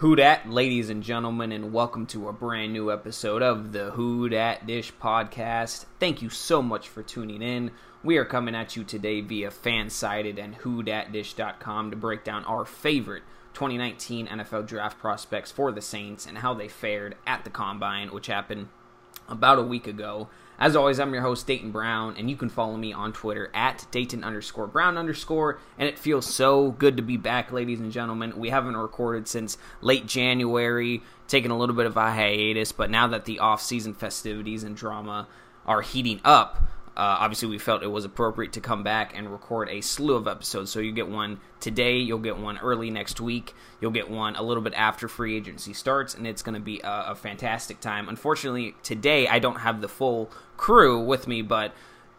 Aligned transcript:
Who 0.00 0.14
Dat, 0.14 0.46
ladies 0.46 0.90
and 0.90 1.02
gentlemen, 1.02 1.52
and 1.52 1.72
welcome 1.72 2.04
to 2.08 2.28
a 2.28 2.32
brand 2.34 2.74
new 2.74 2.92
episode 2.92 3.42
of 3.42 3.72
the 3.72 3.92
Who 3.92 4.28
Dat 4.28 4.66
Dish 4.66 4.92
podcast. 5.02 5.86
Thank 5.98 6.20
you 6.20 6.28
so 6.28 6.60
much 6.60 6.86
for 6.86 7.02
tuning 7.02 7.40
in. 7.40 7.70
We 8.04 8.18
are 8.18 8.26
coming 8.26 8.54
at 8.54 8.76
you 8.76 8.84
today 8.84 9.22
via 9.22 9.50
Fansided 9.50 10.38
and 10.38 10.58
WhoDatDish.com 10.58 11.90
to 11.90 11.96
break 11.96 12.24
down 12.24 12.44
our 12.44 12.66
favorite 12.66 13.22
2019 13.54 14.26
NFL 14.26 14.66
draft 14.66 14.98
prospects 14.98 15.50
for 15.50 15.72
the 15.72 15.80
Saints 15.80 16.26
and 16.26 16.36
how 16.36 16.52
they 16.52 16.68
fared 16.68 17.16
at 17.26 17.44
the 17.44 17.50
Combine, 17.50 18.12
which 18.12 18.26
happened 18.26 18.68
about 19.30 19.58
a 19.58 19.62
week 19.62 19.86
ago. 19.86 20.28
As 20.58 20.74
always, 20.74 20.98
I'm 20.98 21.12
your 21.12 21.22
host, 21.22 21.46
Dayton 21.46 21.70
Brown, 21.70 22.16
and 22.16 22.30
you 22.30 22.36
can 22.36 22.48
follow 22.48 22.78
me 22.78 22.90
on 22.90 23.12
Twitter 23.12 23.50
at 23.52 23.86
Dayton 23.90 24.24
underscore 24.24 24.66
Brown 24.66 24.96
underscore. 24.96 25.58
And 25.78 25.86
it 25.86 25.98
feels 25.98 26.24
so 26.24 26.70
good 26.70 26.96
to 26.96 27.02
be 27.02 27.18
back, 27.18 27.52
ladies 27.52 27.78
and 27.78 27.92
gentlemen. 27.92 28.38
We 28.38 28.48
haven't 28.48 28.76
recorded 28.76 29.28
since 29.28 29.58
late 29.82 30.06
January, 30.06 31.02
taking 31.28 31.50
a 31.50 31.58
little 31.58 31.74
bit 31.74 31.84
of 31.84 31.98
a 31.98 32.10
hiatus, 32.10 32.72
but 32.72 32.90
now 32.90 33.06
that 33.08 33.26
the 33.26 33.38
off 33.38 33.60
season 33.60 33.92
festivities 33.92 34.64
and 34.64 34.74
drama 34.74 35.28
are 35.66 35.82
heating 35.82 36.20
up, 36.24 36.62
uh, 36.96 37.18
obviously, 37.20 37.48
we 37.48 37.58
felt 37.58 37.82
it 37.82 37.88
was 37.88 38.06
appropriate 38.06 38.54
to 38.54 38.60
come 38.60 38.82
back 38.82 39.12
and 39.14 39.30
record 39.30 39.68
a 39.68 39.82
slew 39.82 40.14
of 40.14 40.26
episodes. 40.26 40.70
So 40.70 40.80
you 40.80 40.92
get 40.92 41.08
one 41.08 41.40
today, 41.60 41.98
you'll 41.98 42.18
get 42.18 42.38
one 42.38 42.56
early 42.56 42.90
next 42.90 43.20
week, 43.20 43.54
you'll 43.82 43.90
get 43.90 44.10
one 44.10 44.34
a 44.34 44.42
little 44.42 44.62
bit 44.62 44.72
after 44.72 45.06
free 45.06 45.36
agency 45.36 45.74
starts, 45.74 46.14
and 46.14 46.26
it's 46.26 46.42
going 46.42 46.54
to 46.54 46.60
be 46.60 46.80
a, 46.80 47.08
a, 47.08 47.14
fantastic 47.14 47.80
time. 47.80 48.08
Unfortunately, 48.08 48.74
today 48.82 49.28
I 49.28 49.40
don't 49.40 49.60
have 49.60 49.82
the 49.82 49.88
full 49.88 50.30
crew 50.56 50.98
with 50.98 51.28
me, 51.28 51.42
but 51.42 51.74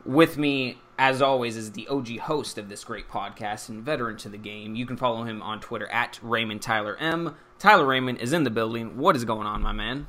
with 0.06 0.38
me, 0.38 0.78
as 1.00 1.24
always, 1.24 1.58
is 1.58 1.72
the 1.72 1.88
OG 1.88 2.20
host 2.20 2.60
of 2.60 2.70
this 2.70 2.84
great 2.84 3.10
podcast 3.10 3.70
and 3.70 3.82
veteran 3.82 4.18
to 4.18 4.30
the 4.30 4.38
game. 4.38 4.76
You 4.76 4.86
can 4.86 4.96
follow 4.96 5.24
him 5.24 5.42
on 5.42 5.60
Twitter 5.60 5.88
at 5.88 6.20
Raymond 6.22 6.62
Tyler 6.62 6.96
M. 6.98 7.36
Tyler 7.58 7.86
Raymond 7.86 8.20
is 8.20 8.32
in 8.32 8.44
the 8.44 8.52
building. 8.52 8.98
What 8.98 9.16
is 9.16 9.26
going 9.26 9.48
on, 9.48 9.64
my 9.64 9.72
man? 9.72 10.06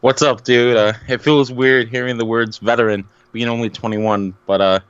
What's 0.00 0.22
up, 0.22 0.44
dude? 0.44 0.78
Uh, 0.78 0.94
it 1.08 1.18
feels 1.18 1.52
weird 1.52 1.88
hearing 1.88 2.16
the 2.16 2.24
words 2.24 2.56
veteran 2.56 3.06
being 3.32 3.48
only 3.48 3.70
21. 3.70 4.34
But 4.46 4.60
uh, 4.60 4.80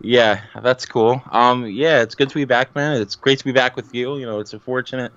yeah, 0.00 0.42
that's 0.60 0.86
cool. 0.86 1.22
Um, 1.30 1.66
yeah, 1.66 2.02
it's 2.02 2.14
good 2.14 2.28
to 2.28 2.34
be 2.34 2.44
back, 2.44 2.74
man. 2.74 3.00
It's 3.00 3.14
great 3.14 3.38
to 3.38 3.44
be 3.44 3.52
back 3.52 3.76
with 3.76 3.94
you. 3.94 4.16
You 4.16 4.26
know, 4.26 4.40
it's 4.40 4.52
unfortunate 4.52 5.12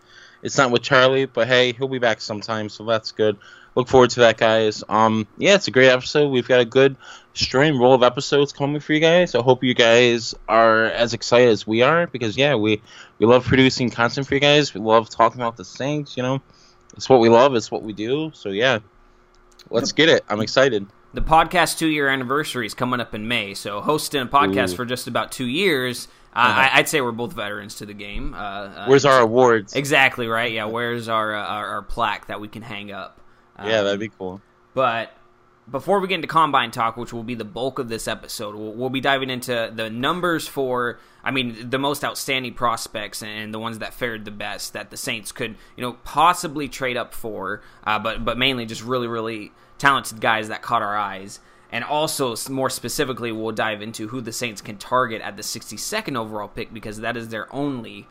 it's 0.45 0.59
not 0.59 0.69
with 0.69 0.83
Charlie, 0.83 1.25
but 1.25 1.47
hey, 1.47 1.73
he'll 1.73 1.87
be 1.87 1.97
back 1.97 2.21
sometime, 2.21 2.69
so 2.69 2.85
that's 2.85 3.11
good. 3.11 3.37
Look 3.73 3.87
forward 3.87 4.11
to 4.11 4.19
that, 4.21 4.37
guys. 4.37 4.83
Um, 4.87 5.25
yeah, 5.39 5.55
it's 5.55 5.67
a 5.67 5.71
great 5.71 5.89
episode. 5.89 6.29
We've 6.29 6.47
got 6.47 6.59
a 6.59 6.65
good 6.65 6.95
stream 7.33 7.81
roll 7.81 7.95
of 7.95 8.03
episodes 8.03 8.53
coming 8.53 8.79
for 8.79 8.93
you 8.93 8.99
guys. 8.99 9.33
I 9.33 9.41
hope 9.41 9.63
you 9.63 9.73
guys 9.73 10.35
are 10.47 10.85
as 10.85 11.15
excited 11.15 11.49
as 11.49 11.65
we 11.65 11.81
are 11.81 12.05
because 12.05 12.37
yeah, 12.37 12.53
we 12.53 12.79
we 13.17 13.25
love 13.25 13.43
producing 13.43 13.89
content 13.89 14.27
for 14.27 14.35
you 14.35 14.39
guys. 14.39 14.71
We 14.71 14.81
love 14.81 15.09
talking 15.09 15.41
about 15.41 15.57
the 15.57 15.65
Saints. 15.65 16.15
You 16.15 16.21
know, 16.21 16.41
it's 16.95 17.09
what 17.09 17.21
we 17.21 17.29
love. 17.29 17.55
It's 17.55 17.71
what 17.71 17.81
we 17.81 17.93
do. 17.93 18.29
So 18.35 18.49
yeah, 18.49 18.79
let's 19.71 19.93
get 19.93 20.09
it. 20.09 20.23
I'm 20.29 20.41
excited 20.41 20.85
the 21.15 21.21
podcast 21.21 21.77
two 21.77 21.87
year 21.87 22.09
anniversary 22.09 22.65
is 22.65 22.73
coming 22.73 22.99
up 22.99 23.15
in 23.15 23.27
May. 23.27 23.53
So 23.53 23.79
hosting 23.79 24.21
a 24.21 24.25
podcast 24.25 24.73
Ooh. 24.73 24.75
for 24.75 24.85
just 24.85 25.07
about 25.07 25.31
two 25.31 25.45
years, 25.45 26.09
uh, 26.35 26.39
uh-huh. 26.39 26.69
I, 26.73 26.79
would 26.79 26.89
say 26.89 26.99
we're 26.99 27.13
both 27.13 27.33
veterans 27.33 27.75
to 27.75 27.85
the 27.85 27.93
game. 27.93 28.33
Uh, 28.33 28.37
uh, 28.37 28.85
where's 28.87 29.05
our 29.05 29.21
awards? 29.21 29.73
Exactly 29.73 30.27
right. 30.27 30.51
Yeah, 30.51 30.65
where's 30.65 31.07
our, 31.07 31.33
uh, 31.33 31.41
our, 31.41 31.67
our 31.67 31.81
plaque 31.81 32.27
that 32.27 32.41
we 32.41 32.49
can 32.49 32.61
hang 32.61 32.91
up? 32.91 33.21
Um, 33.55 33.69
yeah, 33.69 33.81
that'd 33.83 33.99
be 33.99 34.09
cool. 34.09 34.41
But 34.73 35.13
before 35.71 36.01
we 36.01 36.09
get 36.09 36.15
into 36.15 36.27
combine 36.27 36.71
talk, 36.71 36.97
which 36.97 37.13
will 37.13 37.23
be 37.23 37.33
the 37.33 37.45
bulk 37.45 37.79
of 37.79 37.87
this 37.87 38.09
episode, 38.09 38.53
we'll, 38.53 38.73
we'll, 38.73 38.89
be 38.89 38.99
diving 38.99 39.29
into 39.29 39.71
the 39.73 39.89
numbers 39.89 40.49
for, 40.49 40.99
I 41.23 41.31
mean, 41.31 41.69
the 41.69 41.79
most 41.79 42.03
outstanding 42.03 42.55
prospects 42.55 43.23
and 43.23 43.53
the 43.53 43.59
ones 43.59 43.79
that 43.79 43.93
fared 43.93 44.25
the 44.25 44.31
best 44.31 44.73
that 44.73 44.89
the 44.89 44.97
Saints 44.97 45.31
could, 45.31 45.55
you 45.77 45.81
know, 45.81 45.93
possibly 46.03 46.67
trade 46.67 46.97
up 46.97 47.13
for, 47.13 47.61
uh, 47.85 47.97
but 47.99 48.25
but 48.25 48.37
mainly 48.37 48.65
just 48.65 48.83
really, 48.83 49.07
really 49.07 49.53
talented 49.77 50.21
guys 50.21 50.47
that 50.49 50.61
caught 50.61 50.81
our 50.81 50.97
eyes. 50.97 51.39
And 51.71 51.83
also, 51.83 52.35
more 52.49 52.69
specifically, 52.69 53.31
we'll 53.31 53.51
dive 53.51 53.81
into 53.81 54.07
who 54.07 54.21
the 54.21 54.31
Saints 54.31 54.61
can 54.61 54.77
target 54.77 55.21
at 55.21 55.35
the 55.35 55.43
62nd 55.43 56.15
overall 56.15 56.47
pick 56.47 56.73
because 56.73 56.99
that 57.01 57.17
is 57.17 57.29
their 57.29 57.53
only 57.53 58.07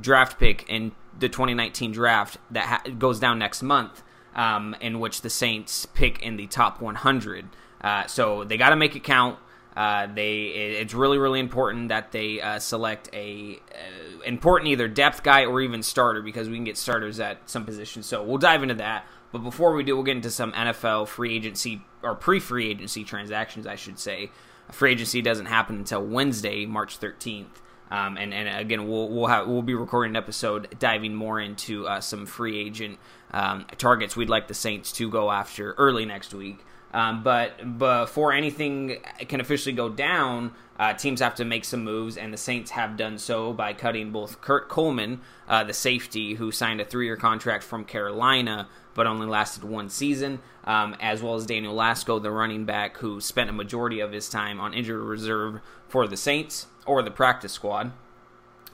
draft 0.00 0.38
pick 0.38 0.68
in 0.68 0.92
the 1.18 1.28
2019 1.28 1.92
draft 1.92 2.38
that 2.50 2.64
ha- 2.64 2.82
goes 2.98 3.20
down 3.20 3.38
next 3.38 3.62
month, 3.62 4.02
um, 4.34 4.74
in 4.80 5.00
which 5.00 5.20
the 5.20 5.30
Saints 5.30 5.86
pick 5.86 6.22
in 6.22 6.36
the 6.36 6.46
top 6.46 6.80
100. 6.80 7.48
Uh, 7.80 8.06
so 8.06 8.44
they 8.44 8.56
got 8.56 8.70
to 8.70 8.76
make 8.76 8.96
it 8.96 9.04
count. 9.04 9.38
Uh, 9.76 10.08
they 10.12 10.44
it's 10.80 10.94
really 10.94 11.18
really 11.18 11.38
important 11.38 11.88
that 11.88 12.10
they 12.10 12.40
uh, 12.40 12.58
select 12.58 13.08
a 13.12 13.60
uh, 13.70 14.22
important 14.24 14.68
either 14.68 14.88
depth 14.88 15.22
guy 15.22 15.44
or 15.44 15.60
even 15.60 15.82
starter 15.82 16.20
because 16.20 16.48
we 16.48 16.56
can 16.56 16.64
get 16.64 16.76
starters 16.76 17.20
at 17.20 17.48
some 17.48 17.64
positions. 17.64 18.06
So 18.06 18.22
we'll 18.22 18.38
dive 18.38 18.62
into 18.62 18.74
that. 18.74 19.06
But 19.30 19.40
before 19.40 19.74
we 19.74 19.84
do, 19.84 19.94
we'll 19.94 20.04
get 20.04 20.16
into 20.16 20.30
some 20.30 20.52
NFL 20.52 21.08
free 21.08 21.34
agency 21.34 21.82
or 22.02 22.14
pre-free 22.14 22.70
agency 22.70 23.04
transactions, 23.04 23.66
I 23.66 23.76
should 23.76 23.98
say. 23.98 24.30
Free 24.72 24.92
agency 24.92 25.22
doesn't 25.22 25.46
happen 25.46 25.76
until 25.76 26.04
Wednesday, 26.04 26.66
March 26.66 26.98
13th. 26.98 27.46
Um, 27.90 28.16
and, 28.18 28.34
and 28.34 28.48
again, 28.60 28.86
we'll 28.86 29.08
we'll 29.08 29.26
have 29.26 29.46
we'll 29.46 29.62
be 29.62 29.74
recording 29.74 30.12
an 30.12 30.16
episode 30.16 30.78
diving 30.78 31.14
more 31.14 31.40
into 31.40 31.86
uh, 31.86 32.00
some 32.00 32.26
free 32.26 32.58
agent 32.58 32.98
um, 33.32 33.64
targets 33.78 34.14
we'd 34.16 34.28
like 34.28 34.48
the 34.48 34.54
Saints 34.54 34.92
to 34.92 35.10
go 35.10 35.30
after 35.30 35.72
early 35.74 36.04
next 36.04 36.34
week. 36.34 36.58
Um, 36.98 37.22
but 37.22 37.78
before 37.78 38.32
anything 38.32 38.96
can 39.28 39.40
officially 39.40 39.72
go 39.72 39.88
down, 39.88 40.52
uh, 40.80 40.94
teams 40.94 41.20
have 41.20 41.36
to 41.36 41.44
make 41.44 41.64
some 41.64 41.84
moves, 41.84 42.16
and 42.16 42.32
the 42.32 42.36
Saints 42.36 42.72
have 42.72 42.96
done 42.96 43.18
so 43.18 43.52
by 43.52 43.72
cutting 43.72 44.10
both 44.10 44.40
Kurt 44.40 44.68
Coleman, 44.68 45.20
uh, 45.46 45.62
the 45.62 45.72
safety 45.72 46.34
who 46.34 46.50
signed 46.50 46.80
a 46.80 46.84
three-year 46.84 47.16
contract 47.16 47.62
from 47.62 47.84
Carolina, 47.84 48.68
but 48.94 49.06
only 49.06 49.28
lasted 49.28 49.62
one 49.62 49.88
season, 49.88 50.40
um, 50.64 50.96
as 50.98 51.22
well 51.22 51.36
as 51.36 51.46
Daniel 51.46 51.72
Lasco, 51.72 52.20
the 52.20 52.32
running 52.32 52.64
back 52.64 52.96
who 52.96 53.20
spent 53.20 53.48
a 53.48 53.52
majority 53.52 54.00
of 54.00 54.10
his 54.10 54.28
time 54.28 54.58
on 54.58 54.74
injured 54.74 55.00
reserve 55.00 55.60
for 55.86 56.08
the 56.08 56.16
Saints 56.16 56.66
or 56.84 57.00
the 57.02 57.12
practice 57.12 57.52
squad, 57.52 57.92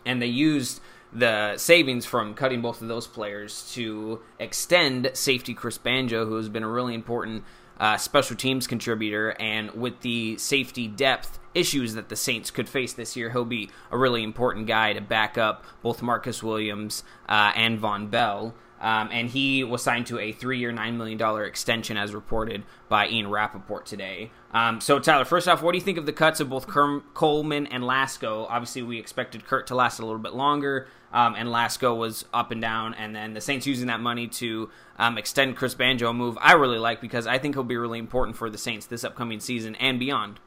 and 0.06 0.22
they 0.22 0.28
used 0.28 0.80
the 1.12 1.58
savings 1.58 2.06
from 2.06 2.32
cutting 2.32 2.62
both 2.62 2.80
of 2.80 2.88
those 2.88 3.06
players 3.06 3.70
to 3.74 4.22
extend 4.38 5.10
safety 5.12 5.52
Chris 5.52 5.76
Banjo, 5.76 6.24
who 6.24 6.36
has 6.36 6.48
been 6.48 6.62
a 6.62 6.68
really 6.68 6.94
important 6.94 7.44
uh, 7.84 7.98
special 7.98 8.34
teams 8.34 8.66
contributor, 8.66 9.36
and 9.38 9.70
with 9.72 10.00
the 10.00 10.38
safety 10.38 10.88
depth 10.88 11.38
issues 11.54 11.92
that 11.92 12.08
the 12.08 12.16
Saints 12.16 12.50
could 12.50 12.66
face 12.66 12.94
this 12.94 13.14
year, 13.14 13.28
he'll 13.28 13.44
be 13.44 13.68
a 13.90 13.98
really 13.98 14.22
important 14.22 14.66
guy 14.66 14.94
to 14.94 15.02
back 15.02 15.36
up 15.36 15.62
both 15.82 16.00
Marcus 16.00 16.42
Williams 16.42 17.04
uh, 17.28 17.52
and 17.54 17.78
Vonn 17.78 18.10
Bell. 18.10 18.54
Um, 18.84 19.08
and 19.10 19.30
he 19.30 19.64
was 19.64 19.82
signed 19.82 20.08
to 20.08 20.18
a 20.18 20.30
three-year, 20.30 20.70
nine 20.70 20.98
million 20.98 21.16
dollar 21.16 21.44
extension, 21.44 21.96
as 21.96 22.14
reported 22.14 22.64
by 22.90 23.08
Ian 23.08 23.30
Rapoport 23.30 23.86
today. 23.86 24.30
Um, 24.52 24.78
so, 24.82 24.98
Tyler, 24.98 25.24
first 25.24 25.48
off, 25.48 25.62
what 25.62 25.72
do 25.72 25.78
you 25.78 25.84
think 25.84 25.96
of 25.96 26.04
the 26.04 26.12
cuts 26.12 26.38
of 26.38 26.50
both 26.50 26.66
Coleman 26.66 27.66
and 27.68 27.82
Lasco? 27.82 28.46
Obviously, 28.46 28.82
we 28.82 28.98
expected 28.98 29.46
Kurt 29.46 29.68
to 29.68 29.74
last 29.74 30.00
a 30.00 30.04
little 30.04 30.20
bit 30.20 30.34
longer, 30.34 30.86
um, 31.14 31.34
and 31.34 31.48
Lasco 31.48 31.96
was 31.96 32.26
up 32.34 32.50
and 32.50 32.60
down, 32.60 32.92
and 32.92 33.16
then 33.16 33.32
the 33.32 33.40
Saints 33.40 33.66
using 33.66 33.86
that 33.86 34.00
money 34.00 34.28
to 34.28 34.68
um, 34.98 35.16
extend 35.16 35.56
Chris 35.56 35.74
Banjo, 35.74 36.10
a 36.10 36.12
move 36.12 36.36
I 36.38 36.52
really 36.52 36.78
like 36.78 37.00
because 37.00 37.26
I 37.26 37.38
think 37.38 37.54
he'll 37.54 37.64
be 37.64 37.78
really 37.78 37.98
important 37.98 38.36
for 38.36 38.50
the 38.50 38.58
Saints 38.58 38.84
this 38.84 39.02
upcoming 39.02 39.40
season 39.40 39.76
and 39.76 39.98
beyond. 39.98 40.40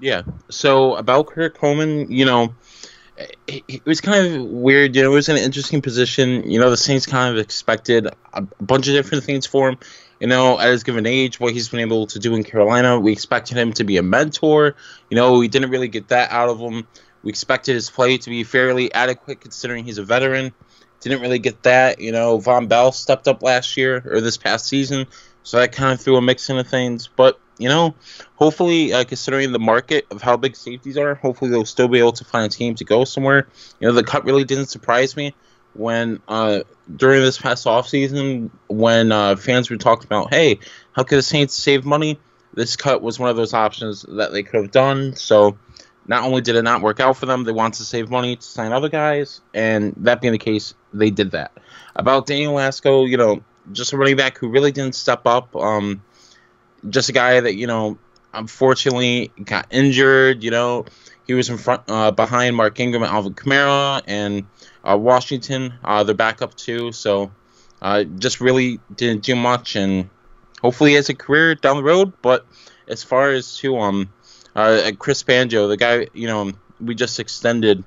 Yeah. 0.00 0.20
So 0.50 0.96
about 0.96 1.28
Kurt 1.28 1.54
Coleman, 1.58 2.12
you 2.12 2.26
know, 2.26 2.54
it, 3.46 3.84
was 3.84 4.00
kind 4.00 4.34
of 4.34 4.42
weird. 4.46 4.94
You 4.94 5.02
know, 5.02 5.12
it 5.12 5.14
was 5.14 5.28
in 5.28 5.36
an 5.36 5.42
interesting 5.42 5.82
position. 5.82 6.48
You 6.50 6.58
know, 6.58 6.70
the 6.70 6.76
Saints 6.76 7.06
kind 7.06 7.32
of 7.32 7.42
expected 7.42 8.08
a 8.32 8.42
bunch 8.42 8.88
of 8.88 8.94
different 8.94 9.24
things 9.24 9.46
for 9.46 9.70
him. 9.70 9.78
You 10.20 10.26
know, 10.26 10.58
at 10.58 10.68
his 10.70 10.82
given 10.82 11.06
age, 11.06 11.38
what 11.38 11.52
he's 11.52 11.68
been 11.68 11.80
able 11.80 12.06
to 12.08 12.18
do 12.18 12.34
in 12.34 12.42
Carolina, 12.42 12.98
we 12.98 13.12
expected 13.12 13.56
him 13.56 13.72
to 13.74 13.84
be 13.84 13.96
a 13.96 14.02
mentor. 14.02 14.74
You 15.10 15.16
know, 15.16 15.38
we 15.38 15.48
didn't 15.48 15.70
really 15.70 15.88
get 15.88 16.08
that 16.08 16.30
out 16.30 16.48
of 16.48 16.58
him. 16.58 16.86
We 17.22 17.30
expected 17.30 17.74
his 17.74 17.90
play 17.90 18.18
to 18.18 18.30
be 18.30 18.44
fairly 18.44 18.92
adequate 18.92 19.40
considering 19.40 19.84
he's 19.84 19.98
a 19.98 20.04
veteran. 20.04 20.52
Didn't 21.00 21.20
really 21.20 21.38
get 21.38 21.62
that. 21.62 22.00
You 22.00 22.10
know, 22.10 22.38
Vonn 22.38 22.68
Bell 22.68 22.90
stepped 22.90 23.28
up 23.28 23.42
last 23.42 23.76
year 23.76 24.02
or 24.04 24.20
this 24.20 24.36
past 24.36 24.66
season, 24.66 25.06
so 25.48 25.56
that 25.56 25.72
kind 25.72 25.94
of 25.94 26.00
threw 26.02 26.16
a 26.16 26.20
mix 26.20 26.50
into 26.50 26.62
things. 26.62 27.08
But 27.08 27.40
you 27.56 27.70
know, 27.70 27.94
hopefully, 28.36 28.92
uh, 28.92 29.04
considering 29.04 29.50
the 29.50 29.58
market 29.58 30.06
of 30.10 30.20
how 30.20 30.36
big 30.36 30.54
safeties 30.54 30.98
are, 30.98 31.14
hopefully 31.14 31.50
they'll 31.50 31.64
still 31.64 31.88
be 31.88 31.98
able 31.98 32.12
to 32.12 32.24
find 32.24 32.52
a 32.52 32.54
team 32.54 32.74
to 32.74 32.84
go 32.84 33.04
somewhere. 33.04 33.48
You 33.80 33.88
know, 33.88 33.94
the 33.94 34.04
cut 34.04 34.26
really 34.26 34.44
didn't 34.44 34.66
surprise 34.66 35.16
me 35.16 35.34
when 35.72 36.20
uh, 36.28 36.60
during 36.94 37.22
this 37.22 37.38
past 37.38 37.64
offseason 37.64 38.50
when 38.66 39.10
uh, 39.10 39.36
fans 39.36 39.70
were 39.70 39.78
talking 39.78 40.04
about, 40.04 40.34
hey, 40.34 40.58
how 40.92 41.02
could 41.02 41.16
the 41.16 41.22
Saints 41.22 41.54
save 41.54 41.86
money? 41.86 42.20
This 42.52 42.76
cut 42.76 43.00
was 43.00 43.18
one 43.18 43.30
of 43.30 43.36
those 43.36 43.54
options 43.54 44.02
that 44.02 44.32
they 44.32 44.42
could 44.42 44.60
have 44.60 44.70
done. 44.70 45.16
So 45.16 45.56
not 46.06 46.24
only 46.24 46.42
did 46.42 46.56
it 46.56 46.62
not 46.62 46.82
work 46.82 47.00
out 47.00 47.16
for 47.16 47.24
them, 47.24 47.44
they 47.44 47.52
wanted 47.52 47.78
to 47.78 47.84
save 47.84 48.10
money 48.10 48.36
to 48.36 48.42
sign 48.42 48.72
other 48.72 48.90
guys, 48.90 49.40
and 49.54 49.94
that 49.98 50.20
being 50.20 50.32
the 50.32 50.38
case, 50.38 50.74
they 50.92 51.08
did 51.08 51.30
that. 51.30 51.52
About 51.96 52.26
Daniel 52.26 52.54
Lasco, 52.54 53.08
you 53.08 53.16
know, 53.16 53.42
just 53.72 53.92
a 53.92 53.96
running 53.96 54.16
back 54.16 54.38
who 54.38 54.48
really 54.48 54.72
didn't 54.72 54.94
step 54.94 55.26
up. 55.26 55.54
Um, 55.56 56.02
just 56.88 57.08
a 57.08 57.12
guy 57.12 57.40
that 57.40 57.54
you 57.56 57.66
know, 57.66 57.98
unfortunately 58.32 59.32
got 59.44 59.66
injured. 59.70 60.44
You 60.44 60.50
know, 60.50 60.86
he 61.26 61.34
was 61.34 61.48
in 61.48 61.58
front 61.58 61.82
uh, 61.88 62.10
behind 62.10 62.56
Mark 62.56 62.78
Ingram 62.80 63.02
and 63.02 63.12
Alvin 63.12 63.34
Kamara, 63.34 64.02
and 64.06 64.46
Uh, 64.84 64.96
Washington, 64.96 65.74
uh, 65.84 66.04
they're 66.04 66.14
back 66.14 66.40
up 66.40 66.54
too, 66.54 66.92
so 66.92 67.30
uh, 67.82 68.04
just 68.04 68.40
really 68.40 68.80
didn't 68.94 69.22
do 69.22 69.36
much, 69.36 69.76
and 69.76 70.08
hopefully 70.62 70.94
has 70.94 71.10
a 71.10 71.14
career 71.14 71.54
down 71.56 71.76
the 71.76 71.82
road. 71.82 72.12
But 72.22 72.46
as 72.86 73.02
far 73.02 73.30
as 73.32 73.58
to 73.58 73.76
um, 73.76 74.08
uh, 74.54 74.92
Chris 74.98 75.22
Banjo, 75.24 75.68
the 75.68 75.76
guy 75.76 76.06
you 76.14 76.26
know 76.26 76.52
we 76.80 76.94
just 76.94 77.20
extended, 77.20 77.84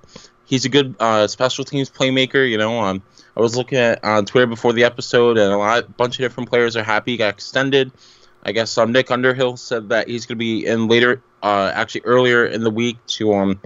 he's 0.52 0.66
a 0.66 0.70
good 0.70 0.96
uh, 1.00 1.26
special 1.26 1.66
teams 1.66 1.90
playmaker. 1.90 2.48
You 2.48 2.60
know, 2.60 2.80
um, 2.80 3.02
I 3.36 3.40
was 3.40 3.58
looking 3.58 3.80
at 3.80 4.04
on 4.04 4.26
Twitter 4.26 4.46
before 4.46 4.74
the 4.74 4.84
episode, 4.84 5.40
and 5.40 5.52
a 5.52 5.58
lot, 5.58 5.98
bunch 5.98 6.20
of 6.20 6.24
different 6.24 6.50
players 6.50 6.78
are 6.78 6.84
happy 6.84 7.12
he 7.12 7.18
got 7.18 7.34
extended. 7.34 7.92
I 8.44 8.52
guess 8.52 8.78
um, 8.78 8.92
Nick 8.92 9.10
Underhill 9.10 9.58
said 9.58 9.90
that 9.90 10.08
he's 10.08 10.26
going 10.26 10.38
to 10.38 10.40
be 10.40 10.66
in 10.66 10.88
later, 10.88 11.22
uh, 11.42 11.72
actually 11.74 12.02
earlier 12.02 12.46
in 12.46 12.64
the 12.64 12.70
week 12.70 12.98
to 13.08 13.34
um 13.34 13.60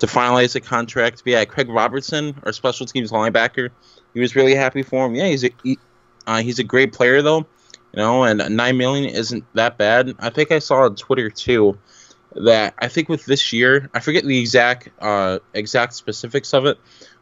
to 0.00 0.06
finalize 0.06 0.52
the 0.52 0.60
contract. 0.60 1.22
But 1.24 1.30
yeah, 1.30 1.44
Craig 1.46 1.70
Robertson, 1.70 2.34
our 2.42 2.52
special 2.52 2.84
teams 2.84 3.12
linebacker, 3.12 3.70
he 4.12 4.20
was 4.20 4.36
really 4.36 4.54
happy 4.54 4.82
for 4.82 5.06
him. 5.06 5.14
Yeah, 5.14 5.28
he's 5.28 5.44
a 5.44 5.50
he, 5.62 5.78
uh, 6.26 6.42
he's 6.42 6.58
a 6.58 6.64
great 6.64 6.92
player 6.92 7.22
though, 7.22 7.38
you 7.38 7.96
know, 7.96 8.24
and 8.24 8.56
nine 8.56 8.76
million 8.76 9.08
isn't 9.08 9.44
that 9.54 9.78
bad. 9.78 10.14
I 10.18 10.30
think 10.30 10.50
I 10.50 10.58
saw 10.58 10.84
on 10.84 10.96
Twitter 10.96 11.30
too 11.30 11.78
that 12.34 12.74
I 12.78 12.88
think 12.88 13.08
with 13.08 13.24
this 13.26 13.52
year, 13.52 13.90
I 13.94 14.00
forget 14.00 14.24
the 14.24 14.38
exact 14.38 14.88
uh, 15.00 15.38
exact 15.54 15.94
specifics 15.94 16.54
of 16.54 16.66
it, 16.66 16.78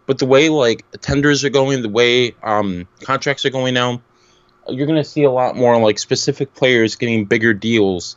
but 0.07 0.19
the 0.19 0.27
way 0.27 0.49
like 0.49 0.85
tenders 1.01 1.45
are 1.45 1.51
going, 1.51 1.83
the 1.83 1.89
way 1.89 2.35
um, 2.43 2.87
contracts 3.03 3.45
are 3.45 3.51
going 3.51 3.75
now, 3.75 4.03
you're 4.69 4.87
gonna 4.87 5.05
see 5.05 5.25
a 5.25 5.31
lot 5.31 5.57
more 5.57 5.79
like 5.81 5.99
specific 5.99 6.55
players 6.55 6.97
getting 6.97 7.25
bigger 7.25 7.55
deals. 7.55 8.17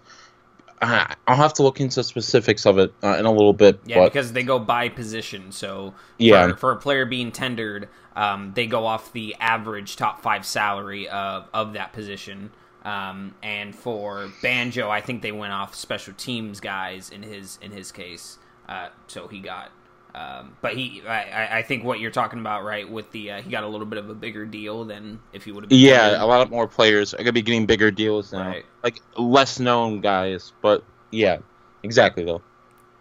Uh, 0.81 1.06
I'll 1.28 1.38
have 1.38 1.54
to 1.54 1.63
look 1.63 1.80
into 1.80 2.04
specifics 2.04 2.66
of 2.66 2.78
it 2.78 2.94
uh, 3.01 3.16
in 3.18 3.25
a 3.25 3.31
little 3.31 3.54
bit. 3.54 3.80
Yeah, 3.86 4.00
but, 4.00 4.12
because 4.12 4.34
they 4.34 4.44
go 4.44 4.60
by 4.60 4.90
position. 4.90 5.54
So 5.54 5.94
Yeah. 6.18 6.50
for, 6.50 6.57
for 6.57 6.72
a 6.72 6.75
player 6.75 7.06
being 7.06 7.31
tendered, 7.31 7.88
um, 8.18 8.51
they 8.54 8.68
go 8.68 8.86
off 8.86 9.13
the 9.13 9.34
average 9.40 9.95
top 9.95 10.22
five 10.22 10.45
salary 10.45 11.07
of 11.07 11.48
of 11.54 11.74
that 11.74 11.94
position. 11.94 12.51
Um, 12.83 13.33
and 13.41 13.74
for 13.74 14.30
Banjo, 14.41 14.89
I 14.89 15.00
think 15.01 15.21
they 15.21 15.31
went 15.31 15.53
off 15.53 15.74
special 15.74 16.13
teams 16.15 16.59
guys 16.59 17.09
in 17.09 17.24
his 17.24 17.57
in 17.62 17.71
his 17.71 17.91
case. 17.91 18.38
Uh, 18.68 18.89
so 19.07 19.27
he 19.27 19.39
got, 19.39 19.71
um, 20.15 20.56
but 20.62 20.74
he, 20.75 21.01
I, 21.07 21.59
I- 21.59 21.63
think 21.63 21.83
what 21.85 22.00
you're 22.00 22.12
talking 22.12 22.39
about, 22.39 22.63
right? 22.65 22.89
With 22.89 23.12
the 23.12 23.31
uh, 23.31 23.41
he 23.41 23.50
got 23.50 23.63
a 23.63 23.68
little 23.68 23.85
bit 23.85 24.00
of 24.00 24.09
a 24.09 24.13
bigger 24.13 24.45
deal 24.45 24.83
than 24.83 25.19
if 25.31 25.45
he 25.45 25.51
would 25.53 25.63
have. 25.63 25.71
yeah, 25.71 26.21
a 26.21 26.25
lot 26.25 26.50
more 26.50 26.68
players 26.68 27.13
are 27.13 27.18
gonna 27.19 27.31
be 27.31 27.41
getting 27.41 27.65
bigger 27.65 27.89
deals 27.89 28.33
now, 28.33 28.47
Right. 28.47 28.65
like 28.83 29.00
less 29.18 29.59
known 29.59 30.01
guys. 30.01 30.51
But 30.62 30.83
yeah, 31.12 31.38
exactly 31.83 32.25
though. 32.25 32.41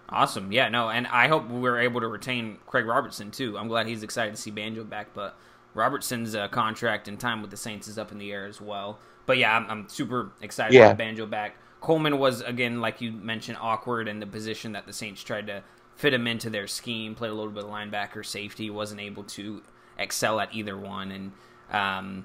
Awesome. 0.09 0.53
Yeah, 0.53 0.69
no, 0.69 0.91
and 0.91 1.07
I 1.09 1.27
hope 1.29 1.49
we're 1.49 1.79
able 1.81 2.01
to 2.03 2.09
retain 2.09 2.59
Craig 2.67 2.87
Robertson 2.87 3.31
too. 3.31 3.57
I'm 3.59 3.67
glad 3.69 3.87
he's 3.87 4.03
excited 4.03 4.35
to 4.37 4.41
see 4.41 4.51
Banjo 4.51 4.85
back, 4.85 5.09
but 5.15 5.37
Robertson's 5.75 6.35
uh, 6.35 6.49
contract 6.49 7.09
and 7.09 7.19
time 7.19 7.41
with 7.41 7.51
the 7.51 7.57
Saints 7.57 7.89
is 7.89 7.99
up 7.99 8.13
in 8.13 8.19
the 8.19 8.31
air 8.31 8.45
as 8.47 8.61
well. 8.61 8.99
But 9.27 9.39
yeah, 9.39 9.57
I'm, 9.57 9.67
I'm 9.71 9.89
super 9.89 10.33
excited 10.41 10.73
to 10.73 10.89
have 10.89 10.99
Banjo 10.99 11.27
back. 11.27 11.57
Coleman 11.81 12.19
was 12.19 12.41
again, 12.43 12.81
like 12.81 13.01
you 13.01 13.13
mentioned, 13.13 13.59
awkward 13.61 14.09
in 14.09 14.21
the 14.21 14.27
position 14.27 14.73
that 14.73 14.87
the 14.87 14.93
Saints 14.93 15.23
tried 15.23 15.49
to 15.49 15.63
fit 15.97 16.15
him 16.15 16.27
into 16.27 16.49
their 16.49 16.67
scheme. 16.67 17.15
Played 17.15 17.31
a 17.31 17.35
little 17.35 17.53
bit 17.53 17.65
of 17.65 17.71
linebacker, 17.71 18.25
safety, 18.25 18.71
wasn't 18.71 19.01
able 19.01 19.25
to 19.25 19.63
excel 19.99 20.41
at 20.41 20.55
either 20.55 20.77
one, 20.77 21.11
and 21.11 21.33
um, 21.71 22.25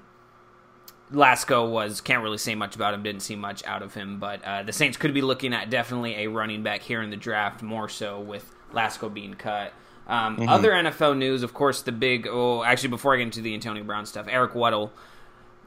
Lasco 1.12 1.68
was 1.68 2.00
can't 2.00 2.22
really 2.22 2.38
say 2.38 2.54
much 2.54 2.76
about 2.76 2.94
him. 2.94 3.02
Didn't 3.02 3.22
see 3.22 3.36
much 3.36 3.64
out 3.66 3.82
of 3.82 3.94
him, 3.94 4.18
but 4.18 4.44
uh, 4.44 4.62
the 4.62 4.72
Saints 4.72 4.96
could 4.96 5.14
be 5.14 5.22
looking 5.22 5.52
at 5.52 5.70
definitely 5.70 6.14
a 6.16 6.28
running 6.28 6.62
back 6.62 6.82
here 6.82 7.02
in 7.02 7.10
the 7.10 7.16
draft, 7.16 7.62
more 7.62 7.88
so 7.88 8.20
with 8.20 8.54
Lasco 8.72 9.12
being 9.12 9.34
cut. 9.34 9.72
Um, 10.06 10.48
Other 10.48 10.70
NFL 10.70 11.18
news, 11.18 11.42
of 11.42 11.52
course, 11.52 11.82
the 11.82 11.92
big. 11.92 12.26
Oh, 12.30 12.62
actually, 12.62 12.88
before 12.90 13.14
I 13.14 13.18
get 13.18 13.24
into 13.24 13.42
the 13.42 13.54
Antonio 13.54 13.84
Brown 13.84 14.06
stuff, 14.06 14.26
Eric 14.28 14.52
Weddle 14.52 14.90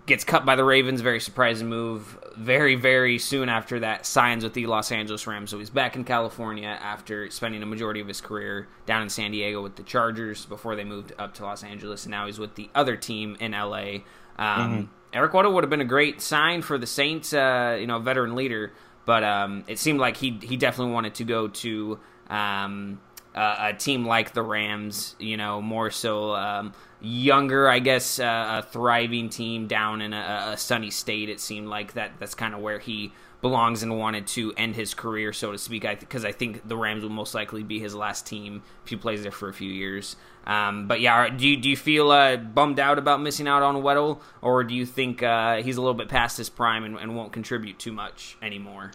gets 0.05 0.23
cut 0.23 0.45
by 0.45 0.55
the 0.55 0.63
Ravens. 0.63 1.01
Very 1.01 1.19
surprising 1.19 1.69
move. 1.69 2.17
Very, 2.35 2.75
very 2.75 3.17
soon 3.17 3.49
after 3.49 3.79
that, 3.81 4.05
signs 4.05 4.43
with 4.43 4.53
the 4.53 4.65
Los 4.65 4.91
Angeles 4.91 5.27
Rams. 5.27 5.49
So 5.49 5.59
he's 5.59 5.69
back 5.69 5.95
in 5.95 6.03
California 6.03 6.67
after 6.67 7.29
spending 7.29 7.61
a 7.61 7.65
majority 7.65 7.99
of 7.99 8.07
his 8.07 8.21
career 8.21 8.67
down 8.85 9.01
in 9.03 9.09
San 9.09 9.31
Diego 9.31 9.61
with 9.61 9.75
the 9.75 9.83
Chargers 9.83 10.45
before 10.45 10.75
they 10.75 10.83
moved 10.83 11.13
up 11.19 11.33
to 11.35 11.43
Los 11.43 11.63
Angeles, 11.63 12.05
and 12.05 12.11
now 12.11 12.25
he's 12.25 12.39
with 12.39 12.55
the 12.55 12.69
other 12.73 12.95
team 12.95 13.37
in 13.39 13.51
LA. 13.51 13.99
Um, 14.37 14.89
Eric 15.13 15.33
Weddle 15.33 15.53
would 15.53 15.63
have 15.63 15.69
been 15.69 15.81
a 15.81 15.85
great 15.85 16.21
sign 16.21 16.61
for 16.61 16.77
the 16.77 16.87
Saints, 16.87 17.33
uh, 17.33 17.77
you 17.79 17.85
know, 17.85 17.99
veteran 17.99 18.35
leader, 18.35 18.71
but 19.05 19.23
um, 19.23 19.63
it 19.67 19.77
seemed 19.77 19.99
like 19.99 20.17
he 20.17 20.39
he 20.41 20.57
definitely 20.57 20.93
wanted 20.93 21.15
to 21.15 21.23
go 21.23 21.47
to. 21.47 21.99
Um, 22.29 23.01
uh, 23.35 23.55
a 23.59 23.73
team 23.73 24.05
like 24.05 24.33
the 24.33 24.43
Rams, 24.43 25.15
you 25.19 25.37
know, 25.37 25.61
more 25.61 25.89
so 25.89 26.35
um, 26.35 26.73
younger, 26.99 27.69
I 27.69 27.79
guess, 27.79 28.19
uh, 28.19 28.61
a 28.63 28.67
thriving 28.67 29.29
team 29.29 29.67
down 29.67 30.01
in 30.01 30.13
a, 30.13 30.51
a 30.53 30.57
sunny 30.57 30.91
state. 30.91 31.29
It 31.29 31.39
seemed 31.39 31.67
like 31.67 31.93
that. 31.93 32.13
That's 32.19 32.35
kind 32.35 32.53
of 32.53 32.61
where 32.61 32.79
he 32.79 33.13
belongs 33.41 33.81
and 33.83 33.97
wanted 33.97 34.27
to 34.27 34.53
end 34.55 34.75
his 34.75 34.93
career, 34.93 35.33
so 35.33 35.51
to 35.51 35.57
speak. 35.57 35.83
Because 35.99 36.25
I, 36.25 36.31
think 36.31 36.67
the 36.67 36.77
Rams 36.77 37.03
will 37.03 37.09
most 37.09 37.33
likely 37.33 37.63
be 37.63 37.79
his 37.79 37.95
last 37.95 38.27
team 38.27 38.61
if 38.83 38.89
he 38.89 38.95
plays 38.95 39.23
there 39.23 39.31
for 39.31 39.49
a 39.49 39.53
few 39.53 39.71
years. 39.71 40.15
Um, 40.45 40.87
but 40.87 40.99
yeah, 40.99 41.29
do 41.29 41.47
you, 41.47 41.57
do 41.57 41.69
you 41.69 41.77
feel 41.77 42.11
uh, 42.11 42.37
bummed 42.37 42.79
out 42.79 42.99
about 42.99 43.21
missing 43.21 43.47
out 43.47 43.63
on 43.63 43.77
Weddle, 43.77 44.21
or 44.41 44.63
do 44.63 44.75
you 44.75 44.85
think 44.85 45.23
uh, 45.23 45.61
he's 45.61 45.77
a 45.77 45.81
little 45.81 45.93
bit 45.93 46.09
past 46.09 46.37
his 46.37 46.49
prime 46.49 46.83
and, 46.83 46.97
and 46.97 47.15
won't 47.15 47.31
contribute 47.31 47.79
too 47.79 47.91
much 47.91 48.37
anymore? 48.41 48.91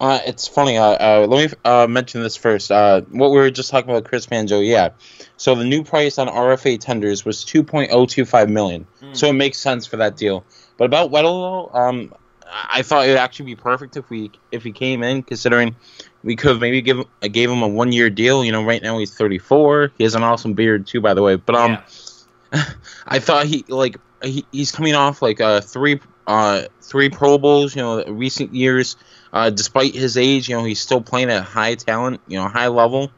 Uh, 0.00 0.20
it's 0.26 0.46
funny. 0.46 0.76
Uh, 0.78 0.84
uh, 0.84 1.26
let 1.28 1.50
me 1.50 1.56
uh, 1.64 1.86
mention 1.88 2.22
this 2.22 2.36
first. 2.36 2.70
Uh, 2.70 3.00
what 3.10 3.30
we 3.30 3.36
were 3.38 3.50
just 3.50 3.70
talking 3.70 3.90
about, 3.90 4.04
Chris 4.04 4.26
Banjo. 4.26 4.60
Yeah. 4.60 4.90
So 5.36 5.54
the 5.54 5.64
new 5.64 5.82
price 5.82 6.18
on 6.18 6.28
RFA 6.28 6.78
tenders 6.78 7.24
was 7.24 7.44
two 7.44 7.62
point 7.64 7.90
oh 7.92 8.06
two 8.06 8.24
five 8.24 8.48
million. 8.48 8.86
So 9.12 9.26
it 9.26 9.32
makes 9.32 9.58
sense 9.58 9.86
for 9.86 9.96
that 9.96 10.16
deal. 10.16 10.44
But 10.76 10.84
about 10.84 11.10
Weddle, 11.10 11.74
um, 11.74 12.14
I 12.46 12.82
thought 12.82 13.06
it 13.06 13.10
would 13.10 13.18
actually 13.18 13.46
be 13.46 13.56
perfect 13.56 13.96
if 13.96 14.08
we 14.08 14.30
if 14.52 14.62
he 14.62 14.72
came 14.72 15.02
in, 15.02 15.22
considering 15.24 15.74
we 16.22 16.36
could 16.36 16.52
have 16.52 16.60
maybe 16.60 16.80
give 16.80 17.00
uh, 17.00 17.28
gave 17.28 17.50
him 17.50 17.62
a 17.62 17.68
one 17.68 17.90
year 17.90 18.08
deal. 18.08 18.44
You 18.44 18.52
know, 18.52 18.64
right 18.64 18.82
now 18.82 18.98
he's 18.98 19.14
thirty 19.14 19.38
four. 19.38 19.92
He 19.98 20.04
has 20.04 20.14
an 20.14 20.22
awesome 20.22 20.54
beard 20.54 20.86
too, 20.86 21.00
by 21.00 21.14
the 21.14 21.22
way. 21.22 21.36
But 21.36 21.56
um, 21.56 21.78
Yeah. 22.52 22.64
I 23.06 23.18
thought 23.18 23.46
he 23.46 23.64
like 23.68 23.96
he, 24.22 24.46
he's 24.52 24.70
coming 24.72 24.94
off 24.94 25.22
like 25.22 25.40
uh 25.40 25.60
three 25.60 26.00
uh 26.26 26.62
three 26.82 27.08
Pro 27.10 27.38
Bowls. 27.38 27.74
You 27.74 27.82
know, 27.82 28.04
recent 28.04 28.54
years. 28.54 28.96
Uh, 29.32 29.50
despite 29.50 29.94
his 29.94 30.16
age, 30.16 30.48
you 30.48 30.56
know, 30.56 30.64
he's 30.64 30.80
still 30.80 31.00
playing 31.00 31.30
at 31.30 31.42
high 31.42 31.74
talent, 31.74 32.20
you 32.26 32.38
know, 32.38 32.48
high 32.48 32.68
level. 32.68 33.10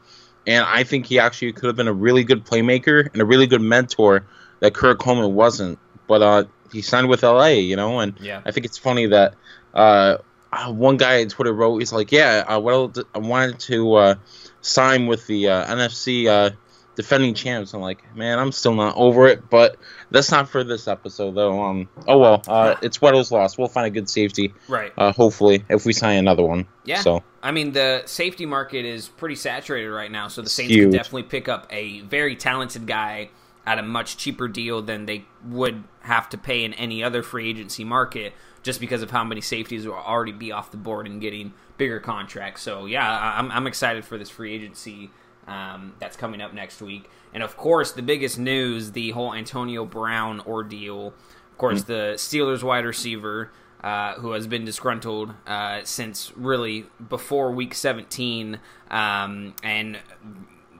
And 0.45 0.65
I 0.65 0.83
think 0.83 1.05
he 1.05 1.19
actually 1.19 1.53
could 1.53 1.67
have 1.67 1.75
been 1.75 1.87
a 1.87 1.93
really 1.93 2.23
good 2.23 2.45
playmaker 2.45 3.11
and 3.11 3.21
a 3.21 3.25
really 3.25 3.47
good 3.47 3.61
mentor 3.61 4.25
that 4.59 4.73
Kurt 4.73 4.99
Coleman 4.99 5.33
wasn't. 5.33 5.79
But 6.07 6.21
uh, 6.21 6.43
he 6.71 6.81
signed 6.81 7.09
with 7.09 7.23
LA, 7.23 7.47
you 7.47 7.75
know, 7.75 7.99
and 7.99 8.15
Yeah. 8.19 8.41
I 8.45 8.51
think 8.51 8.65
it's 8.65 8.77
funny 8.77 9.07
that 9.07 9.35
uh, 9.73 10.17
uh, 10.51 10.71
one 10.71 10.97
guy 10.97 11.21
on 11.21 11.29
Twitter 11.29 11.53
wrote, 11.53 11.77
he's 11.77 11.93
like, 11.93 12.11
yeah, 12.11 12.43
uh, 12.47 12.59
well, 12.59 12.91
I 13.13 13.19
wanted 13.19 13.59
to 13.59 13.93
uh, 13.93 14.15
sign 14.61 15.07
with 15.07 15.27
the 15.27 15.49
uh, 15.49 15.65
NFC 15.75 16.27
uh, 16.27 16.55
defending 16.95 17.33
champs. 17.33 17.73
I'm 17.73 17.81
like, 17.81 18.03
man, 18.15 18.37
I'm 18.39 18.51
still 18.51 18.73
not 18.73 18.95
over 18.97 19.27
it, 19.27 19.49
but 19.49 19.77
that's 20.11 20.29
not 20.31 20.49
for 20.49 20.63
this 20.63 20.87
episode, 20.87 21.35
though. 21.35 21.61
Um, 21.63 21.89
oh 22.07 22.17
well, 22.17 22.43
uh, 22.47 22.75
it's 22.81 23.01
Weddle's 23.01 23.31
loss. 23.31 23.57
We'll 23.57 23.67
find 23.67 23.87
a 23.87 23.89
good 23.89 24.09
safety, 24.09 24.53
Right. 24.67 24.91
uh, 24.97 25.11
hopefully, 25.13 25.63
if 25.69 25.85
we 25.85 25.93
sign 25.93 26.17
another 26.17 26.43
one. 26.43 26.67
Yeah. 26.85 26.99
So 27.01 27.23
I 27.41 27.51
mean, 27.51 27.71
the 27.71 28.03
safety 28.05 28.45
market 28.45 28.85
is 28.85 29.07
pretty 29.07 29.35
saturated 29.35 29.89
right 29.91 30.11
now, 30.11 30.27
so 30.27 30.41
the 30.41 30.49
Saints 30.49 30.71
huge. 30.73 30.91
could 30.91 30.97
definitely 30.97 31.23
pick 31.23 31.47
up 31.47 31.67
a 31.71 32.01
very 32.01 32.35
talented 32.35 32.85
guy 32.87 33.29
at 33.65 33.77
a 33.77 33.83
much 33.83 34.17
cheaper 34.17 34.47
deal 34.47 34.81
than 34.81 35.05
they 35.05 35.23
would 35.45 35.83
have 36.01 36.27
to 36.29 36.37
pay 36.37 36.63
in 36.63 36.73
any 36.73 37.03
other 37.03 37.21
free 37.23 37.47
agency 37.49 37.83
market 37.83 38.33
just 38.63 38.79
because 38.79 39.01
of 39.03 39.11
how 39.11 39.23
many 39.23 39.39
safeties 39.41 39.85
will 39.85 39.93
already 39.93 40.31
be 40.31 40.51
off 40.51 40.71
the 40.71 40.77
board 40.77 41.05
and 41.07 41.21
getting 41.21 41.53
bigger 41.77 41.99
contracts. 41.99 42.61
So, 42.63 42.85
yeah, 42.85 43.35
I'm, 43.37 43.51
I'm 43.51 43.65
excited 43.67 44.03
for 44.03 44.17
this 44.17 44.29
free 44.31 44.53
agency 44.53 45.09
um, 45.51 45.93
that's 45.99 46.15
coming 46.15 46.41
up 46.41 46.53
next 46.53 46.81
week. 46.81 47.09
And, 47.33 47.43
of 47.43 47.57
course, 47.57 47.91
the 47.91 48.01
biggest 48.01 48.39
news 48.39 48.91
the 48.91 49.11
whole 49.11 49.33
Antonio 49.33 49.85
Brown 49.85 50.39
ordeal. 50.41 51.07
Of 51.51 51.57
course, 51.57 51.83
the 51.83 52.13
Steelers 52.15 52.63
wide 52.63 52.85
receiver 52.85 53.51
uh, 53.83 54.13
who 54.15 54.31
has 54.31 54.47
been 54.47 54.63
disgruntled 54.63 55.33
uh, 55.47 55.81
since 55.83 56.31
really 56.35 56.85
before 57.09 57.51
week 57.51 57.73
17 57.73 58.59
um, 58.91 59.55
and 59.63 59.97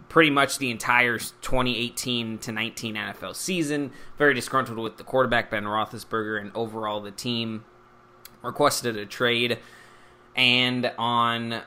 pretty 0.07 0.29
much 0.29 0.59
the 0.59 0.69
entire 0.69 1.17
2018 1.17 2.37
to 2.37 2.51
19 2.51 2.95
NFL 2.95 3.35
season. 3.35 3.91
Very 4.17 4.33
disgruntled 4.33 4.77
with 4.77 4.97
the 4.97 5.03
quarterback, 5.03 5.49
Ben 5.49 5.63
Roethlisberger, 5.63 6.39
and 6.39 6.51
overall 6.53 7.01
the 7.01 7.11
team 7.11 7.65
requested 8.43 8.95
a 8.97 9.05
trade. 9.05 9.57
And 10.35 10.91
on 10.97 11.61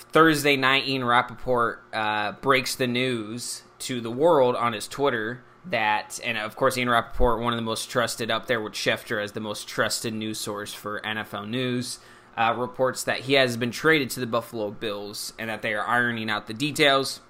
Thursday 0.00 0.56
night, 0.56 0.86
Ian 0.86 1.04
Rapoport 1.04 1.82
uh, 1.92 2.32
breaks 2.32 2.74
the 2.74 2.86
news 2.86 3.62
to 3.80 4.00
the 4.00 4.10
world 4.10 4.56
on 4.56 4.72
his 4.72 4.88
Twitter 4.88 5.42
that, 5.66 6.18
and 6.24 6.38
of 6.38 6.56
course, 6.56 6.76
Ian 6.78 6.88
Rapoport, 6.88 7.40
one 7.40 7.52
of 7.52 7.58
the 7.58 7.62
most 7.62 7.90
trusted 7.90 8.30
up 8.30 8.46
there 8.46 8.60
with 8.60 8.72
Schefter 8.72 9.22
as 9.22 9.32
the 9.32 9.40
most 9.40 9.68
trusted 9.68 10.14
news 10.14 10.38
source 10.38 10.72
for 10.72 11.00
NFL 11.00 11.48
news, 11.48 11.98
uh, 12.36 12.54
reports 12.56 13.04
that 13.04 13.20
he 13.20 13.34
has 13.34 13.56
been 13.56 13.70
traded 13.70 14.10
to 14.10 14.20
the 14.20 14.26
Buffalo 14.26 14.70
Bills 14.70 15.32
and 15.38 15.50
that 15.50 15.62
they 15.62 15.74
are 15.74 15.86
ironing 15.86 16.30
out 16.30 16.46
the 16.46 16.54
details. 16.54 17.20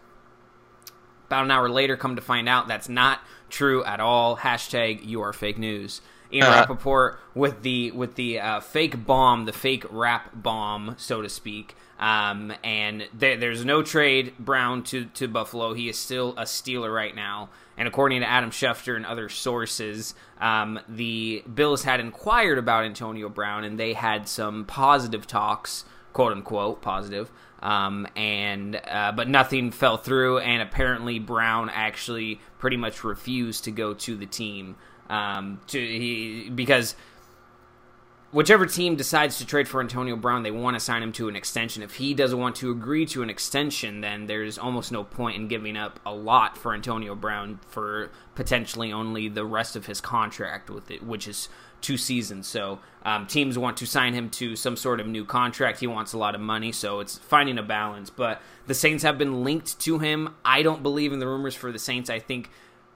About 1.26 1.44
an 1.44 1.50
hour 1.50 1.68
later, 1.68 1.96
come 1.96 2.16
to 2.16 2.22
find 2.22 2.48
out 2.48 2.68
that's 2.68 2.88
not 2.88 3.20
true 3.48 3.84
at 3.84 4.00
all. 4.00 4.36
Hashtag 4.38 5.04
you 5.04 5.20
are 5.22 5.32
fake 5.32 5.58
news. 5.58 6.00
Ian 6.32 6.46
uh, 6.46 6.50
Rapoport 6.50 7.18
with 7.34 7.62
the 7.62 7.90
with 7.92 8.14
the 8.14 8.40
uh, 8.40 8.60
fake 8.60 9.04
bomb, 9.06 9.44
the 9.44 9.52
fake 9.52 9.84
rap 9.90 10.30
bomb, 10.34 10.94
so 10.98 11.22
to 11.22 11.28
speak. 11.28 11.76
Um, 12.00 12.52
and 12.64 13.06
there, 13.12 13.36
there's 13.36 13.64
no 13.64 13.82
trade 13.82 14.32
Brown 14.38 14.82
to, 14.84 15.04
to 15.04 15.28
Buffalo. 15.28 15.74
He 15.74 15.88
is 15.90 15.98
still 15.98 16.30
a 16.38 16.44
Steeler 16.44 16.92
right 16.92 17.14
now. 17.14 17.50
And 17.76 17.86
according 17.86 18.22
to 18.22 18.28
Adam 18.28 18.50
Schefter 18.50 18.96
and 18.96 19.04
other 19.04 19.28
sources, 19.28 20.14
um, 20.40 20.80
the 20.88 21.44
Bills 21.52 21.84
had 21.84 22.00
inquired 22.00 22.56
about 22.56 22.84
Antonio 22.84 23.28
Brown 23.28 23.64
and 23.64 23.78
they 23.78 23.92
had 23.92 24.28
some 24.28 24.64
positive 24.64 25.26
talks, 25.26 25.84
quote 26.14 26.32
unquote, 26.32 26.80
positive. 26.80 27.30
Um, 27.62 28.06
and 28.16 28.80
uh, 28.88 29.12
but 29.12 29.28
nothing 29.28 29.70
fell 29.70 29.98
through, 29.98 30.38
and 30.38 30.62
apparently 30.62 31.18
Brown 31.18 31.68
actually 31.68 32.40
pretty 32.58 32.78
much 32.78 33.04
refused 33.04 33.64
to 33.64 33.70
go 33.70 33.92
to 33.92 34.16
the 34.16 34.24
team 34.24 34.76
um, 35.10 35.60
to 35.66 35.78
he 35.78 36.48
because 36.48 36.94
whichever 38.32 38.64
team 38.64 38.96
decides 38.96 39.38
to 39.38 39.46
trade 39.46 39.68
for 39.68 39.80
Antonio 39.80 40.16
Brown, 40.16 40.42
they 40.42 40.50
want 40.50 40.76
to 40.76 40.80
sign 40.80 41.02
him 41.02 41.12
to 41.12 41.28
an 41.28 41.36
extension. 41.36 41.82
If 41.82 41.96
he 41.96 42.14
doesn't 42.14 42.38
want 42.38 42.56
to 42.56 42.70
agree 42.70 43.04
to 43.06 43.22
an 43.22 43.30
extension, 43.30 44.00
then 44.00 44.26
there's 44.26 44.56
almost 44.56 44.92
no 44.92 45.04
point 45.04 45.36
in 45.36 45.48
giving 45.48 45.76
up 45.76 45.98
a 46.06 46.14
lot 46.14 46.56
for 46.56 46.72
Antonio 46.72 47.14
Brown 47.14 47.58
for 47.68 48.10
potentially 48.34 48.92
only 48.92 49.28
the 49.28 49.44
rest 49.44 49.76
of 49.76 49.86
his 49.86 50.00
contract 50.00 50.70
with 50.70 50.90
it, 50.90 51.02
which 51.02 51.26
is 51.26 51.48
two 51.80 51.96
seasons. 51.96 52.46
So 52.46 52.78
um, 53.04 53.26
teams 53.26 53.58
want 53.58 53.78
to 53.78 53.86
sign 53.86 54.14
him 54.14 54.30
to 54.30 54.54
some 54.54 54.76
sort 54.76 55.00
of 55.00 55.06
new 55.06 55.24
contract. 55.24 55.80
He 55.80 55.86
wants 55.86 56.12
a 56.12 56.18
lot 56.18 56.34
of 56.34 56.40
money, 56.40 56.72
so 56.72 57.00
it's 57.00 57.18
finding 57.18 57.58
a 57.58 57.62
balance. 57.62 58.10
But 58.10 58.40
the 58.66 58.74
Saints 58.74 59.02
have 59.02 59.18
been 59.18 59.42
linked 59.42 59.80
to 59.80 59.98
him. 59.98 60.34
I 60.44 60.62
don't 60.62 60.82
believe 60.82 61.12
in 61.12 61.18
the 61.18 61.26
rumors 61.26 61.56
for 61.56 61.72
the 61.72 61.78
Saints. 61.78 62.10
I 62.10 62.20
think, 62.20 62.50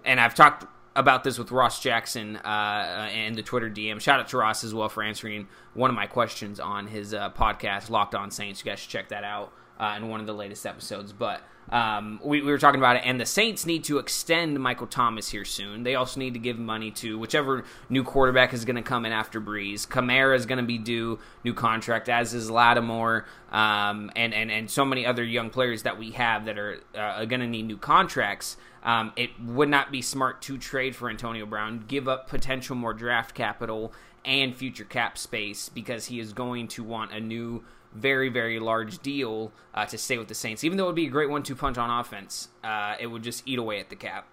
and 0.05 0.21
I've 0.21 0.35
talked 0.35 0.67
about 0.97 1.25
this 1.25 1.39
with 1.39 1.51
Ross 1.51 1.81
Jackson 1.81 2.37
uh, 2.37 3.09
and 3.13 3.35
the 3.35 3.43
Twitter 3.43 3.69
DM. 3.69 4.01
Shout 4.01 4.21
out 4.21 4.29
to 4.29 4.37
Ross 4.37 4.63
as 4.65 4.73
well 4.73 4.89
for 4.89 5.03
answering 5.03 5.49
one 5.75 5.91
of 5.91 5.97
my 5.97 6.07
questions 6.07 6.61
on 6.61 6.87
his 6.87 7.13
uh, 7.13 7.31
podcast, 7.31 7.91
Locked 7.91 8.15
On 8.15 8.31
Saints. 8.31 8.65
You 8.65 8.71
guys 8.71 8.81
should 8.81 8.91
check 8.91 9.09
that 9.09 9.25
out 9.25 9.53
uh, 9.79 9.95
in 9.97 10.09
one 10.09 10.21
of 10.21 10.27
the 10.27 10.35
latest 10.35 10.65
episodes. 10.67 11.13
But 11.13 11.43
um, 11.71 12.21
we, 12.23 12.43
we, 12.43 12.51
were 12.51 12.59
talking 12.59 12.81
about 12.81 12.97
it, 12.97 13.03
and 13.05 13.21
the 13.21 13.27
Saints 13.27 13.67
need 13.67 13.85
to 13.85 13.99
extend 13.99 14.59
Michael 14.61 14.87
Thomas 14.87 15.31
here 15.31 15.45
soon. 15.45 15.83
They 15.83 15.95
also 15.95 16.21
need 16.21 16.35
to 16.35 16.41
give 16.41 16.59
money 16.59 16.91
to 16.93 17.19
whichever 17.19 17.65
new 17.89 18.05
quarterback 18.05 18.53
is 18.53 18.65
going 18.65 18.77
to 18.77 18.83
come 18.83 19.07
in 19.07 19.13
after 19.13 19.41
Brees. 19.41 19.87
Kamara 19.87 20.37
is 20.37 20.47
going 20.47 20.59
to 20.59 20.65
be 20.65 20.79
due 20.79 21.19
new 21.43 21.55
contract, 21.55 22.09
as 22.09 22.35
is 22.35 22.51
Lattimore, 22.51 23.27
um, 23.51 24.11
and, 24.15 24.35
and, 24.35 24.51
and 24.51 24.71
so 24.71 24.85
many 24.85 25.07
other 25.07 25.25
young 25.25 25.51
players 25.51 25.83
that 25.85 25.99
we 25.99 26.11
have 26.13 26.45
that 26.45 26.59
are 26.59 26.81
uh, 26.95 27.25
going 27.25 27.41
to 27.41 27.47
need 27.47 27.67
new 27.67 27.79
contracts. 27.79 28.57
Um, 28.83 29.13
it 29.17 29.31
would 29.41 29.71
not 29.71 29.91
be 29.91 30.03
smart 30.03 30.43
to 30.43 30.59
trade 30.59 30.95
for 30.95 31.09
Antonio 31.09 31.47
Brown, 31.47 31.85
give 31.89 32.07
up 32.07 32.29
potential 32.29 32.77
more 32.77 32.93
draft 32.93 33.35
capital 33.35 33.93
and 34.25 34.55
future 34.55 34.85
cap 34.85 35.19
space 35.19 35.69
because 35.69 36.07
he 36.07 36.21
is 36.21 36.33
going 36.33 36.69
to 36.69 36.83
want 36.83 37.13
a 37.13 37.21
new, 37.21 37.65
very, 37.95 38.29
very 38.29 38.59
large 38.59 38.99
deal 38.99 39.53
uh, 39.73 39.87
to 39.87 39.97
stay 39.97 40.19
with 40.19 40.29
the 40.29 40.35
Saints. 40.35 40.65
Even 40.65 40.77
though 40.77 40.85
it 40.85 40.89
would 40.89 40.97
be 40.97 41.07
a 41.07 41.11
great 41.11 41.31
one 41.31 41.43
two 41.43 41.55
punch 41.55 41.79
on 41.79 41.91
offense, 41.91 42.49
uh, 42.63 42.97
it 43.01 43.07
would 43.07 43.23
just 43.23 43.43
eat 43.47 43.59
away 43.59 43.81
at 43.81 43.91
the 43.91 43.97
cap. 43.97 44.27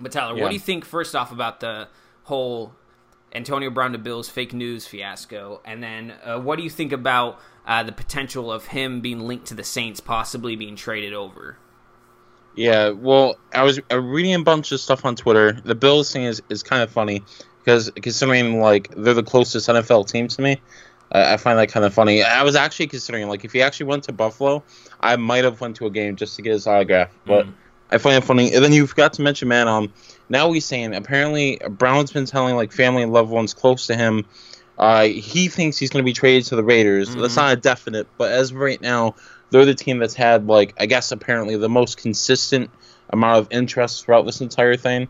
But 0.00 0.12
Tyler, 0.12 0.36
yeah. 0.36 0.42
what 0.42 0.48
do 0.48 0.54
you 0.54 0.60
think 0.60 0.84
first 0.84 1.14
off 1.14 1.32
about 1.32 1.60
the 1.60 1.88
whole 2.24 2.74
Antonio 3.32 3.70
Brown 3.70 3.92
to 3.92 3.98
Bills 3.98 4.28
fake 4.28 4.52
news 4.52 4.86
fiasco? 4.86 5.60
And 5.64 5.82
then 5.82 6.14
uh, 6.24 6.38
what 6.38 6.56
do 6.56 6.62
you 6.62 6.70
think 6.70 6.92
about 6.92 7.40
uh, 7.66 7.82
the 7.82 7.92
potential 7.92 8.52
of 8.52 8.66
him 8.66 9.00
being 9.00 9.20
linked 9.20 9.46
to 9.46 9.54
the 9.54 9.64
Saints, 9.64 10.00
possibly 10.00 10.56
being 10.56 10.76
traded 10.76 11.14
over? 11.14 11.58
Yeah, 12.56 12.90
well, 12.90 13.36
I 13.52 13.64
was 13.64 13.80
reading 13.90 14.34
a 14.34 14.42
bunch 14.42 14.70
of 14.70 14.80
stuff 14.80 15.04
on 15.04 15.16
Twitter. 15.16 15.52
The 15.52 15.74
Bills 15.74 16.12
thing 16.12 16.24
is, 16.24 16.40
is 16.48 16.62
kind 16.62 16.82
of 16.82 16.90
funny 16.90 17.22
because 17.58 17.90
considering 17.96 18.60
like 18.60 18.94
they're 18.96 19.14
the 19.14 19.22
closest 19.22 19.68
NFL 19.68 20.08
team 20.08 20.28
to 20.28 20.42
me, 20.42 20.60
I 21.12 21.36
find 21.36 21.58
that 21.58 21.68
kind 21.68 21.86
of 21.86 21.94
funny. 21.94 22.22
I 22.22 22.42
was 22.42 22.56
actually 22.56 22.88
considering 22.88 23.28
like 23.28 23.44
if 23.44 23.52
he 23.52 23.62
actually 23.62 23.86
went 23.86 24.04
to 24.04 24.12
Buffalo, 24.12 24.64
I 25.00 25.16
might 25.16 25.44
have 25.44 25.60
went 25.60 25.76
to 25.76 25.86
a 25.86 25.90
game 25.90 26.16
just 26.16 26.36
to 26.36 26.42
get 26.42 26.52
his 26.52 26.66
autograph. 26.66 27.10
But 27.24 27.46
mm. 27.46 27.52
I 27.90 27.98
find 27.98 28.16
it 28.16 28.24
funny. 28.24 28.52
And 28.52 28.64
then 28.64 28.72
you 28.72 28.86
forgot 28.86 29.12
to 29.14 29.22
mention, 29.22 29.48
man. 29.48 29.68
Um, 29.68 29.92
now 30.28 30.50
he's 30.52 30.64
saying 30.64 30.94
apparently 30.94 31.60
Brown's 31.68 32.12
been 32.12 32.26
telling 32.26 32.56
like 32.56 32.72
family 32.72 33.02
and 33.02 33.12
loved 33.12 33.30
ones 33.30 33.54
close 33.54 33.86
to 33.86 33.96
him. 33.96 34.24
Uh, 34.76 35.04
he 35.04 35.48
thinks 35.48 35.78
he's 35.78 35.90
going 35.90 36.02
to 36.02 36.06
be 36.06 36.12
traded 36.12 36.46
to 36.46 36.56
the 36.56 36.64
Raiders. 36.64 37.10
Mm-hmm. 37.10 37.20
That's 37.20 37.36
not 37.36 37.52
a 37.52 37.56
definite, 37.56 38.08
but 38.18 38.32
as 38.32 38.50
of 38.50 38.56
right 38.56 38.80
now, 38.80 39.14
they're 39.50 39.64
the 39.64 39.74
team 39.74 39.98
that's 39.98 40.14
had 40.14 40.48
like 40.48 40.74
I 40.78 40.86
guess 40.86 41.12
apparently 41.12 41.56
the 41.56 41.68
most 41.68 41.98
consistent 41.98 42.70
amount 43.10 43.38
of 43.38 43.48
interest 43.52 44.04
throughout 44.04 44.26
this 44.26 44.40
entire 44.40 44.76
thing. 44.76 45.08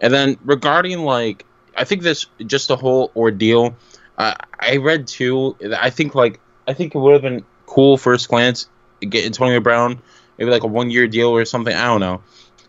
And 0.00 0.12
then 0.12 0.36
regarding 0.44 0.98
like 0.98 1.46
I 1.74 1.84
think 1.84 2.02
this 2.02 2.26
just 2.44 2.68
the 2.68 2.76
whole 2.76 3.10
ordeal. 3.16 3.74
Uh, 4.16 4.34
I 4.58 4.76
read 4.78 5.06
too. 5.06 5.56
I 5.78 5.90
think 5.90 6.14
like 6.14 6.40
I 6.66 6.74
think 6.74 6.94
it 6.94 6.98
would 6.98 7.12
have 7.12 7.22
been 7.22 7.44
cool 7.66 7.96
first 7.96 8.28
glance 8.28 8.68
get 9.00 9.26
Antonio 9.26 9.60
Brown 9.60 10.00
maybe 10.38 10.50
like 10.50 10.62
a 10.62 10.68
one 10.68 10.90
year 10.90 11.06
deal 11.06 11.28
or 11.28 11.44
something. 11.44 11.74
I 11.74 11.86
don't 11.86 12.00
know. 12.00 12.22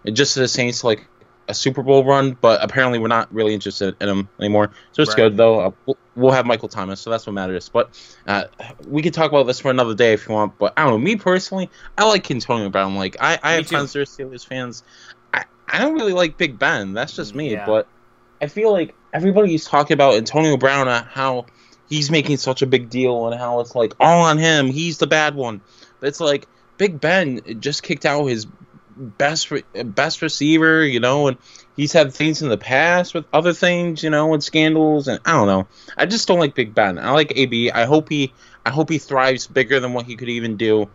It 0.03 0.11
just 0.11 0.35
the 0.35 0.47
Saints 0.47 0.83
like 0.83 1.07
a 1.49 1.53
Super 1.53 1.81
Bowl 1.81 2.03
run, 2.03 2.37
but 2.39 2.61
apparently 2.61 2.99
we're 2.99 3.07
not 3.07 3.33
really 3.33 3.53
interested 3.53 3.95
in 4.01 4.09
him 4.09 4.29
anymore. 4.39 4.71
So 4.91 5.01
it's 5.01 5.09
right. 5.11 5.17
good 5.17 5.37
though. 5.37 5.59
Uh, 5.59 5.71
we'll, 5.85 5.97
we'll, 6.15 6.31
have 6.31 6.45
Michael 6.45 6.67
Thomas, 6.67 6.99
so 6.99 7.09
that's 7.09 7.25
what 7.25 7.33
matters. 7.33 7.69
But 7.69 7.89
uh, 8.27 8.45
we 8.87 9.01
can 9.01 9.13
talk 9.13 9.31
about 9.31 9.47
this 9.47 9.59
for 9.59 9.71
another 9.71 9.95
day 9.95 10.13
if 10.13 10.27
you 10.27 10.33
want. 10.33 10.57
But 10.57 10.73
I 10.77 10.83
don't 10.83 10.91
know. 10.91 10.97
Me 10.97 11.15
personally, 11.15 11.69
I 11.97 12.05
like 12.05 12.29
Antonio 12.29 12.69
Brown. 12.69 12.95
Like 12.95 13.17
I, 13.19 13.39
I 13.41 13.53
have 13.53 13.67
friends 13.67 13.93
that 13.93 13.99
are 13.99 14.05
Steelers 14.05 14.45
fans. 14.45 14.83
I, 15.33 15.45
I 15.67 15.79
don't 15.79 15.93
really 15.93 16.13
like 16.13 16.37
Big 16.37 16.59
Ben. 16.59 16.93
That's 16.93 17.15
just 17.15 17.33
me. 17.35 17.51
Yeah. 17.51 17.65
But 17.65 17.87
I 18.41 18.47
feel 18.47 18.71
like 18.71 18.95
everybody's 19.13 19.65
talking 19.65 19.93
about 19.93 20.15
Antonio 20.15 20.57
Brown 20.57 20.87
and 20.87 21.05
how 21.05 21.45
he's 21.89 22.11
making 22.11 22.37
such 22.37 22.61
a 22.61 22.67
big 22.67 22.89
deal 22.89 23.27
and 23.27 23.39
how 23.39 23.59
it's 23.59 23.75
like 23.75 23.93
all 23.99 24.23
on 24.23 24.37
him. 24.37 24.67
He's 24.67 24.97
the 24.97 25.07
bad 25.07 25.35
one. 25.35 25.61
But 25.99 26.09
it's 26.09 26.19
like 26.19 26.47
Big 26.77 26.99
Ben 26.99 27.59
just 27.59 27.83
kicked 27.83 28.05
out 28.05 28.25
his 28.25 28.45
best 28.97 29.51
best 29.83 30.21
receiver, 30.21 30.85
you 30.85 30.99
know, 30.99 31.27
and 31.27 31.37
he's 31.75 31.93
had 31.93 32.13
things 32.13 32.41
in 32.41 32.49
the 32.49 32.57
past 32.57 33.13
with 33.13 33.25
other 33.31 33.53
things, 33.53 34.03
you 34.03 34.09
know, 34.09 34.33
and 34.33 34.43
scandals, 34.43 35.07
and 35.07 35.19
I 35.25 35.33
don't 35.33 35.47
know. 35.47 35.67
I 35.95 36.05
just 36.05 36.27
don't 36.27 36.39
like 36.39 36.55
Big 36.55 36.73
Ben. 36.73 36.97
I 36.97 37.11
like 37.11 37.33
AB. 37.35 37.71
I 37.71 37.85
hope 37.85 38.09
he 38.09 38.33
I 38.65 38.69
hope 38.69 38.89
he 38.89 38.97
thrives 38.97 39.47
bigger 39.47 39.79
than 39.79 39.93
what 39.93 40.05
he 40.05 40.15
could 40.15 40.29
even 40.29 40.57
do 40.57 40.89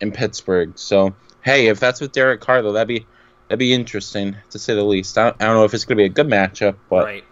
in 0.00 0.12
Pittsburgh. 0.12 0.72
So 0.76 1.14
hey, 1.42 1.68
if 1.68 1.80
that's 1.80 2.00
with 2.00 2.12
Derek 2.12 2.40
Carr, 2.40 2.62
though, 2.62 2.72
that'd 2.72 2.88
be 2.88 3.06
that'd 3.54 3.60
be 3.60 3.72
interesting 3.72 4.36
to 4.50 4.58
say 4.58 4.74
the 4.74 4.82
least. 4.82 5.16
I 5.16 5.30
don't, 5.30 5.42
I 5.42 5.46
don't 5.46 5.54
know 5.54 5.64
if 5.64 5.74
it's 5.74 5.84
gonna 5.84 5.98
be 5.98 6.04
a 6.04 6.08
good 6.08 6.26
matchup, 6.26 6.74
but. 6.90 7.04
Right. 7.04 7.24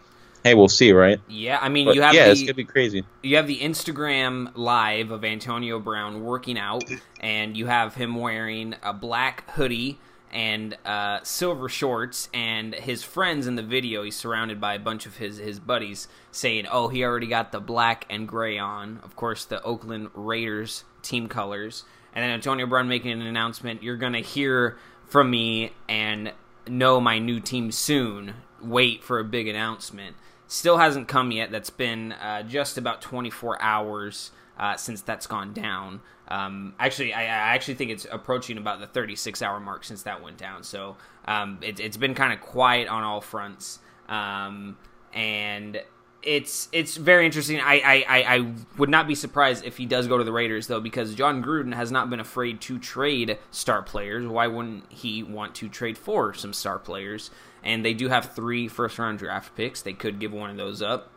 Hey, 0.44 0.54
we'll 0.54 0.68
see, 0.68 0.90
right? 0.90 1.20
Yeah, 1.28 1.60
I 1.60 1.68
mean, 1.68 1.86
but 1.86 1.94
you 1.94 2.02
have 2.02 2.14
yeah, 2.14 2.26
the, 2.26 2.32
it's 2.32 2.42
gonna 2.42 2.54
be 2.54 2.64
crazy. 2.64 3.04
You 3.22 3.36
have 3.36 3.46
the 3.46 3.60
Instagram 3.60 4.50
live 4.56 5.12
of 5.12 5.24
Antonio 5.24 5.78
Brown 5.78 6.24
working 6.24 6.58
out, 6.58 6.82
and 7.20 7.56
you 7.56 7.66
have 7.66 7.94
him 7.94 8.16
wearing 8.16 8.74
a 8.82 8.92
black 8.92 9.48
hoodie 9.52 10.00
and 10.32 10.76
uh, 10.84 11.20
silver 11.22 11.68
shorts, 11.68 12.28
and 12.34 12.74
his 12.74 13.04
friends 13.04 13.46
in 13.46 13.54
the 13.54 13.62
video. 13.62 14.02
He's 14.02 14.16
surrounded 14.16 14.60
by 14.60 14.74
a 14.74 14.80
bunch 14.80 15.06
of 15.06 15.18
his 15.18 15.38
his 15.38 15.60
buddies 15.60 16.08
saying, 16.32 16.66
"Oh, 16.68 16.88
he 16.88 17.04
already 17.04 17.28
got 17.28 17.52
the 17.52 17.60
black 17.60 18.04
and 18.10 18.26
gray 18.26 18.58
on." 18.58 18.98
Of 19.04 19.14
course, 19.14 19.44
the 19.44 19.62
Oakland 19.62 20.10
Raiders 20.12 20.82
team 21.02 21.28
colors. 21.28 21.84
And 22.14 22.22
then 22.24 22.30
Antonio 22.30 22.66
Brown 22.66 22.88
making 22.88 23.12
an 23.12 23.22
announcement. 23.22 23.80
You're 23.84 23.96
gonna 23.96 24.20
hear 24.20 24.76
from 25.12 25.30
me 25.30 25.70
and 25.90 26.32
know 26.66 26.98
my 26.98 27.18
new 27.18 27.38
team 27.38 27.70
soon. 27.70 28.32
Wait 28.62 29.04
for 29.04 29.18
a 29.18 29.24
big 29.24 29.46
announcement. 29.46 30.16
Still 30.46 30.78
hasn't 30.78 31.06
come 31.06 31.30
yet. 31.30 31.50
That's 31.50 31.68
been 31.68 32.12
uh, 32.12 32.44
just 32.44 32.78
about 32.78 33.02
24 33.02 33.60
hours 33.60 34.30
uh, 34.58 34.76
since 34.76 35.02
that's 35.02 35.26
gone 35.26 35.52
down. 35.52 36.00
Um, 36.28 36.74
actually, 36.78 37.12
I, 37.12 37.24
I, 37.24 37.54
actually 37.54 37.74
think 37.74 37.90
it's 37.90 38.06
approaching 38.10 38.56
about 38.56 38.80
the 38.80 38.86
36 38.86 39.42
hour 39.42 39.60
mark 39.60 39.84
since 39.84 40.04
that 40.04 40.22
went 40.22 40.38
down. 40.38 40.62
So 40.62 40.96
um, 41.26 41.58
it, 41.60 41.78
has 41.78 41.98
been 41.98 42.14
kind 42.14 42.32
of 42.32 42.40
quiet 42.40 42.88
on 42.88 43.02
all 43.02 43.20
fronts, 43.20 43.80
um, 44.08 44.78
and 45.12 45.82
it's 46.22 46.68
it's 46.72 46.96
very 46.96 47.26
interesting. 47.26 47.60
I, 47.60 48.04
I, 48.08 48.36
I 48.36 48.52
would 48.78 48.88
not 48.88 49.08
be 49.08 49.14
surprised 49.14 49.64
if 49.64 49.76
he 49.76 49.86
does 49.86 50.06
go 50.06 50.18
to 50.18 50.24
the 50.24 50.32
Raiders 50.32 50.66
though, 50.66 50.80
because 50.80 51.14
Jon 51.14 51.42
Gruden 51.42 51.74
has 51.74 51.90
not 51.90 52.10
been 52.10 52.20
afraid 52.20 52.60
to 52.62 52.78
trade 52.78 53.38
star 53.50 53.82
players. 53.82 54.26
Why 54.26 54.46
wouldn't 54.46 54.90
he 54.90 55.22
want 55.22 55.54
to 55.56 55.68
trade 55.68 55.98
for 55.98 56.32
some 56.34 56.52
star 56.52 56.78
players? 56.78 57.30
And 57.64 57.84
they 57.84 57.94
do 57.94 58.08
have 58.08 58.34
three 58.34 58.68
first 58.68 58.98
round 58.98 59.18
draft 59.18 59.54
picks. 59.56 59.82
They 59.82 59.92
could 59.92 60.18
give 60.18 60.32
one 60.32 60.50
of 60.50 60.56
those 60.56 60.82
up, 60.82 61.10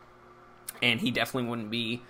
and 0.82 1.00
he 1.00 1.10
definitely 1.10 1.48
wouldn't 1.50 1.70
be 1.70 2.02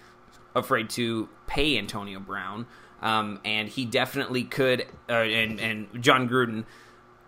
afraid 0.55 0.91
to 0.91 1.29
pay 1.47 1.79
Antonio 1.79 2.21
Brown. 2.21 2.67
Um, 3.03 3.41
and 3.45 3.69
he 3.69 3.85
definitely 3.85 4.45
could, 4.45 4.87
uh, 5.09 5.13
and, 5.13 5.61
and 5.61 6.03
Jon 6.03 6.29
Gruden 6.29 6.65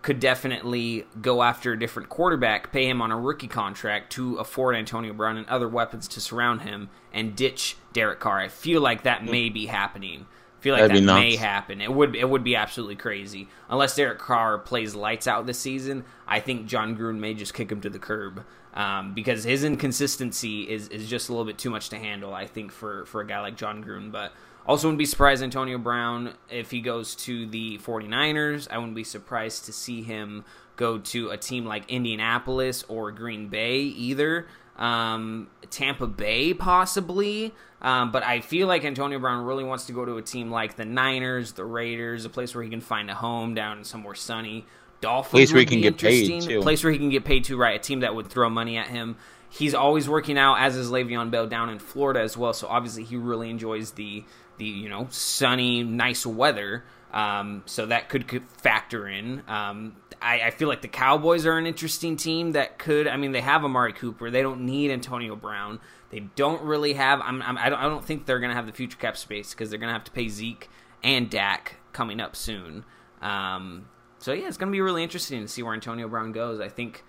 could 0.01 0.19
definitely 0.19 1.05
go 1.21 1.43
after 1.43 1.73
a 1.73 1.79
different 1.79 2.09
quarterback, 2.09 2.71
pay 2.71 2.87
him 2.87 3.01
on 3.01 3.11
a 3.11 3.19
rookie 3.19 3.47
contract 3.47 4.11
to 4.13 4.35
afford 4.37 4.75
Antonio 4.75 5.13
Brown 5.13 5.37
and 5.37 5.47
other 5.47 5.67
weapons 5.67 6.07
to 6.09 6.21
surround 6.21 6.61
him, 6.61 6.89
and 7.13 7.35
ditch 7.35 7.75
Derek 7.93 8.19
Carr. 8.19 8.39
I 8.39 8.47
feel 8.47 8.81
like 8.81 9.03
that 9.03 9.25
may 9.25 9.49
be 9.49 9.65
happening 9.65 10.25
I 10.59 10.61
feel 10.61 10.73
like 10.73 10.87
That'd 10.89 11.07
that 11.07 11.15
may 11.15 11.37
happen. 11.37 11.79
It 11.79 11.93
would 11.93 12.17
it 12.17 12.29
would 12.29 12.43
be 12.43 12.57
absolutely 12.57 12.97
crazy 12.97 13.47
unless 13.69 13.95
Derek 13.95 14.19
Carr 14.19 14.57
plays 14.57 14.93
lights 14.93 15.25
out 15.25 15.45
this 15.45 15.57
season. 15.57 16.03
I 16.27 16.41
think 16.41 16.65
Jon 16.65 16.97
Gruden 16.97 17.19
may 17.19 17.33
just 17.33 17.53
kick 17.53 17.71
him 17.71 17.79
to 17.79 17.89
the 17.89 17.97
curb 17.97 18.43
um, 18.73 19.13
because 19.13 19.45
his 19.45 19.63
inconsistency 19.63 20.69
is, 20.69 20.89
is 20.89 21.07
just 21.07 21.29
a 21.29 21.31
little 21.31 21.45
bit 21.45 21.57
too 21.57 21.69
much 21.69 21.87
to 21.89 21.97
handle. 21.97 22.33
I 22.33 22.45
think 22.45 22.73
for 22.73 23.05
for 23.05 23.21
a 23.21 23.27
guy 23.27 23.39
like 23.39 23.55
Jon 23.55 23.81
Gruden, 23.81 24.11
but 24.11 24.33
also 24.69 24.87
wouldn't 24.87 24.99
be 24.99 25.05
surprised 25.05 25.41
Antonio 25.41 25.79
Brown 25.79 26.35
if 26.47 26.69
he 26.69 26.81
goes 26.81 27.15
to 27.15 27.47
the 27.47 27.79
49ers. 27.79 28.67
I 28.69 28.77
wouldn't 28.77 28.95
be 28.95 29.03
surprised 29.03 29.65
to 29.65 29.73
see 29.73 30.03
him 30.03 30.45
go 30.75 30.99
to 30.99 31.31
a 31.31 31.37
team 31.37 31.65
like 31.65 31.89
Indianapolis 31.89 32.83
or 32.87 33.11
Green 33.11 33.47
Bay 33.47 33.79
either. 33.79 34.47
Um, 34.77 35.49
Tampa 35.71 36.05
Bay 36.05 36.53
possibly. 36.53 37.51
Um, 37.81 38.11
but 38.11 38.21
I 38.21 38.41
feel 38.41 38.67
like 38.67 38.85
Antonio 38.85 39.17
Brown 39.17 39.43
really 39.43 39.63
wants 39.63 39.87
to 39.87 39.91
go 39.91 40.05
to 40.05 40.17
a 40.17 40.21
team 40.21 40.51
like 40.51 40.75
the 40.75 40.85
Niners, 40.85 41.53
the 41.53 41.65
Raiders, 41.65 42.25
a 42.25 42.29
place 42.29 42.53
where 42.53 42.63
he 42.63 42.69
can 42.69 42.81
find 42.81 43.09
a 43.09 43.15
home 43.15 43.55
down 43.55 43.83
somewhere 43.83 44.15
sunny. 44.15 44.65
Dolphins, 45.01 45.31
place 45.31 45.51
where 45.51 45.61
he 45.61 45.65
can 45.65 45.81
get 45.81 45.97
paid 45.97 46.41
too. 46.43 46.61
Place 46.61 46.83
where 46.83 46.93
he 46.93 46.99
can 46.99 47.09
get 47.09 47.25
paid 47.25 47.45
to, 47.45 47.57
right? 47.57 47.79
A 47.79 47.83
team 47.83 48.01
that 48.01 48.13
would 48.13 48.27
throw 48.27 48.49
money 48.49 48.77
at 48.77 48.87
him. 48.87 49.15
He's 49.49 49.73
always 49.73 50.07
working 50.07 50.37
out, 50.37 50.59
as 50.59 50.75
is 50.75 50.91
Le'Veon 50.91 51.31
Bell 51.31 51.47
down 51.47 51.69
in 51.69 51.79
Florida 51.79 52.21
as 52.21 52.37
well. 52.37 52.53
So 52.53 52.67
obviously 52.67 53.03
he 53.03 53.15
really 53.15 53.49
enjoys 53.49 53.91
the 53.91 54.23
the 54.59 54.65
you 54.65 54.89
know 54.89 55.07
sunny, 55.09 55.83
nice 55.83 56.25
weather. 56.25 56.83
Um, 57.11 57.63
so 57.65 57.87
that 57.87 58.07
could, 58.07 58.27
could 58.27 58.47
factor 58.51 59.07
in. 59.07 59.41
Um, 59.47 59.95
I, 60.21 60.41
I, 60.41 60.51
feel 60.51 60.67
like 60.67 60.83
the 60.83 60.87
Cowboys 60.87 61.43
are 61.47 61.57
an 61.57 61.65
interesting 61.65 62.17
team 62.17 62.51
that 62.51 62.77
could. 62.77 63.07
I 63.07 63.17
mean, 63.17 63.31
they 63.31 63.41
have 63.41 63.65
Amari 63.65 63.93
Cooper. 63.93 64.29
They 64.29 64.43
don't 64.43 64.61
need 64.61 64.91
Antonio 64.91 65.35
Brown. 65.35 65.79
They 66.11 66.19
don't 66.19 66.61
really 66.61 66.93
have. 66.93 67.19
I'm, 67.21 67.41
I'm, 67.41 67.57
I 67.57 67.69
don't. 67.69 67.79
I 67.79 67.83
don't 67.83 68.05
think 68.05 68.25
they're 68.27 68.39
going 68.39 68.51
to 68.51 68.55
have 68.55 68.67
the 68.67 68.73
future 68.73 68.97
cap 68.97 69.17
space 69.17 69.51
because 69.51 69.71
they're 69.71 69.79
going 69.79 69.89
to 69.89 69.93
have 69.93 70.03
to 70.03 70.11
pay 70.11 70.27
Zeke 70.27 70.69
and 71.03 71.29
Dak 71.31 71.77
coming 71.93 72.19
up 72.19 72.35
soon. 72.35 72.85
Um, 73.21 73.87
so 74.19 74.31
yeah, 74.33 74.47
it's 74.47 74.57
going 74.57 74.71
to 74.71 74.75
be 74.75 74.81
really 74.81 75.01
interesting 75.01 75.41
to 75.41 75.47
see 75.47 75.63
where 75.63 75.73
Antonio 75.73 76.07
Brown 76.07 76.31
goes. 76.31 76.59
I 76.59 76.69
think, 76.69 77.03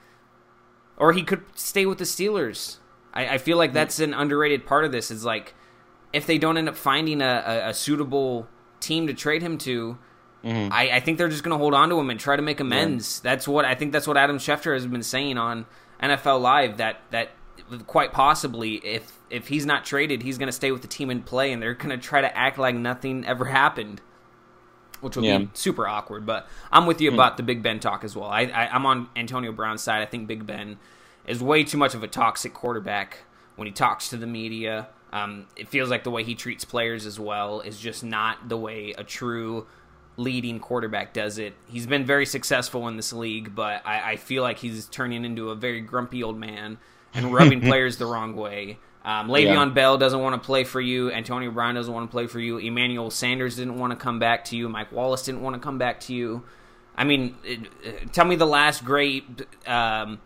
or 0.97 1.13
he 1.13 1.23
could 1.23 1.43
stay 1.55 1.85
with 1.85 1.99
the 1.99 2.05
Steelers. 2.05 2.79
I, 3.13 3.35
I 3.35 3.39
feel 3.39 3.59
like 3.59 3.73
that's 3.75 4.01
an 4.01 4.15
underrated 4.15 4.65
part 4.65 4.85
of 4.85 4.93
this. 4.93 5.11
Is 5.11 5.25
like 5.25 5.55
if 6.13 6.27
they 6.27 6.39
don't 6.39 6.57
end 6.57 6.69
up 6.69 6.77
finding 6.77 7.23
a, 7.23 7.45
a, 7.47 7.69
a 7.71 7.75
suitable 7.75 8.49
team 8.81 9.07
to 9.07 9.15
trade 9.15 9.43
him 9.43 9.59
to, 9.59 9.99
mm-hmm. 10.45 10.73
I, 10.73 10.91
I, 10.97 11.01
think 11.01 11.19
they're 11.19 11.29
just 11.29 11.43
going 11.43 11.53
to 11.53 11.59
hold 11.59 11.75
on 11.75 11.89
to 11.91 11.99
him 11.99 12.11
and 12.11 12.19
try 12.19 12.37
to 12.37 12.43
make 12.43 12.61
amends. 12.61 13.21
Yeah. 13.23 13.31
That's 13.31 13.47
what 13.47 13.65
I 13.65 13.75
think. 13.75 13.93
That's 13.93 14.07
what 14.07 14.17
Adam 14.17 14.39
Schefter 14.39 14.75
has 14.75 14.87
been 14.87 15.03
saying 15.03 15.39
on 15.39 15.67
NFL 16.03 16.41
Live. 16.41 16.79
That 16.79 17.01
that 17.11 17.31
quite 17.87 18.13
possibly, 18.13 18.75
if 18.77 19.19
if 19.31 19.49
he's 19.49 19.67
not 19.67 19.85
traded, 19.85 20.23
he's 20.23 20.39
going 20.39 20.49
to 20.49 20.53
stay 20.53 20.73
with 20.73 20.83
the 20.83 20.89
team 20.89 21.11
and 21.11 21.25
play, 21.25 21.53
and 21.53 21.63
they're 21.63 21.75
going 21.75 21.91
to 21.91 21.99
try 21.99 22.21
to 22.21 22.37
act 22.37 22.59
like 22.59 22.75
nothing 22.75 23.25
ever 23.25 23.45
happened, 23.45 24.01
which 25.01 25.17
would 25.17 25.25
yeah. 25.25 25.39
be 25.39 25.51
super 25.55 25.87
awkward. 25.87 26.27
But 26.27 26.49
I'm 26.73 26.87
with 26.87 27.01
you 27.01 27.11
mm-hmm. 27.11 27.19
about 27.19 27.37
the 27.37 27.43
Big 27.43 27.63
Ben 27.63 27.81
talk 27.81 28.05
as 28.05 28.17
well. 28.17 28.29
I, 28.29 28.43
I 28.43 28.69
I'm 28.69 28.87
on 28.87 29.09
Antonio 29.17 29.53
Brown's 29.53 29.83
side. 29.83 30.03
I 30.03 30.07
think 30.07 30.27
Big 30.27 30.47
Ben 30.47 30.79
is 31.27 31.43
way 31.43 31.65
too 31.65 31.79
much 31.79 31.95
of 31.95 32.03
a 32.03 32.09
toxic 32.09 32.55
quarterback 32.55 33.19
when 33.57 33.67
he 33.67 33.73
talks 33.73 34.09
to 34.09 34.17
the 34.17 34.27
media. 34.27 34.89
Um, 35.13 35.47
it 35.57 35.69
feels 35.69 35.91
like 35.91 36.05
the 36.05 36.11
way 36.11 36.23
he 36.25 36.35
treats 36.35 36.65
players 36.65 37.07
as 37.07 37.19
well 37.19 37.61
is 37.61 37.79
just 37.79 38.05
not 38.05 38.49
the 38.49 38.57
way 38.57 38.95
a 38.97 39.05
true 39.05 39.67
leading 40.17 40.61
quarterback 40.61 41.13
does 41.13 41.39
it. 41.39 41.55
He's 41.67 41.87
been 41.87 42.05
very 42.05 42.27
successful 42.27 42.87
in 42.89 42.97
this 42.97 43.13
league, 43.13 43.55
but 43.55 43.85
I, 43.87 44.13
I 44.13 44.17
feel 44.17 44.43
like 44.43 44.59
he's 44.59 44.87
turning 44.87 45.25
into 45.25 45.51
a 45.51 45.55
very 45.55 45.81
grumpy 45.81 46.23
old 46.23 46.39
man 46.39 46.79
and 47.15 47.33
rubbing 47.33 47.61
players 47.63 47.97
the 47.97 48.07
wrong 48.07 48.37
way. 48.37 48.79
Um, 49.05 49.29
Le'Veon 49.29 49.45
yeah. 49.45 49.65
Bell 49.67 49.99
doesn't 49.99 50.21
want 50.21 50.41
to 50.41 50.47
play 50.47 50.65
for 50.65 50.81
you. 50.81 51.11
Antonio 51.11 51.51
Brown 51.51 51.75
doesn't 51.75 51.93
want 51.93 52.09
to 52.09 52.13
play 52.13 52.27
for 52.27 52.39
you. 52.39 52.59
Emmanuel 52.59 53.11
Sanders 53.11 53.57
didn't 53.57 53.79
want 53.79 53.93
to 53.93 53.97
come 53.97 54.19
back 54.19 54.45
to 54.47 54.57
you. 54.57 54.69
Mike 54.69 54.93
Wallace 54.93 55.23
didn't 55.23 55.41
want 55.41 55.55
to 55.55 55.61
come 55.61 55.79
back 55.79 56.01
to 56.01 56.15
you. 56.15 56.45
I 56.97 57.05
mean, 57.05 57.37
it, 57.43 57.61
uh, 57.87 57.91
tell 58.13 58.27
me 58.27 58.37
the 58.37 58.47
last 58.47 58.85
great 58.85 59.25
um, 59.67 60.21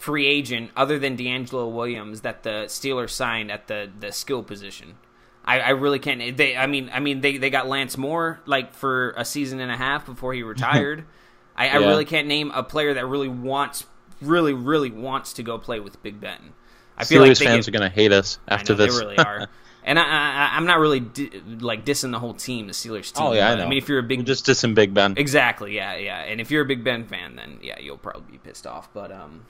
free 0.00 0.26
agent 0.26 0.70
other 0.76 0.98
than 0.98 1.14
DeAngelo 1.14 1.70
Williams 1.70 2.22
that 2.22 2.42
the 2.42 2.64
Steelers 2.66 3.10
signed 3.10 3.50
at 3.50 3.68
the 3.68 3.90
the 4.00 4.10
skill 4.10 4.42
position. 4.42 4.96
I, 5.44 5.60
I 5.60 5.68
really 5.70 5.98
can't. 5.98 6.36
They, 6.36 6.56
I 6.56 6.66
mean, 6.66 6.90
I 6.92 7.00
mean, 7.00 7.20
they, 7.22 7.38
they 7.38 7.50
got 7.50 7.66
Lance 7.66 7.96
Moore 7.96 8.40
like 8.46 8.74
for 8.74 9.10
a 9.16 9.24
season 9.24 9.60
and 9.60 9.70
a 9.70 9.76
half 9.76 10.06
before 10.06 10.34
he 10.34 10.42
retired. 10.42 11.04
I, 11.56 11.66
yeah. 11.66 11.74
I 11.74 11.76
really 11.78 12.04
can't 12.04 12.28
name 12.28 12.50
a 12.50 12.62
player 12.62 12.94
that 12.94 13.06
really 13.06 13.28
wants, 13.28 13.86
really, 14.20 14.54
really 14.54 14.90
wants 14.90 15.34
to 15.34 15.42
go 15.42 15.58
play 15.58 15.80
with 15.80 16.02
Big 16.02 16.20
Ben. 16.20 16.52
I 16.96 17.04
feel 17.04 17.22
Steelers 17.22 17.40
like 17.40 17.48
fans 17.48 17.66
get, 17.66 17.68
are 17.68 17.78
going 17.78 17.90
to 17.90 17.94
hate 17.94 18.12
us 18.12 18.38
after 18.46 18.74
know, 18.74 18.78
this. 18.78 18.94
They 18.94 19.04
really 19.04 19.18
are. 19.18 19.48
And 19.82 19.98
I, 19.98 20.50
I'm 20.52 20.66
not 20.66 20.78
really 20.78 21.00
di- 21.00 21.30
like 21.58 21.86
dissing 21.86 22.12
the 22.12 22.18
whole 22.18 22.34
team, 22.34 22.66
the 22.66 22.74
Steelers 22.74 23.12
team. 23.12 23.26
Oh 23.26 23.32
yeah, 23.32 23.50
I 23.50 23.54
know. 23.54 23.64
I 23.64 23.68
mean, 23.68 23.78
if 23.78 23.88
you're 23.88 23.98
a 23.98 24.02
big, 24.02 24.18
We're 24.18 24.26
just 24.26 24.46
dissing 24.46 24.74
Big 24.74 24.92
Ben. 24.92 25.14
Exactly. 25.16 25.74
Yeah, 25.74 25.96
yeah. 25.96 26.18
And 26.18 26.40
if 26.40 26.50
you're 26.50 26.62
a 26.62 26.66
Big 26.66 26.84
Ben 26.84 27.06
fan, 27.06 27.36
then 27.36 27.60
yeah, 27.62 27.78
you'll 27.78 27.96
probably 27.96 28.32
be 28.32 28.38
pissed 28.38 28.66
off. 28.66 28.92
But 28.92 29.10
um, 29.10 29.42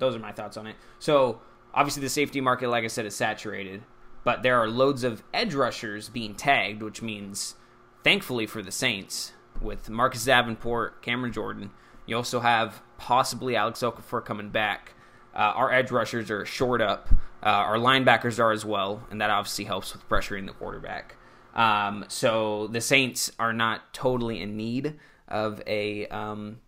those 0.00 0.16
are 0.16 0.18
my 0.18 0.32
thoughts 0.32 0.56
on 0.56 0.66
it. 0.66 0.74
So 0.98 1.40
obviously 1.72 2.02
the 2.02 2.08
safety 2.08 2.40
market, 2.40 2.68
like 2.68 2.84
I 2.84 2.88
said, 2.88 3.06
is 3.06 3.14
saturated, 3.14 3.82
but 4.24 4.42
there 4.42 4.58
are 4.58 4.68
loads 4.68 5.04
of 5.04 5.22
edge 5.32 5.54
rushers 5.54 6.08
being 6.08 6.34
tagged, 6.34 6.82
which 6.82 7.00
means, 7.00 7.54
thankfully 8.02 8.46
for 8.46 8.62
the 8.62 8.72
Saints, 8.72 9.32
with 9.60 9.88
Marcus 9.88 10.24
Davenport, 10.24 11.02
Cameron 11.02 11.32
Jordan, 11.32 11.70
you 12.06 12.16
also 12.16 12.40
have 12.40 12.82
possibly 12.98 13.54
Alex 13.54 13.80
Okafor 13.80 14.24
coming 14.24 14.50
back. 14.50 14.94
Uh, 15.34 15.38
our 15.38 15.72
edge 15.72 15.90
rushers 15.90 16.30
are 16.30 16.44
short 16.44 16.80
up. 16.80 17.08
Uh, 17.42 17.46
our 17.46 17.76
linebackers 17.76 18.38
are 18.38 18.52
as 18.52 18.64
well, 18.64 19.06
and 19.10 19.20
that 19.20 19.30
obviously 19.30 19.64
helps 19.64 19.92
with 19.92 20.06
pressuring 20.08 20.46
the 20.46 20.52
quarterback. 20.52 21.16
Um, 21.54 22.04
so 22.08 22.66
the 22.68 22.80
Saints 22.80 23.30
are 23.38 23.52
not 23.52 23.92
totally 23.94 24.40
in 24.40 24.56
need 24.56 24.96
of 25.28 25.62
a 25.66 26.06
um, 26.08 26.60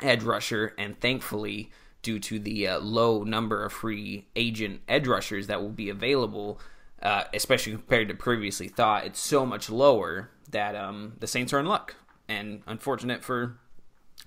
edge 0.00 0.22
rusher, 0.22 0.74
and 0.78 1.00
thankfully 1.00 1.70
due 2.02 2.18
to 2.18 2.38
the 2.38 2.68
uh, 2.68 2.80
low 2.80 3.22
number 3.22 3.64
of 3.64 3.72
free 3.72 4.26
agent 4.36 4.80
edge 4.88 5.06
rushers 5.06 5.46
that 5.46 5.62
will 5.62 5.70
be 5.70 5.88
available, 5.88 6.60
uh, 7.02 7.24
especially 7.32 7.72
compared 7.72 8.08
to 8.08 8.14
previously 8.14 8.68
thought. 8.68 9.04
It's 9.06 9.20
so 9.20 9.46
much 9.46 9.70
lower 9.70 10.30
that 10.50 10.74
um, 10.74 11.14
the 11.20 11.26
Saints 11.26 11.52
are 11.52 11.60
in 11.60 11.66
luck, 11.66 11.94
and 12.28 12.62
unfortunate 12.66 13.24
for 13.24 13.56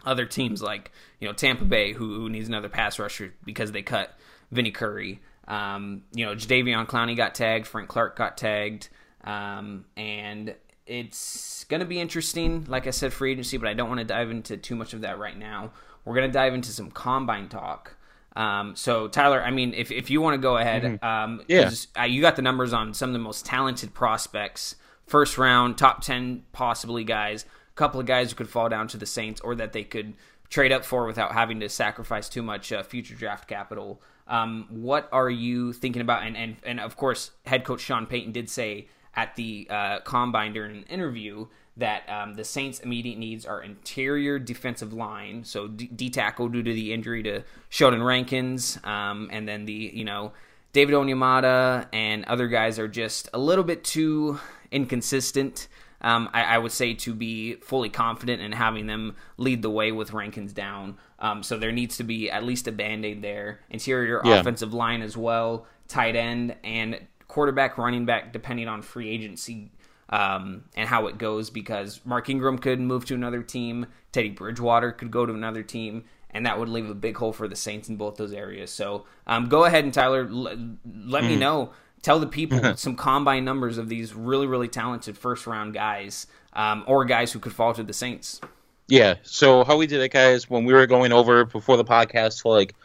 other 0.06 0.26
teams 0.26 0.62
like 0.62 0.92
you 1.20 1.28
know 1.28 1.34
Tampa 1.34 1.66
Bay, 1.66 1.94
who, 1.94 2.16
who 2.16 2.30
needs 2.30 2.48
another 2.48 2.70
pass 2.70 2.98
rusher 3.00 3.34
because 3.44 3.72
they 3.72 3.82
cut 3.82 4.18
Vinny 4.52 4.72
Curry. 4.72 5.22
Um, 5.48 6.04
you 6.14 6.26
know, 6.26 6.34
Jadeveon 6.34 6.88
Clowney 6.88 7.16
got 7.16 7.36
tagged, 7.36 7.68
Frank 7.68 7.88
Clark 7.88 8.16
got 8.16 8.38
tagged, 8.38 8.90
um, 9.24 9.86
and 9.96 10.56
it's 10.88 11.66
going 11.66 11.82
to 11.82 11.86
be 11.86 12.00
interesting. 12.00 12.66
Like 12.68 12.88
I 12.88 12.92
said, 12.92 13.14
free 13.14 13.32
agency, 13.32 13.58
but 13.58 13.68
I 13.68 13.74
don't 13.74 13.90
want 13.90 14.00
to 14.00 14.06
dive 14.06 14.32
into 14.32 14.58
too 14.58 14.76
much 14.76 14.94
of 14.94 15.02
that 15.02 15.20
right 15.20 15.38
now. 15.38 15.72
We're 16.06 16.16
going 16.16 16.30
to 16.30 16.34
dive 16.34 16.54
into 16.54 16.70
some 16.70 16.92
combine 16.92 17.50
talk. 17.50 17.98
Um, 18.36 18.76
so 18.76 19.08
Tyler, 19.08 19.42
I 19.44 19.52
mean, 19.52 19.74
if, 19.74 19.92
if 19.92 20.10
you 20.10 20.22
want 20.22 20.36
to 20.36 20.42
go 20.42 20.58
ahead, 20.58 20.84
mm-hmm. 20.84 21.06
um, 21.06 21.42
yeah, 21.48 21.72
uh, 22.00 22.04
you 22.04 22.22
got 22.22 22.36
the 22.36 22.42
numbers 22.42 22.74
on 22.74 22.94
some 22.94 23.10
of 23.10 23.14
the 23.14 23.20
most 23.20 23.46
talented 23.46 23.94
prospects, 23.94 24.76
first 25.08 25.38
round, 25.38 25.78
top 25.78 26.02
ten, 26.02 26.44
possibly 26.52 27.04
guys. 27.04 27.44
A 27.44 27.76
couple 27.76 28.00
of 28.00 28.06
guys 28.06 28.32
who 28.32 28.36
could 28.36 28.50
fall 28.50 28.70
down 28.70 28.88
to 28.90 28.98
the 28.98 29.06
Saints, 29.06 29.42
or 29.42 29.56
that 29.56 29.74
they 29.74 29.84
could 29.84 30.14
trade 30.50 30.72
up 30.72 30.86
for 30.86 31.06
without 31.06 31.32
having 31.32 31.60
to 31.62 31.70
sacrifice 31.70 32.30
too 32.30 32.44
much 32.44 32.72
uh, 32.72 32.84
future 32.84 33.16
draft 33.16 33.48
capital. 33.48 34.02
Um, 34.28 34.68
what 34.70 35.08
are 35.12 35.30
you 35.30 35.74
thinking 35.74 36.02
about? 36.02 36.24
And, 36.24 36.36
and 36.36 36.58
and 36.64 36.80
of 36.80 36.98
course, 36.98 37.32
head 37.46 37.64
coach 37.64 37.82
Sean 37.82 38.06
Payton 38.06 38.32
did 38.32 38.50
say 38.50 38.88
at 39.16 39.36
the 39.36 39.68
uh, 39.70 40.00
combine 40.02 40.52
during 40.54 40.76
an 40.76 40.84
interview 40.84 41.48
that 41.78 42.08
um, 42.10 42.36
the 42.36 42.44
Saints' 42.44 42.80
immediate 42.80 43.18
needs 43.18 43.46
are 43.46 43.62
interior 43.62 44.40
defensive 44.40 44.94
line, 44.94 45.44
so 45.44 45.68
D, 45.68 46.10
tackle 46.10 46.48
due 46.48 46.64
to 46.64 46.74
the 46.74 46.94
injury 46.94 47.22
to 47.24 47.44
Sheldon 47.70 48.02
Rankins, 48.02 48.80
um, 48.84 49.30
and 49.32 49.48
then 49.48 49.66
the 49.66 49.92
you 49.94 50.06
know 50.06 50.32
David 50.72 50.96
Onyemata 50.96 51.88
and 51.92 52.24
other 52.26 52.48
guys 52.48 52.80
are 52.80 52.88
just 52.88 53.30
a 53.34 53.38
little 53.38 53.64
bit 53.64 53.84
too 53.84 54.40
inconsistent. 54.72 55.68
Um, 56.02 56.30
I, 56.34 56.44
I, 56.44 56.58
would 56.60 56.74
say 56.74 56.94
to 56.94 57.16
be 57.16 57.56
fully 57.56 57.90
confident 57.90 58.42
in 58.42 58.52
having 58.52 58.86
them 58.86 59.16
lead 59.38 59.62
the 59.62 59.70
way 59.72 59.92
with 59.92 60.14
Rankins 60.14 60.54
down. 60.54 60.98
Um, 61.18 61.42
so 61.42 61.58
there 61.58 61.72
needs 61.72 61.98
to 61.98 62.04
be 62.04 62.30
at 62.30 62.44
least 62.44 62.68
a 62.68 62.72
band 62.72 63.06
aid 63.06 63.24
there. 63.24 63.62
Interior 63.70 64.22
yeah. 64.24 64.40
offensive 64.40 64.74
line 64.74 65.02
as 65.02 65.18
well, 65.18 65.66
tight 65.88 66.16
end 66.16 66.56
and 66.64 67.00
quarterback, 67.28 67.78
running 67.78 68.06
back, 68.06 68.34
depending 68.34 68.68
on 68.68 68.82
free 68.82 69.10
agency 69.10 69.72
um, 70.10 70.66
and 70.76 70.88
how 70.88 71.08
it 71.08 71.18
goes 71.18 71.50
because 71.50 72.02
Mark 72.06 72.30
Ingram 72.30 72.58
could 72.58 72.80
move 72.80 73.06
to 73.06 73.16
another 73.16 73.42
team, 73.42 73.88
Teddy 74.12 74.30
Bridgewater 74.30 74.92
could 74.92 75.12
go 75.12 75.26
to 75.26 75.34
another 75.34 75.64
team, 75.64 76.06
and 76.30 76.46
that 76.46 76.60
would 76.60 76.70
leave 76.70 76.90
a 76.90 76.96
big 76.96 77.18
hole 77.18 77.34
for 77.34 77.48
the 77.48 77.56
Saints 77.56 77.90
in 77.90 77.96
both 77.96 78.16
those 78.18 78.34
areas. 78.34 78.72
So 78.72 79.06
um, 79.26 79.50
go 79.50 79.66
ahead 79.66 79.84
and 79.84 79.94
Tyler, 79.94 80.28
l- 80.30 80.78
let 80.86 81.24
mm. 81.24 81.30
me 81.30 81.36
know. 81.36 81.72
Tell 82.02 82.20
the 82.20 82.28
people 82.28 82.76
some 82.78 82.96
combine 82.96 83.46
numbers 83.46 83.78
of 83.78 83.90
these 83.90 84.14
really, 84.14 84.46
really 84.46 84.68
talented 84.68 85.18
first 85.18 85.48
round 85.48 85.74
guys 85.74 86.28
um, 86.54 86.84
or 86.88 87.04
guys 87.06 87.32
who 87.32 87.40
could 87.40 87.54
fall 87.54 87.74
to 87.74 87.84
the 87.84 87.94
Saints. 87.94 88.42
Yeah. 88.88 89.16
So 89.24 89.64
how 89.64 89.78
we 89.78 89.88
did 89.88 90.02
it, 90.02 90.12
guys, 90.12 90.50
when 90.50 90.66
we 90.66 90.74
were 90.74 90.86
going 90.86 91.12
over 91.12 91.46
before 91.46 91.78
the 91.78 91.86
podcast, 91.86 92.46
like 92.46 92.76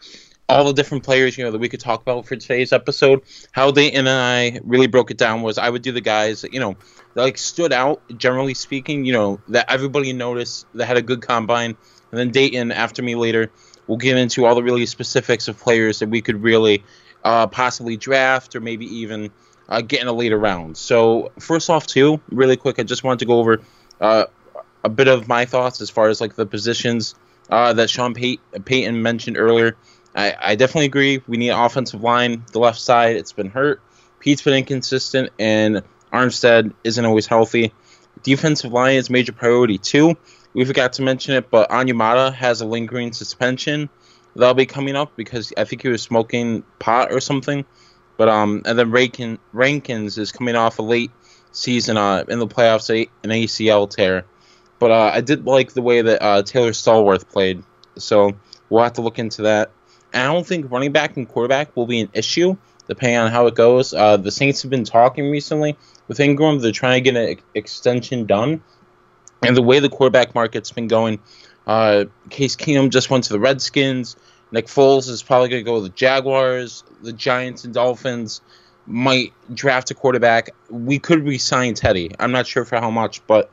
all 0.50 0.64
the 0.64 0.72
different 0.72 1.04
players, 1.04 1.38
you 1.38 1.44
know, 1.44 1.50
that 1.50 1.58
we 1.58 1.68
could 1.68 1.80
talk 1.80 2.02
about 2.02 2.26
for 2.26 2.36
today's 2.36 2.72
episode. 2.72 3.22
How 3.52 3.70
Dayton 3.70 4.06
and 4.06 4.08
I 4.08 4.60
really 4.64 4.86
broke 4.86 5.10
it 5.10 5.16
down 5.16 5.42
was 5.42 5.58
I 5.58 5.70
would 5.70 5.82
do 5.82 5.92
the 5.92 6.00
guys 6.00 6.42
that, 6.42 6.52
you 6.52 6.60
know, 6.60 6.76
that 7.14 7.22
like 7.22 7.38
stood 7.38 7.72
out, 7.72 8.02
generally 8.18 8.54
speaking, 8.54 9.04
you 9.04 9.12
know, 9.12 9.40
that 9.48 9.70
everybody 9.70 10.12
noticed 10.12 10.66
that 10.74 10.86
had 10.86 10.96
a 10.96 11.02
good 11.02 11.22
combine. 11.22 11.76
And 12.10 12.18
then 12.18 12.30
Dayton, 12.30 12.72
after 12.72 13.02
me 13.02 13.14
later, 13.14 13.50
We'll 13.90 13.98
get 13.98 14.16
into 14.16 14.46
all 14.46 14.54
the 14.54 14.62
really 14.62 14.86
specifics 14.86 15.48
of 15.48 15.58
players 15.58 15.98
that 15.98 16.08
we 16.08 16.22
could 16.22 16.44
really 16.44 16.84
uh, 17.24 17.48
possibly 17.48 17.96
draft 17.96 18.54
or 18.54 18.60
maybe 18.60 18.86
even 18.98 19.32
uh, 19.68 19.80
get 19.80 20.00
in 20.00 20.06
a 20.06 20.12
later 20.12 20.38
round. 20.38 20.76
So, 20.76 21.32
first 21.40 21.68
off, 21.68 21.88
too, 21.88 22.20
really 22.30 22.56
quick, 22.56 22.78
I 22.78 22.84
just 22.84 23.02
wanted 23.02 23.18
to 23.18 23.24
go 23.24 23.40
over 23.40 23.62
uh, 24.00 24.26
a 24.84 24.88
bit 24.88 25.08
of 25.08 25.26
my 25.26 25.44
thoughts 25.44 25.80
as 25.80 25.90
far 25.90 26.08
as 26.08 26.20
like 26.20 26.36
the 26.36 26.46
positions 26.46 27.16
uh, 27.50 27.72
that 27.72 27.90
Sean 27.90 28.14
Pay- 28.14 28.38
Payton 28.64 29.02
mentioned 29.02 29.36
earlier. 29.36 29.76
I, 30.14 30.34
I 30.40 30.54
definitely 30.56 30.86
agree. 30.86 31.22
We 31.26 31.36
need 31.36 31.50
offensive 31.50 32.02
line. 32.02 32.44
The 32.52 32.58
left 32.58 32.80
side, 32.80 33.16
it's 33.16 33.32
been 33.32 33.50
hurt. 33.50 33.80
Peat's 34.18 34.42
been 34.42 34.54
inconsistent, 34.54 35.30
and 35.38 35.82
Armstead 36.12 36.74
isn't 36.84 37.04
always 37.04 37.26
healthy. 37.26 37.72
Defensive 38.22 38.72
line 38.72 38.96
is 38.96 39.08
major 39.08 39.32
priority 39.32 39.78
too. 39.78 40.16
We 40.52 40.64
forgot 40.64 40.94
to 40.94 41.02
mention 41.02 41.34
it, 41.34 41.50
but 41.50 41.70
Onyemata 41.70 42.34
has 42.34 42.60
a 42.60 42.66
lingering 42.66 43.12
suspension 43.12 43.88
that'll 44.34 44.54
be 44.54 44.66
coming 44.66 44.96
up 44.96 45.16
because 45.16 45.52
I 45.56 45.64
think 45.64 45.82
he 45.82 45.88
was 45.88 46.02
smoking 46.02 46.64
pot 46.78 47.12
or 47.12 47.20
something. 47.20 47.64
But 48.16 48.28
um, 48.28 48.62
and 48.66 48.78
then 48.78 48.90
Rankin, 48.90 49.38
Rankins 49.52 50.18
is 50.18 50.32
coming 50.32 50.56
off 50.56 50.78
a 50.78 50.82
late 50.82 51.10
season 51.52 51.96
uh 51.96 52.24
in 52.28 52.38
the 52.38 52.46
playoffs 52.46 52.90
an 53.24 53.30
ACL 53.30 53.88
tear. 53.88 54.24
But 54.78 54.90
uh, 54.90 55.10
I 55.14 55.20
did 55.20 55.46
like 55.46 55.72
the 55.72 55.82
way 55.82 56.02
that 56.02 56.22
uh, 56.22 56.42
Taylor 56.42 56.70
Stallworth 56.70 57.28
played, 57.28 57.62
so 57.96 58.32
we'll 58.68 58.82
have 58.82 58.94
to 58.94 59.02
look 59.02 59.18
into 59.18 59.42
that. 59.42 59.70
And 60.12 60.22
I 60.22 60.32
don't 60.32 60.46
think 60.46 60.70
running 60.70 60.92
back 60.92 61.16
and 61.16 61.28
quarterback 61.28 61.76
will 61.76 61.86
be 61.86 62.00
an 62.00 62.10
issue 62.12 62.56
depending 62.90 63.18
on 63.18 63.30
how 63.30 63.46
it 63.46 63.54
goes. 63.54 63.94
Uh, 63.94 64.16
the 64.16 64.32
Saints 64.32 64.62
have 64.62 64.70
been 64.70 64.82
talking 64.82 65.30
recently 65.30 65.76
with 66.08 66.18
Ingram. 66.18 66.58
They're 66.58 66.72
trying 66.72 67.04
to 67.04 67.12
get 67.12 67.16
an 67.16 67.38
extension 67.54 68.26
done. 68.26 68.62
And 69.42 69.56
the 69.56 69.62
way 69.62 69.78
the 69.78 69.88
quarterback 69.88 70.34
market's 70.34 70.72
been 70.72 70.88
going, 70.88 71.20
uh, 71.68 72.06
Case 72.30 72.56
Keenum 72.56 72.90
just 72.90 73.08
went 73.08 73.24
to 73.24 73.32
the 73.32 73.38
Redskins. 73.38 74.16
Nick 74.50 74.66
Foles 74.66 75.08
is 75.08 75.22
probably 75.22 75.48
going 75.48 75.64
to 75.64 75.64
go 75.64 75.74
with 75.74 75.84
the 75.84 75.90
Jaguars. 75.90 76.82
The 77.02 77.12
Giants 77.12 77.64
and 77.64 77.72
Dolphins 77.72 78.40
might 78.86 79.32
draft 79.54 79.92
a 79.92 79.94
quarterback. 79.94 80.50
We 80.68 80.98
could 80.98 81.24
re-sign 81.24 81.74
Teddy. 81.74 82.10
I'm 82.18 82.32
not 82.32 82.48
sure 82.48 82.64
for 82.64 82.80
how 82.80 82.90
much, 82.90 83.24
but 83.28 83.50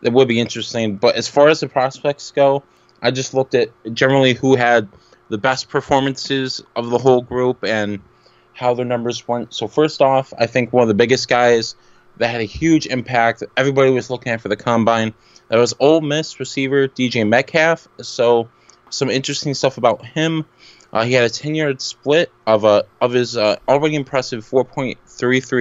it 0.00 0.12
would 0.12 0.28
be 0.28 0.38
interesting. 0.38 0.96
But 0.96 1.16
as 1.16 1.26
far 1.26 1.48
as 1.48 1.58
the 1.58 1.68
prospects 1.68 2.30
go, 2.30 2.62
I 3.02 3.10
just 3.10 3.34
looked 3.34 3.56
at 3.56 3.70
generally 3.92 4.34
who 4.34 4.54
had 4.54 4.88
the 5.28 5.38
best 5.38 5.68
performances 5.68 6.62
of 6.74 6.90
the 6.90 6.98
whole 6.98 7.22
group 7.22 7.64
and– 7.64 8.00
how 8.56 8.72
their 8.74 8.86
numbers 8.86 9.28
went. 9.28 9.52
So 9.52 9.68
first 9.68 10.00
off, 10.00 10.32
I 10.38 10.46
think 10.46 10.72
one 10.72 10.82
of 10.82 10.88
the 10.88 10.94
biggest 10.94 11.28
guys 11.28 11.76
that 12.16 12.28
had 12.28 12.40
a 12.40 12.44
huge 12.44 12.86
impact. 12.86 13.42
Everybody 13.56 13.90
was 13.90 14.08
looking 14.08 14.32
at 14.32 14.40
for 14.40 14.48
the 14.48 14.56
combine. 14.56 15.12
That 15.48 15.58
was 15.58 15.74
Ole 15.78 16.00
Miss 16.00 16.40
receiver 16.40 16.88
DJ 16.88 17.28
Metcalf. 17.28 17.86
So 18.00 18.48
some 18.88 19.10
interesting 19.10 19.52
stuff 19.52 19.76
about 19.76 20.04
him. 20.04 20.46
Uh, 20.92 21.04
he 21.04 21.12
had 21.12 21.24
a 21.24 21.28
10-yard 21.28 21.82
split 21.82 22.32
of 22.46 22.64
a 22.64 22.84
of 23.00 23.12
his 23.12 23.36
uh, 23.36 23.56
already 23.68 23.96
impressive 23.96 24.48
4.33 24.48 24.96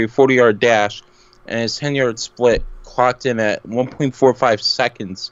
40-yard 0.05 0.59
dash, 0.59 1.03
and 1.45 1.59
his 1.59 1.77
10-yard 1.77 2.17
split 2.17 2.63
clocked 2.83 3.25
in 3.25 3.39
at 3.41 3.61
1.45 3.63 4.61
seconds. 4.61 5.31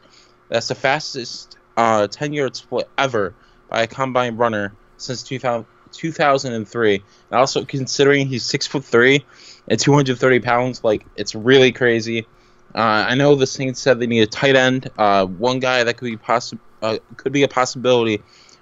That's 0.49 0.67
the 0.67 0.75
fastest 0.75 1.57
10-yard 1.77 2.51
uh, 2.51 2.55
split 2.55 2.89
ever 2.97 3.33
by 3.73 3.81
a 3.81 3.87
combine 3.87 4.37
runner 4.37 4.71
since 4.97 5.23
2000, 5.23 5.65
2003. 5.91 6.95
And 6.95 7.03
also 7.31 7.65
considering 7.65 8.27
he's 8.27 8.45
six 8.45 8.67
foot 8.67 8.85
three 8.85 9.25
and 9.67 9.79
230 9.79 10.39
pounds, 10.39 10.83
like 10.83 11.05
it's 11.15 11.33
really 11.33 11.71
crazy. 11.71 12.27
Uh, 12.75 13.05
I 13.09 13.15
know 13.15 13.35
the 13.35 13.47
Saints 13.47 13.81
said 13.81 13.99
they 13.99 14.07
need 14.07 14.21
a 14.21 14.27
tight 14.27 14.55
end, 14.55 14.89
uh, 14.97 15.25
one 15.25 15.59
guy 15.59 15.83
that 15.83 15.97
could 15.97 16.05
be 16.05 16.17
possi- 16.17 16.59
uh, 16.81 16.99
could 17.17 17.33
be 17.33 17.43
a 17.43 17.47
possibility 17.47 18.21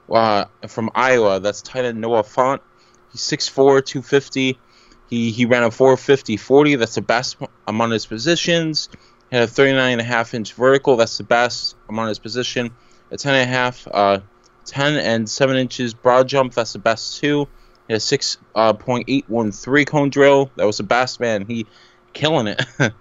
uh, 0.09 0.45
from 0.67 0.89
Iowa. 0.95 1.41
That's 1.41 1.61
tight 1.61 1.85
end 1.85 1.99
Noah 1.99 2.23
Fant. 2.23 2.59
He's 3.11 3.21
6'4", 3.21 3.85
250. 3.85 4.57
He 5.09 5.31
he 5.31 5.45
ran 5.45 5.63
a 5.63 5.71
450 5.71 6.37
40. 6.37 6.75
That's 6.75 6.95
the 6.95 7.01
best 7.01 7.37
among 7.67 7.91
his 7.91 8.05
positions. 8.05 8.87
He 9.29 9.35
had 9.35 9.43
a 9.43 9.47
39 9.47 9.91
and 9.91 10.01
a 10.01 10.05
half 10.05 10.33
inch 10.33 10.53
vertical. 10.53 10.95
That's 10.95 11.17
the 11.17 11.23
best 11.23 11.75
among 11.89 12.07
his 12.07 12.19
position. 12.19 12.71
A 13.11 13.17
10 13.17 13.33
and 13.33 13.49
a 13.49 13.53
half 13.53 13.87
uh, 13.91 14.19
10 14.65 14.97
and 14.97 15.29
7 15.29 15.55
inches 15.57 15.93
broad 15.93 16.27
jump. 16.27 16.53
That's 16.53 16.73
the 16.73 16.79
best 16.79 17.19
too. 17.19 17.47
He 17.87 17.93
had 17.93 18.01
6.813 18.01 19.81
uh, 19.81 19.85
cone 19.85 20.09
drill. 20.09 20.51
That 20.55 20.65
was 20.65 20.77
the 20.77 20.83
best, 20.83 21.19
man. 21.19 21.45
He 21.45 21.65
killing 22.13 22.47
it. 22.47 22.61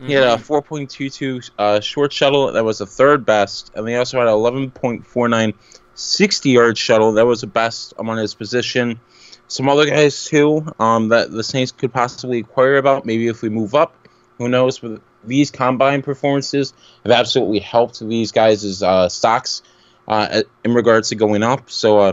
he 0.00 0.12
had 0.12 0.24
a 0.24 0.36
mm-hmm. 0.36 0.74
4.22 0.74 1.50
uh, 1.58 1.80
short 1.80 2.12
shuttle. 2.12 2.52
That 2.52 2.64
was 2.64 2.78
the 2.78 2.86
third 2.86 3.26
best. 3.26 3.72
And 3.74 3.86
they 3.86 3.96
also 3.96 4.18
had 4.18 4.28
11.49 4.28 5.54
60 5.94 6.50
yard 6.50 6.78
shuttle. 6.78 7.12
That 7.12 7.26
was 7.26 7.40
the 7.40 7.46
best 7.46 7.94
among 7.98 8.18
his 8.18 8.34
position. 8.34 9.00
Some 9.48 9.68
other 9.68 9.86
guys 9.86 10.24
too 10.26 10.72
um, 10.78 11.08
that 11.08 11.30
the 11.30 11.42
Saints 11.42 11.72
could 11.72 11.92
possibly 11.92 12.38
inquire 12.38 12.76
about. 12.76 13.04
Maybe 13.04 13.26
if 13.26 13.42
we 13.42 13.48
move 13.48 13.74
up, 13.74 14.08
who 14.36 14.48
knows? 14.48 14.78
But 14.78 15.00
these 15.24 15.50
combine 15.50 16.02
performances 16.02 16.72
have 17.04 17.12
absolutely 17.12 17.58
helped 17.58 18.00
these 18.00 18.30
guys' 18.30 18.82
uh, 18.82 19.08
stocks 19.08 19.62
uh, 20.08 20.42
in 20.64 20.74
regards 20.74 21.10
to 21.10 21.14
going 21.14 21.42
up. 21.42 21.70
So 21.70 21.98
uh, 21.98 22.12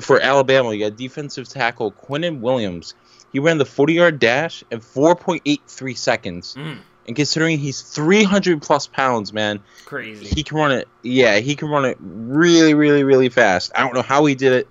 for 0.00 0.20
Alabama, 0.20 0.72
you 0.72 0.84
got 0.84 0.96
defensive 0.96 1.48
tackle 1.48 1.92
Quinnen 1.92 2.40
Williams. 2.40 2.94
He 3.32 3.38
ran 3.38 3.58
the 3.58 3.64
40 3.64 3.94
yard 3.94 4.18
dash 4.18 4.62
in 4.70 4.80
4.83 4.80 5.96
seconds. 5.96 6.54
Mm. 6.54 6.78
And 7.06 7.16
considering 7.16 7.58
he's 7.58 7.80
300 7.82 8.62
plus 8.62 8.86
pounds, 8.86 9.32
man, 9.32 9.60
crazy. 9.86 10.26
He 10.26 10.42
can 10.44 10.56
run 10.58 10.72
it. 10.72 10.86
Yeah, 11.02 11.38
he 11.38 11.56
can 11.56 11.68
run 11.68 11.84
it 11.84 11.96
really, 12.00 12.74
really, 12.74 13.02
really 13.02 13.28
fast. 13.28 13.72
I 13.74 13.80
don't 13.80 13.94
know 13.94 14.02
how 14.02 14.24
he 14.26 14.34
did 14.34 14.52
it, 14.52 14.68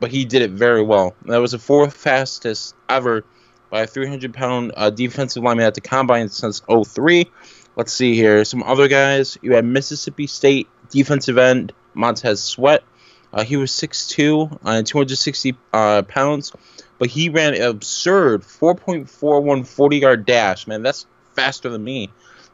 but 0.00 0.10
he 0.10 0.24
did 0.24 0.42
it 0.42 0.50
very 0.50 0.82
well. 0.82 1.14
That 1.26 1.38
was 1.38 1.52
the 1.52 1.58
fourth 1.58 1.94
fastest 1.94 2.74
ever 2.90 3.24
by 3.70 3.82
a 3.82 3.86
300 3.86 4.34
pound 4.34 4.72
uh, 4.76 4.90
defensive 4.90 5.42
lineman 5.42 5.64
at 5.64 5.74
the 5.74 5.80
combine 5.80 6.28
since 6.28 6.60
03. 6.68 7.30
Let's 7.74 7.92
see 7.94 8.14
here. 8.14 8.44
Some 8.44 8.62
other 8.62 8.86
guys. 8.86 9.38
You 9.40 9.54
had 9.54 9.64
Mississippi 9.64 10.26
State 10.26 10.68
defensive 10.90 11.38
end 11.38 11.72
Montez 11.94 12.42
Sweat. 12.42 12.82
Uh, 13.32 13.44
he 13.44 13.56
was 13.56 13.70
6'2 13.70 14.58
and 14.62 14.86
260 14.86 15.56
uh, 15.72 16.02
pounds, 16.02 16.52
but 16.98 17.08
he 17.08 17.30
ran 17.30 17.54
an 17.54 17.62
absurd 17.62 18.42
4.41 18.42 19.66
40 19.66 19.96
yard 19.96 20.26
dash. 20.26 20.66
Man, 20.66 20.82
that's 20.82 21.06
faster 21.34 21.70
than 21.70 21.82
me. 21.82 22.10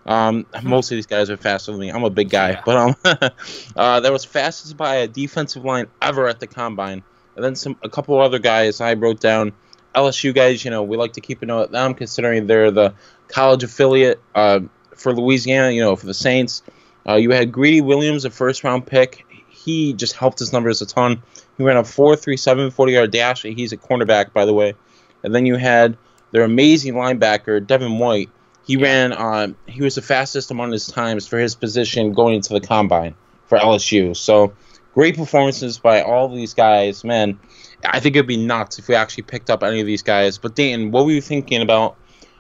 Um, 0.06 0.46
hmm. 0.54 0.68
most 0.68 0.90
of 0.90 0.96
these 0.96 1.06
guys 1.06 1.28
are 1.30 1.36
faster 1.36 1.72
than 1.72 1.80
me. 1.80 1.90
I'm 1.90 2.04
a 2.04 2.10
big 2.10 2.30
guy, 2.30 2.50
yeah. 2.50 2.62
but 2.64 2.76
um, 2.76 2.96
uh, 3.76 4.00
that 4.00 4.12
was 4.12 4.24
fastest 4.24 4.76
by 4.76 4.96
a 4.96 5.08
defensive 5.08 5.64
line 5.64 5.86
ever 6.00 6.28
at 6.28 6.40
the 6.40 6.46
combine. 6.46 7.02
And 7.36 7.44
then 7.44 7.54
some 7.54 7.76
a 7.82 7.88
couple 7.88 8.18
other 8.20 8.38
guys 8.38 8.80
I 8.80 8.94
wrote 8.94 9.20
down. 9.20 9.52
LSU 9.94 10.34
guys, 10.34 10.64
you 10.64 10.70
know, 10.70 10.82
we 10.82 10.96
like 10.96 11.14
to 11.14 11.20
keep 11.20 11.42
a 11.42 11.46
note 11.46 11.64
of 11.64 11.70
them 11.72 11.94
considering 11.94 12.46
they're 12.46 12.70
the 12.70 12.94
college 13.28 13.64
affiliate 13.64 14.20
uh, 14.34 14.60
for 14.94 15.12
Louisiana. 15.12 15.70
You 15.70 15.82
know, 15.82 15.96
for 15.96 16.06
the 16.06 16.14
Saints. 16.14 16.62
Uh, 17.06 17.14
you 17.14 17.30
had 17.30 17.52
Greedy 17.52 17.80
Williams, 17.80 18.24
a 18.24 18.30
first 18.30 18.64
round 18.64 18.86
pick 18.86 19.24
he 19.68 19.92
just 19.92 20.14
helped 20.14 20.38
his 20.38 20.50
numbers 20.50 20.80
a 20.80 20.86
ton. 20.86 21.22
He 21.58 21.62
ran 21.62 21.76
a 21.76 21.82
4.37 21.82 22.72
40 22.72 22.92
yard 22.92 23.10
dash. 23.10 23.42
He's 23.42 23.72
a 23.72 23.76
cornerback, 23.76 24.32
by 24.32 24.46
the 24.46 24.54
way. 24.54 24.74
And 25.22 25.34
then 25.34 25.44
you 25.44 25.56
had 25.56 25.98
their 26.30 26.42
amazing 26.42 26.94
linebacker, 26.94 27.66
Devin 27.66 27.98
White. 27.98 28.30
He 28.66 28.78
ran 28.78 29.12
on, 29.12 29.56
he 29.66 29.82
was 29.82 29.94
the 29.94 30.02
fastest 30.02 30.50
among 30.50 30.72
his 30.72 30.86
times 30.86 31.26
for 31.26 31.38
his 31.38 31.54
position 31.54 32.14
going 32.14 32.36
into 32.36 32.54
the 32.54 32.62
combine 32.62 33.14
for 33.46 33.58
LSU. 33.58 34.16
So 34.16 34.54
great 34.94 35.16
performances 35.16 35.78
by 35.78 36.00
all 36.00 36.28
these 36.28 36.54
guys. 36.54 37.04
Man, 37.04 37.38
I 37.84 38.00
think 38.00 38.16
it'd 38.16 38.26
be 38.26 38.38
nuts 38.38 38.78
if 38.78 38.88
we 38.88 38.94
actually 38.94 39.24
picked 39.24 39.50
up 39.50 39.62
any 39.62 39.80
of 39.80 39.86
these 39.86 40.02
guys. 40.02 40.38
But 40.38 40.54
Dayton, 40.54 40.92
what 40.92 41.04
were 41.04 41.12
you 41.12 41.20
thinking 41.20 41.60
about 41.60 41.96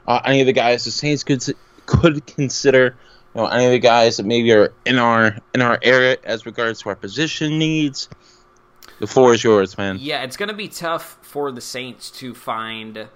uh, 0.06 0.20
any 0.24 0.40
of 0.40 0.46
the 0.46 0.54
guys 0.54 0.84
the 0.84 0.90
Saints 0.90 1.24
could 1.24 1.44
could 1.84 2.26
consider 2.26 2.96
you 3.34 3.40
know, 3.40 3.46
any 3.46 3.66
of 3.66 3.72
the 3.72 3.78
guys 3.78 4.16
that 4.16 4.26
maybe 4.26 4.52
are 4.52 4.72
in 4.84 4.98
our 4.98 5.36
in 5.54 5.62
our 5.62 5.78
area 5.82 6.16
as 6.24 6.46
regards 6.46 6.82
to 6.82 6.88
our 6.90 6.96
position 6.96 7.58
needs. 7.58 8.08
The 9.00 9.06
floor 9.06 9.32
is 9.32 9.44
yours, 9.44 9.78
man. 9.78 9.98
Yeah, 10.00 10.24
it's 10.24 10.36
going 10.36 10.48
to 10.48 10.56
be 10.56 10.66
tough 10.66 11.18
for 11.22 11.52
the 11.52 11.60
Saints 11.60 12.10
to 12.12 12.34
find 12.34 13.08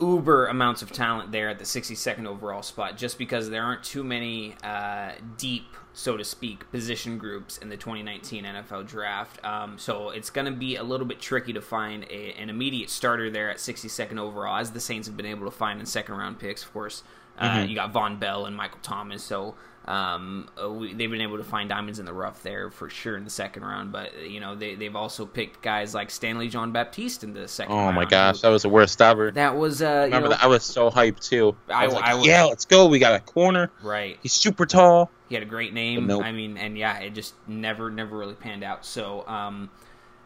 uber 0.00 0.46
amounts 0.46 0.82
of 0.82 0.92
talent 0.92 1.32
there 1.32 1.48
at 1.48 1.58
the 1.58 1.64
62nd 1.64 2.26
overall 2.26 2.62
spot 2.62 2.96
just 2.96 3.16
because 3.16 3.48
there 3.48 3.62
aren't 3.62 3.82
too 3.82 4.04
many 4.04 4.54
uh, 4.62 5.12
deep 5.38 5.74
so 5.94 6.18
to 6.18 6.24
speak 6.24 6.70
position 6.70 7.16
groups 7.16 7.56
in 7.56 7.70
the 7.70 7.76
2019 7.76 8.44
nfl 8.44 8.86
draft 8.86 9.42
um, 9.42 9.78
so 9.78 10.10
it's 10.10 10.28
going 10.28 10.44
to 10.44 10.52
be 10.52 10.76
a 10.76 10.82
little 10.82 11.06
bit 11.06 11.18
tricky 11.18 11.52
to 11.54 11.62
find 11.62 12.04
a, 12.10 12.34
an 12.34 12.50
immediate 12.50 12.90
starter 12.90 13.30
there 13.30 13.50
at 13.50 13.56
62nd 13.56 14.18
overall 14.18 14.58
as 14.58 14.72
the 14.72 14.80
saints 14.80 15.08
have 15.08 15.16
been 15.16 15.26
able 15.26 15.46
to 15.46 15.50
find 15.50 15.80
in 15.80 15.86
second 15.86 16.14
round 16.16 16.38
picks 16.38 16.62
of 16.62 16.72
course 16.74 17.02
uh, 17.38 17.48
mm-hmm. 17.48 17.68
You 17.68 17.74
got 17.74 17.92
Vonn 17.92 18.18
Bell 18.18 18.46
and 18.46 18.56
Michael 18.56 18.80
Thomas, 18.82 19.22
so 19.22 19.54
Um, 19.86 20.48
uh, 20.60 20.68
we, 20.68 20.94
they've 20.94 21.10
been 21.10 21.20
able 21.20 21.36
to 21.38 21.44
find 21.44 21.68
diamonds 21.68 22.00
in 22.00 22.06
the 22.06 22.12
rough 22.12 22.42
there 22.42 22.70
for 22.72 22.90
sure 22.90 23.16
in 23.16 23.22
the 23.22 23.30
second 23.30 23.62
round, 23.64 23.92
but 23.92 24.10
you 24.28 24.40
know 24.40 24.56
they 24.56 24.74
they've 24.74 24.96
also 24.96 25.24
picked 25.24 25.62
guys 25.62 25.94
like 25.94 26.10
Stanley 26.10 26.48
Jean-Baptiste 26.48 27.22
in 27.22 27.32
the 27.34 27.46
second. 27.46 27.72
Oh 27.72 27.78
round. 27.78 27.94
my 27.96 28.04
gosh, 28.04 28.40
that 28.40 28.48
was 28.48 28.62
the 28.62 28.68
worst 28.68 29.00
ever. 29.00 29.30
that 29.30 29.56
was 29.56 29.82
uh, 29.82 29.86
you 29.86 29.92
Remember 30.06 30.22
know, 30.22 30.28
that? 30.30 30.42
I 30.42 30.48
was 30.48 30.64
so 30.64 30.90
hyped 30.90 31.28
too. 31.28 31.54
I, 31.68 31.82
I- 31.82 31.84
was 31.86 31.94
like, 31.94 32.04
I 32.04 32.14
was- 32.14 32.26
yeah, 32.26 32.44
let's 32.44 32.64
go. 32.64 32.86
We 32.86 32.98
got 32.98 33.14
a 33.14 33.20
corner. 33.20 33.70
right. 33.80 34.18
He's 34.22 34.32
super 34.32 34.66
tall. 34.66 35.08
He 35.28 35.34
had 35.36 35.42
a 35.42 35.46
great 35.46 35.72
name. 35.72 36.06
Nope. 36.08 36.24
I 36.24 36.32
mean, 36.32 36.56
and 36.56 36.76
yeah, 36.76 36.98
it 36.98 37.10
just 37.14 37.34
never, 37.48 37.90
never 37.90 38.16
really 38.16 38.34
panned 38.34 38.62
out. 38.64 38.84
So, 38.84 39.24
um, 39.28 39.70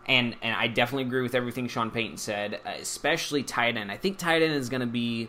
and 0.07 0.37
and 0.43 0.55
I 0.57 0.69
definitely 0.69 1.05
agree 1.05 1.23
with 1.23 1.35
everything 1.35 1.69
Sean 1.69 1.91
Payton 1.91 2.17
said, 2.17 2.61
uh, 2.67 2.71
especially 2.81 3.43
tight 3.43 3.77
end. 3.77 3.91
I 3.93 3.97
think 3.99 4.17
tight 4.19 4.41
end 4.43 4.55
is 4.55 4.69
going 4.71 4.81
to 4.81 4.87
be 4.87 5.29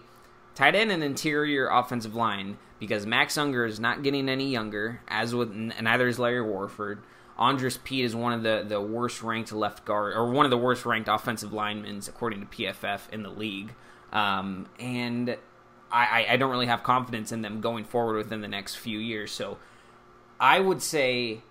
tight 0.55 0.75
end 0.75 0.91
and 0.91 1.03
interior 1.03 1.67
offensive 1.67 2.15
line 2.15 2.57
because 2.79 3.05
Max 3.05 3.37
Unger 3.37 3.65
is 3.65 3.79
not 3.79 4.03
getting 4.03 4.27
any 4.27 4.49
younger, 4.49 5.01
as 5.07 5.35
with 5.35 5.53
neither 5.53 6.07
is 6.07 6.19
Larry 6.19 6.41
Warford. 6.41 7.03
Andrus 7.37 7.79
Peat 7.83 8.05
is 8.05 8.15
one 8.15 8.33
of 8.33 8.43
the, 8.43 8.65
the 8.67 8.81
worst 8.81 9.23
ranked 9.23 9.51
left 9.51 9.85
guard, 9.85 10.15
or 10.15 10.29
one 10.31 10.45
of 10.45 10.51
the 10.51 10.57
worst 10.57 10.85
ranked 10.85 11.07
offensive 11.07 11.53
linemen 11.53 12.01
according 12.07 12.41
to 12.41 12.45
PFF 12.45 13.09
in 13.11 13.23
the 13.23 13.29
league. 13.29 13.73
Um, 14.11 14.67
and 14.79 15.37
I, 15.91 16.25
I, 16.29 16.37
don't 16.37 16.51
really 16.51 16.65
have 16.65 16.83
confidence 16.83 17.31
in 17.31 17.41
them 17.41 17.61
going 17.61 17.85
forward 17.85 18.17
within 18.17 18.41
the 18.41 18.47
next 18.47 18.75
few 18.75 18.99
years. 18.99 19.31
So 19.31 19.57
I 20.39 20.59
would 20.59 20.81
say 20.81 21.41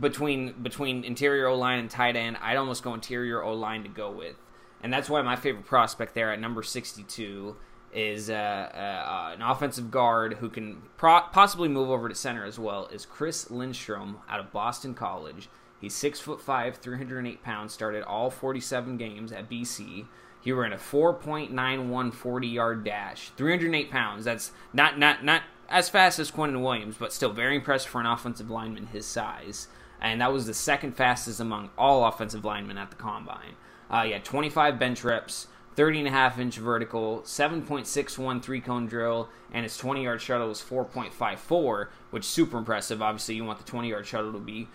between 0.00 0.52
between 0.62 1.04
interior 1.04 1.48
O 1.48 1.56
line 1.56 1.78
and 1.80 1.90
tight 1.90 2.16
end, 2.16 2.36
I'd 2.40 2.56
almost 2.56 2.82
go 2.82 2.94
interior 2.94 3.42
O 3.42 3.54
line 3.54 3.82
to 3.82 3.88
go 3.88 4.10
with, 4.10 4.36
and 4.82 4.92
that's 4.92 5.10
why 5.10 5.20
my 5.22 5.36
favorite 5.36 5.66
prospect 5.66 6.14
there 6.14 6.32
at 6.32 6.40
number 6.40 6.62
sixty 6.62 7.02
two 7.02 7.56
is 7.94 8.28
uh, 8.28 8.34
uh, 8.34 9.34
an 9.34 9.42
offensive 9.42 9.90
guard 9.90 10.34
who 10.34 10.48
can 10.48 10.82
pro- 10.96 11.22
possibly 11.32 11.68
move 11.68 11.90
over 11.90 12.08
to 12.08 12.14
center 12.14 12.44
as 12.44 12.58
well. 12.58 12.88
Is 12.92 13.06
Chris 13.06 13.50
Lindstrom 13.50 14.18
out 14.28 14.40
of 14.40 14.52
Boston 14.52 14.94
College? 14.94 15.48
He's 15.80 15.94
six 15.94 16.20
foot 16.20 16.40
five, 16.40 16.76
three 16.76 16.96
hundred 16.96 17.18
and 17.18 17.26
eight 17.28 17.42
pounds. 17.42 17.72
Started 17.72 18.02
all 18.02 18.30
forty 18.30 18.60
seven 18.60 18.96
games 18.96 19.32
at 19.32 19.48
BC. 19.48 20.06
He 20.40 20.52
ran 20.52 20.74
a 20.74 20.76
4.91 20.76 22.12
40 22.12 22.46
yard 22.46 22.84
dash, 22.84 23.30
308 23.30 23.90
pounds. 23.90 24.26
That's 24.26 24.52
not 24.74 24.98
not 24.98 25.24
not 25.24 25.42
as 25.70 25.88
fast 25.88 26.18
as 26.18 26.30
Quentin 26.30 26.60
Williams, 26.60 26.96
but 26.98 27.14
still 27.14 27.32
very 27.32 27.56
impressive 27.56 27.90
for 27.90 28.00
an 28.00 28.06
offensive 28.06 28.50
lineman 28.50 28.88
his 28.88 29.06
size. 29.06 29.68
And 30.02 30.20
that 30.20 30.32
was 30.32 30.46
the 30.46 30.52
second 30.52 30.96
fastest 30.96 31.40
among 31.40 31.70
all 31.78 32.04
offensive 32.04 32.44
linemen 32.44 32.76
at 32.76 32.90
the 32.90 32.96
combine. 32.96 33.56
Uh, 33.88 34.04
he 34.04 34.12
had 34.12 34.24
25 34.24 34.78
bench 34.78 35.02
reps, 35.02 35.46
30 35.76 36.00
and 36.00 36.08
a 36.08 36.10
half 36.10 36.38
inch 36.38 36.56
vertical, 36.56 37.22
7.61 37.24 38.42
three 38.42 38.60
cone 38.60 38.86
drill, 38.86 39.28
and 39.52 39.64
his 39.64 39.76
20 39.76 40.02
yard 40.04 40.20
shuttle 40.20 40.48
was 40.48 40.60
4.54, 40.60 41.88
which 42.10 42.22
is 42.22 42.28
super 42.28 42.58
impressive. 42.58 43.02
Obviously, 43.02 43.34
you 43.34 43.44
want 43.44 43.58
the 43.58 43.64
20 43.64 43.88
yard 43.88 44.06
shuttle 44.06 44.32
to 44.32 44.38
be 44.38 44.68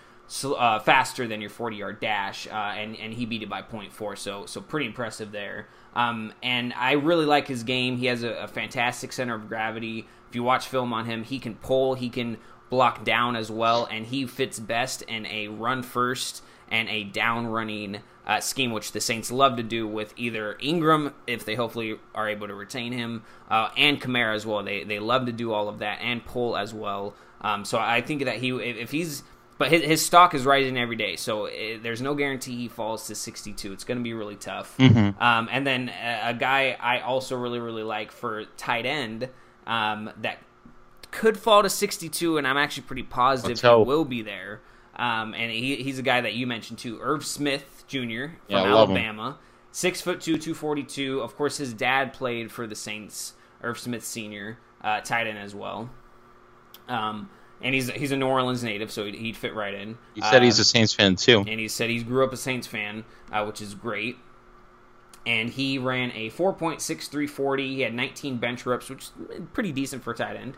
uh, 0.43 0.79
faster 0.79 1.27
than 1.27 1.41
your 1.41 1.49
40 1.49 1.77
yard 1.77 1.99
dash, 1.99 2.47
uh, 2.47 2.51
and 2.51 2.95
and 2.97 3.13
he 3.13 3.25
beat 3.25 3.43
it 3.43 3.49
by 3.49 3.61
0.4, 3.61 4.17
so 4.17 4.45
so 4.45 4.61
pretty 4.61 4.85
impressive 4.85 5.31
there. 5.31 5.67
Um, 5.95 6.33
and 6.43 6.73
I 6.73 6.93
really 6.93 7.25
like 7.25 7.47
his 7.47 7.63
game. 7.63 7.97
He 7.97 8.05
has 8.07 8.23
a, 8.23 8.43
a 8.43 8.47
fantastic 8.47 9.11
center 9.11 9.35
of 9.35 9.47
gravity. 9.47 10.07
If 10.29 10.35
you 10.35 10.43
watch 10.43 10.67
film 10.67 10.93
on 10.93 11.05
him, 11.05 11.23
he 11.23 11.39
can 11.39 11.55
pull, 11.55 11.95
he 11.95 12.09
can 12.09 12.37
block 12.69 13.03
down 13.03 13.35
as 13.35 13.51
well, 13.51 13.87
and 13.89 14.05
he 14.05 14.25
fits 14.25 14.59
best 14.59 15.01
in 15.03 15.25
a 15.25 15.47
run 15.47 15.83
first 15.83 16.43
and 16.71 16.87
a 16.89 17.03
down 17.03 17.47
running 17.47 18.01
uh, 18.25 18.39
scheme, 18.39 18.71
which 18.71 18.91
the 18.91 19.01
Saints 19.01 19.31
love 19.31 19.57
to 19.57 19.63
do 19.63 19.87
with 19.87 20.13
either 20.15 20.55
Ingram, 20.61 21.13
if 21.25 21.45
they 21.45 21.55
hopefully 21.55 21.97
are 22.13 22.29
able 22.29 22.47
to 22.47 22.53
retain 22.53 22.91
him, 22.91 23.23
uh, 23.49 23.69
and 23.75 23.99
Kamara 23.99 24.35
as 24.35 24.45
well. 24.45 24.63
They 24.63 24.83
they 24.83 24.99
love 24.99 25.25
to 25.25 25.31
do 25.31 25.51
all 25.51 25.67
of 25.67 25.79
that 25.79 25.99
and 26.01 26.23
pull 26.23 26.55
as 26.55 26.73
well. 26.73 27.15
Um, 27.41 27.65
so 27.65 27.79
I 27.79 28.01
think 28.01 28.25
that 28.25 28.37
he 28.37 28.51
if, 28.51 28.91
he's 28.91 29.23
but 29.57 29.71
his, 29.71 29.83
his 29.83 30.05
stock 30.05 30.35
is 30.35 30.45
rising 30.45 30.77
every 30.77 30.95
day, 30.95 31.15
so 31.15 31.45
it, 31.45 31.81
there's 31.81 32.01
no 32.01 32.13
guarantee 32.13 32.55
he 32.55 32.67
falls 32.67 33.07
to 33.07 33.15
62. 33.15 33.73
It's 33.73 33.83
going 33.83 33.97
to 33.97 34.03
be 34.03 34.13
really 34.13 34.35
tough. 34.35 34.77
Mm-hmm. 34.77 35.21
Um, 35.21 35.49
and 35.51 35.65
then 35.65 35.89
a, 35.89 36.29
a 36.29 36.33
guy 36.35 36.77
I 36.79 36.99
also 36.99 37.35
really 37.35 37.59
really 37.59 37.83
like 37.83 38.11
for 38.11 38.45
tight 38.57 38.85
end 38.85 39.27
um, 39.65 40.11
that 40.21 40.37
could 41.11 41.37
fall 41.37 41.63
to 41.63 41.69
62, 41.69 42.37
and 42.37 42.47
I'm 42.47 42.57
actually 42.57 42.83
pretty 42.83 43.03
positive 43.03 43.59
he 43.59 43.67
will 43.85 44.05
be 44.05 44.21
there. 44.21 44.61
Um, 44.95 45.33
and 45.33 45.49
he, 45.51 45.77
he's 45.77 45.97
a 45.97 46.01
guy 46.03 46.21
that 46.21 46.33
you 46.33 46.45
mentioned 46.45 46.79
too, 46.79 46.99
Irv 47.01 47.25
Smith 47.25 47.83
Jr. 47.87 47.97
from 47.97 48.37
Yeah, 48.49 48.63
I 48.63 48.69
love 48.69 48.89
him. 48.89 48.97
Alabama, 48.97 49.37
six 49.71 50.01
foot 50.01 50.19
two, 50.21 50.37
two 50.37 50.53
forty 50.53 50.83
two. 50.83 51.21
Of 51.21 51.35
course, 51.37 51.57
his 51.57 51.73
dad 51.73 52.11
played 52.13 52.51
for 52.51 52.67
the 52.67 52.75
Saints. 52.75 53.33
Irv 53.63 53.79
Smith 53.79 54.03
Sr. 54.03 54.57
Uh, 54.81 54.99
tight 55.01 55.27
end 55.27 55.37
as 55.37 55.55
well. 55.55 55.89
Um, 56.89 57.29
and 57.61 57.73
he's 57.75 57.89
he's 57.91 58.11
a 58.11 58.17
New 58.17 58.27
Orleans 58.27 58.63
native, 58.63 58.91
so 58.91 59.05
he'd, 59.05 59.15
he'd 59.15 59.37
fit 59.37 59.53
right 59.55 59.73
in. 59.73 59.97
He 60.15 60.21
said 60.21 60.43
he's 60.43 60.59
Uh, 60.59 60.61
a 60.61 60.65
Saints 60.65 60.93
fan 60.93 61.15
too. 61.15 61.39
and 61.39 61.59
he 61.59 61.67
said 61.69 61.89
he 61.89 62.03
grew 62.03 62.23
up 62.25 62.33
a 62.33 62.37
Saints 62.37 62.67
fan, 62.67 63.05
uh, 63.31 63.43
which 63.45 63.61
is 63.61 63.75
great. 63.75 64.17
And 65.25 65.49
he 65.49 65.77
ran 65.77 66.11
a 66.15 66.29
4.6340. 66.31 67.59
He 67.59 67.81
had 67.81 67.93
19 67.93 68.37
bench 68.37 68.65
reps, 68.65 68.89
which 68.89 69.03
is 69.03 69.11
pretty 69.53 69.71
decent 69.71 70.03
for 70.03 70.11
a 70.11 70.15
tight 70.15 70.37
end. 70.37 70.55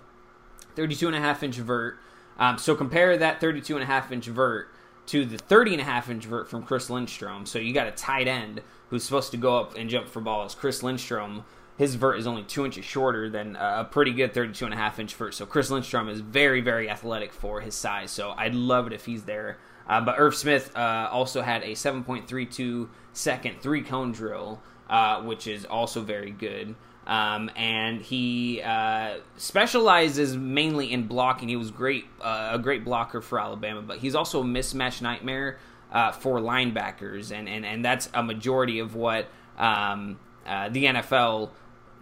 32 0.75 1.07
and 1.07 1.15
a 1.15 1.19
half 1.19 1.43
inch 1.43 1.57
vert. 1.57 1.97
Um, 2.38 2.57
so 2.57 2.75
compare 2.75 3.17
that 3.17 3.39
32 3.39 3.75
and 3.75 3.84
a 3.84 3.86
half 3.86 4.12
inch 4.12 4.25
vert 4.25 4.69
to 5.07 5.25
the 5.25 5.38
30 5.38 5.73
and 5.73 5.81
a 5.81 5.84
half 5.84 6.10
inch 6.10 6.25
vert 6.25 6.49
from 6.49 6.63
Chris 6.63 6.89
Lindstrom. 6.89 7.45
So 7.45 7.60
you 7.60 7.73
got 7.73 7.88
a 7.88 7.91
tight 7.91 8.27
end 8.27 8.62
who's 8.89 9.03
supposed 9.03 9.31
to 9.31 9.38
go 9.38 9.57
up 9.57 9.75
and 9.75 9.89
jump 9.89 10.07
for 10.07 10.21
balls. 10.21 10.55
Chris 10.55 10.84
Lindstrom, 10.84 11.43
his 11.77 11.95
vert 11.95 12.19
is 12.19 12.27
only 12.27 12.43
two 12.43 12.65
inches 12.65 12.86
shorter 12.86 13.29
than 13.29 13.55
a 13.55 13.88
pretty 13.89 14.12
good 14.13 14.34
32 14.34 14.65
and 14.65 14.73
a 14.73 14.77
half 14.77 14.99
inch 14.99 15.15
vert. 15.15 15.34
So 15.34 15.45
Chris 15.45 15.69
Lindstrom 15.69 16.10
is 16.10 16.19
very, 16.19 16.62
very 16.62 16.89
athletic 16.89 17.34
for 17.34 17.62
his 17.62 17.75
size. 17.75 18.12
So 18.12 18.34
I'd 18.38 18.55
love 18.55 18.88
it 18.88 18.93
if 18.93 19.05
he's 19.05 19.23
there. 19.23 19.57
Uh, 19.88 20.01
but 20.01 20.15
Irv 20.17 20.36
Smith 20.36 20.75
uh, 20.75 21.10
also 21.12 21.41
had 21.41 21.63
a 21.63 21.71
7.32 21.71 22.88
second 23.13 23.62
three 23.62 23.81
cone 23.81 24.12
drill, 24.12 24.62
uh, 24.89 25.21
which 25.21 25.47
is 25.47 25.65
also 25.65 26.01
very 26.01 26.31
good. 26.31 26.75
Um, 27.12 27.52
and 27.58 28.02
he 28.02 28.62
uh, 28.62 29.17
specializes 29.36 30.38
mainly 30.38 30.93
in 30.93 31.08
blocking. 31.08 31.50
He 31.50 31.58
was 31.58 31.69
great, 31.69 32.06
uh, 32.21 32.52
a 32.54 32.58
great 32.58 32.86
blocker 32.86 33.19
for 33.19 33.38
Alabama, 33.38 33.82
but 33.82 33.97
he's 33.97 34.15
also 34.15 34.39
a 34.39 34.45
mismatch 34.45 35.02
nightmare 35.02 35.60
uh, 35.91 36.13
for 36.13 36.39
linebackers, 36.39 37.38
and, 37.38 37.50
and 37.50 37.65
and 37.65 37.84
that's 37.84 38.08
a 38.13 38.24
majority 38.24 38.80
of 38.80 38.95
what 38.95 39.28
um, 39.58 40.19
uh, 40.47 40.69
the 40.69 40.86
NFL 40.86 41.50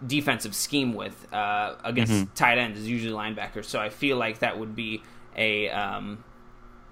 defensive 0.05 0.53
scheme 0.53 0.93
with 0.93 1.33
uh, 1.33 1.73
against 1.83 2.35
tight 2.35 2.59
ends 2.59 2.79
is 2.79 2.87
usually 2.87 3.11
linebackers. 3.11 3.65
So 3.65 3.79
I 3.79 3.89
feel 3.89 4.17
like 4.17 4.39
that 4.39 4.59
would 4.59 4.75
be 4.75 5.01
a 5.35 5.69
um, 5.69 6.23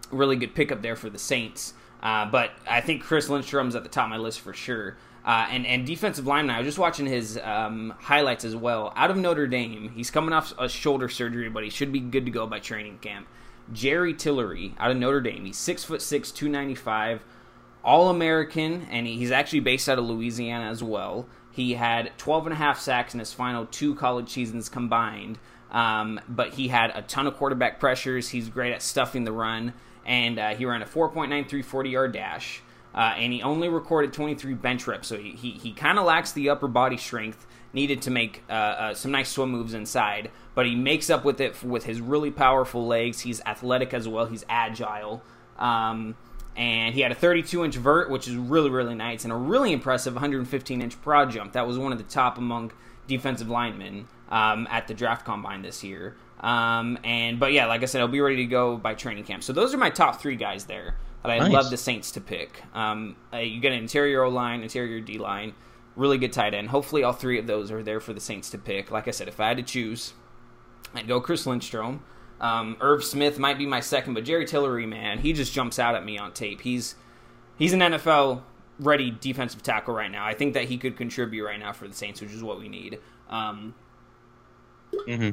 really 0.10 0.38
good 0.38 0.56
pickup 0.56 0.82
there 0.82 0.96
for 0.96 1.12
the 1.12 1.20
Saints. 1.20 1.76
Uh, 2.02 2.26
but 2.26 2.50
I 2.68 2.82
think 2.82 3.04
Chris 3.04 3.30
Lindstrom's 3.30 3.76
at 3.76 3.84
the 3.84 3.90
top 3.90 4.06
of 4.06 4.10
my 4.10 4.18
list 4.18 4.40
for 4.42 4.54
sure. 4.54 4.98
Uh, 5.28 5.46
and 5.50 5.68
and 5.68 5.86
defensive 5.86 6.26
lineman, 6.26 6.56
I 6.56 6.60
was 6.60 6.68
just 6.68 6.78
watching 6.78 7.06
his 7.06 7.38
um, 7.44 7.94
highlights 8.00 8.46
as 8.46 8.56
well. 8.56 8.94
Out 8.96 9.12
of 9.12 9.18
Notre 9.18 9.46
Dame, 9.46 9.92
he's 9.94 10.10
coming 10.10 10.32
off 10.32 10.54
a 10.58 10.70
shoulder 10.70 11.10
surgery, 11.10 11.50
but 11.50 11.66
he 11.66 11.70
should 11.70 11.92
be 11.92 12.00
good 12.00 12.24
to 12.26 12.32
go 12.32 12.48
by 12.48 12.60
training 12.60 13.00
camp. 13.00 13.28
Jerry 13.74 14.13
Tillery 14.13 14.74
out 14.80 14.90
of 14.90 14.96
Notre 14.96 15.20
Dame, 15.20 15.44
he's 15.44 15.58
six 15.58 15.84
foot 15.84 16.02
six, 16.02 16.32
two 16.32 16.48
ninety 16.48 16.76
five, 16.76 17.26
all 17.84 18.10
American, 18.10 18.88
and 18.90 19.06
he's 19.06 19.30
actually 19.30 19.60
based 19.60 19.90
out 19.90 20.00
of 20.00 20.06
Louisiana 20.06 20.70
as 20.70 20.82
well. 20.82 21.28
He 21.52 21.74
had 21.74 22.12
12 22.18 22.46
and 22.46 22.54
a 22.54 22.58
half 22.58 22.80
sacks 22.80 23.13
in 23.13 23.20
his 23.20 23.34
final 23.34 23.66
two 23.66 23.96
college 23.96 24.30
seasons 24.30 24.70
combined, 24.70 25.40
um, 25.72 26.22
but 26.30 26.54
he 26.54 26.70
had 26.70 26.92
a 26.96 27.02
ton 27.02 27.28
of 27.28 27.36
quarterback 27.36 27.82
pressures. 27.82 28.30
He's 28.30 28.48
great 28.48 28.72
at 28.72 28.82
stuffing 28.82 29.26
the 29.26 29.34
run, 29.34 29.74
and 30.06 30.40
uh, 30.40 30.56
he 30.56 30.66
ran 30.66 30.82
a 30.82 30.86
4.93 30.86 31.66
40 31.66 31.90
yard 31.90 32.13
dash. 32.13 32.62
Uh, 32.98 33.14
and 33.16 33.32
he 33.32 33.44
only 33.44 33.70
recorded 33.70 34.12
23 34.12 34.56
bench 34.56 34.88
reps, 34.88 35.08
so 35.08 35.20
he, 35.20 35.30
he, 35.34 35.52
he 35.52 35.72
kind 35.72 36.00
of 36.00 36.06
lacks 36.06 36.32
the 36.32 36.50
upper 36.50 36.68
body 36.68 36.98
strength 36.98 37.46
needed 37.72 38.02
to 38.02 38.10
make 38.10 38.44
uh, 38.50 38.54
uh, 38.54 38.94
some 38.96 39.12
nice 39.12 39.30
swim 39.30 39.52
moves 39.52 39.76
inside, 39.76 40.32
but 40.56 40.66
he 40.66 40.74
makes 40.74 41.12
up 41.12 41.24
with 41.24 41.40
it 41.40 41.64
with 41.64 41.84
his 41.84 42.02
really 42.02 42.32
powerful 42.32 42.88
legs. 42.88 43.20
He's 43.20 43.40
athletic 43.46 43.94
as 43.94 44.08
well, 44.08 44.26
he's 44.26 44.44
agile. 44.50 45.22
Um, 45.60 46.16
and 46.56 46.96
he 46.96 47.02
had 47.02 47.12
a 47.12 47.16
32 47.16 47.64
inch 47.64 47.76
vert, 47.76 48.10
which 48.10 48.28
is 48.28 48.36
really, 48.36 48.72
really 48.72 48.96
nice, 48.96 49.24
and 49.24 49.32
a 49.32 49.36
really 49.36 49.72
impressive 49.72 50.16
115 50.16 50.82
inch 50.82 51.00
broad 51.04 51.30
jump. 51.30 51.54
That 51.54 51.68
was 51.68 51.78
one 51.78 51.92
of 51.92 52.00
the 52.00 52.04
top 52.04 52.40
among 52.40 52.72
defensive 53.06 53.48
linemen 53.48 54.08
um, 54.30 54.68
at 54.72 54.88
the 54.88 54.96
draft 54.96 55.24
combine 55.24 55.62
this 55.62 55.84
year. 55.84 56.16
Um, 56.40 56.98
and 57.04 57.40
but 57.40 57.54
yeah, 57.54 57.68
like 57.68 57.84
I 57.84 57.86
said, 57.86 58.02
I'll 58.02 58.08
be 58.08 58.22
ready 58.22 58.38
to 58.38 58.46
go 58.46 58.76
by 58.76 58.96
training 58.96 59.26
camp. 59.26 59.44
So 59.44 59.54
those 59.54 59.76
are 59.76 59.78
my 59.78 59.92
top 59.92 60.20
three 60.20 60.36
guys 60.36 60.66
there 60.66 60.96
I'd 61.24 61.40
Nice. 61.40 61.52
love 61.52 61.70
the 61.70 61.78
Saints 61.78 62.12
to 62.12 62.22
pick. 62.22 62.62
Um, 62.74 63.16
uh, 63.34 63.38
you 63.38 63.60
get 63.60 63.74
an 63.74 63.80
interior 63.80 64.24
O 64.24 64.30
line, 64.30 64.62
interior 64.64 65.00
D 65.02 65.18
line, 65.18 65.54
really 65.96 66.18
good 66.18 66.32
tight 66.32 66.54
end. 66.54 66.70
Hopefully, 66.70 67.04
all 67.04 67.14
three 67.14 67.38
of 67.40 67.48
those 67.48 67.72
are 67.72 67.84
there 67.84 68.00
for 68.00 68.14
the 68.14 68.20
Saints 68.22 68.50
to 68.52 68.58
pick. 68.58 68.92
Like 68.92 69.08
I 69.08 69.12
said, 69.12 69.28
if 69.28 69.40
I 69.40 69.50
had 69.50 69.58
to 69.58 69.64
choose, 69.64 70.14
I'd 70.94 71.08
go 71.08 71.20
Chris 71.20 71.46
Lindstrom. 71.46 72.02
Um, 72.40 72.78
Irv 72.80 73.04
Smith 73.04 73.40
might 73.40 73.58
be 73.58 73.66
my 73.66 73.80
second, 73.80 74.14
but 74.14 74.24
Jerry 74.24 74.46
Tillery, 74.46 74.86
man, 74.86 75.18
he 75.20 75.34
just 75.34 75.54
jumps 75.54 75.80
out 75.80 75.96
at 75.96 76.06
me 76.06 76.18
on 76.18 76.32
tape. 76.34 76.62
He's 76.62 76.96
he's 77.58 77.74
an 77.74 77.80
NFL 77.80 78.44
ready 78.80 79.10
defensive 79.10 79.64
tackle 79.64 79.94
right 79.96 80.12
now. 80.12 80.24
I 80.24 80.36
think 80.36 80.54
that 80.54 80.66
he 80.66 80.78
could 80.78 80.96
contribute 80.96 81.44
right 81.44 81.60
now 81.60 81.74
for 81.74 81.88
the 81.88 81.96
Saints, 81.96 82.22
which 82.22 82.32
is 82.32 82.44
what 82.44 82.60
we 82.60 82.70
need. 82.70 83.00
Um, 83.30 83.74
hmm 85.08 85.30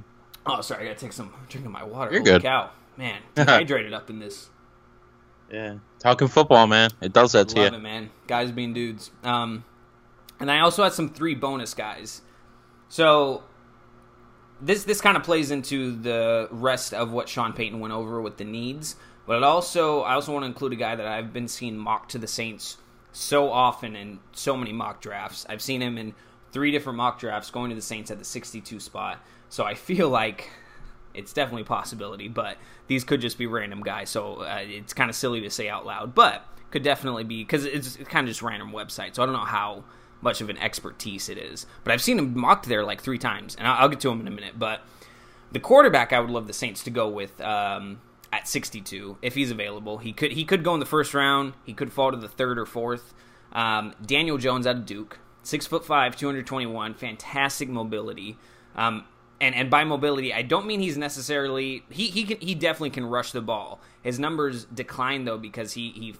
Oh, 0.47 0.61
sorry, 0.61 0.85
I 0.85 0.88
gotta 0.88 0.99
take 1.01 1.12
some 1.12 1.33
drinking 1.49 1.73
my 1.73 1.85
water. 1.85 2.11
You're 2.12 2.20
Holy 2.20 2.33
good. 2.33 2.42
Cow, 2.42 2.70
man, 2.99 3.20
dehydrated 3.35 3.92
up 3.94 4.11
in 4.11 4.18
this. 4.18 4.51
Yeah, 5.54 5.74
talking 6.00 6.26
football, 6.28 6.66
man, 6.66 6.90
it 7.00 7.12
does 7.12 7.32
that 7.32 7.48
to 7.50 7.56
Love 7.60 7.72
you. 7.72 7.78
it, 7.78 7.82
man. 7.82 8.10
Guys 8.26 8.50
being 8.50 8.72
dudes. 8.74 9.10
Um, 9.22 9.64
and 10.40 10.50
I 10.50 10.60
also 10.60 10.82
had 10.82 10.92
some 10.92 11.08
three 11.08 11.34
bonus 11.34 11.74
guys. 11.74 12.22
So 12.88 13.44
this 14.60 14.84
this 14.84 15.00
kind 15.00 15.16
of 15.16 15.22
plays 15.22 15.50
into 15.50 15.94
the 15.96 16.48
rest 16.50 16.92
of 16.92 17.12
what 17.12 17.28
Sean 17.28 17.52
Payton 17.52 17.78
went 17.78 17.94
over 17.94 18.20
with 18.20 18.36
the 18.36 18.44
needs. 18.44 18.96
But 19.26 19.36
it 19.36 19.42
also 19.44 20.00
I 20.02 20.14
also 20.14 20.32
want 20.32 20.42
to 20.42 20.46
include 20.46 20.72
a 20.72 20.76
guy 20.76 20.96
that 20.96 21.06
I've 21.06 21.32
been 21.32 21.48
seeing 21.48 21.76
mocked 21.76 22.10
to 22.12 22.18
the 22.18 22.26
Saints 22.26 22.76
so 23.12 23.50
often 23.50 23.94
in 23.94 24.18
so 24.32 24.56
many 24.56 24.72
mock 24.72 25.00
drafts. 25.00 25.46
I've 25.48 25.62
seen 25.62 25.80
him 25.80 25.98
in 25.98 26.14
three 26.50 26.72
different 26.72 26.96
mock 26.96 27.20
drafts 27.20 27.50
going 27.50 27.70
to 27.70 27.76
the 27.76 27.82
Saints 27.82 28.10
at 28.10 28.18
the 28.18 28.24
62 28.24 28.80
spot. 28.80 29.24
So 29.48 29.64
I 29.64 29.74
feel 29.74 30.08
like 30.08 30.50
it's 31.14 31.33
definitely 31.33 31.62
a 31.62 31.66
possibility, 31.66 32.29
but 32.29 32.57
these 32.87 33.05
could 33.05 33.20
just 33.20 33.38
be 33.38 33.46
random 33.46 33.83
guys. 33.83 34.11
So 34.11 34.42
uh, 34.42 34.61
it's 34.62 34.92
kind 34.92 35.11
of 35.11 35.16
silly 35.16 35.40
to 35.42 35.50
say 35.50 35.68
out 35.68 35.87
loud, 35.87 36.14
but 36.14 36.44
could 36.70 36.83
definitely 36.83 37.24
be 37.24 37.42
because 37.42 37.64
it's, 37.64 37.96
kind 37.96 38.24
of 38.24 38.31
just 38.31 38.42
random 38.42 38.72
website. 38.72 39.14
So 39.14 39.22
I 39.22 39.27
don't 39.27 39.35
know 39.35 39.44
how 39.44 39.85
much 40.20 40.40
of 40.40 40.50
an 40.50 40.59
expertise 40.59 41.29
it 41.29 41.38
is, 41.38 41.66
but 41.85 41.92
I've 41.92 42.03
seen 42.03 42.18
him 42.18 42.37
mocked 42.37 42.66
there 42.66 42.85
like 42.85 43.00
three 43.00 43.18
times, 43.18 43.55
and 43.55 43.68
I'll, 43.68 43.83
I'll 43.83 43.88
get 43.88 44.00
to 44.00 44.11
him 44.11 44.20
in 44.20 44.29
a 44.29 44.33
minute. 44.33 44.59
But 44.59 44.81
the 45.53 45.61
quarterback, 45.61 46.12
I 46.12 46.18
would 46.18 46.31
love 46.31 46.46
the 46.46 46.53
Saints 46.53 46.83
to 46.85 46.90
go 46.90 47.09
with 47.09 47.40
um, 47.40 48.00
at 48.33 48.48
62 48.48 49.18
if 49.22 49.35
he's 49.35 49.53
available. 49.53 49.98
He 49.98 50.12
could 50.12 50.33
he 50.33 50.44
could 50.44 50.64
go 50.64 50.74
in 50.74 50.81
the 50.81 50.87
first 50.87 51.14
round. 51.14 51.55
He 51.64 51.72
could 51.72 51.92
fall 51.92 52.11
to 52.11 52.16
the 52.16 52.29
third 52.29 52.59
or 52.59 52.66
fourth. 52.66 53.14
Um, 53.53 53.94
Daniel 54.05 54.37
Jones 54.37 54.66
out 54.66 54.77
of 54.77 54.87
Duke, 54.87 55.20
six 55.44 55.66
foot 55.66 55.87
five, 55.87 56.16
221, 56.16 56.94
fantastic 56.94 57.68
mobility. 57.68 58.37
Um, 58.74 59.05
and 59.44 59.54
and 59.54 59.68
by 59.68 59.85
mobility, 59.85 60.33
I 60.33 60.42
don't 60.42 60.66
mean 60.66 60.80
he's 60.80 60.96
necessarily 60.96 61.85
he 61.90 62.07
he 62.09 62.24
can 62.24 62.40
he 62.40 62.54
definitely 62.54 62.90
can 62.90 63.04
rush 63.04 63.33
the 63.33 63.42
ball. 63.42 63.80
His 64.02 64.18
numbers 64.18 64.64
declined 64.64 65.26
though 65.26 65.38
because 65.38 65.74
he 65.74 65.90
he 65.90 66.14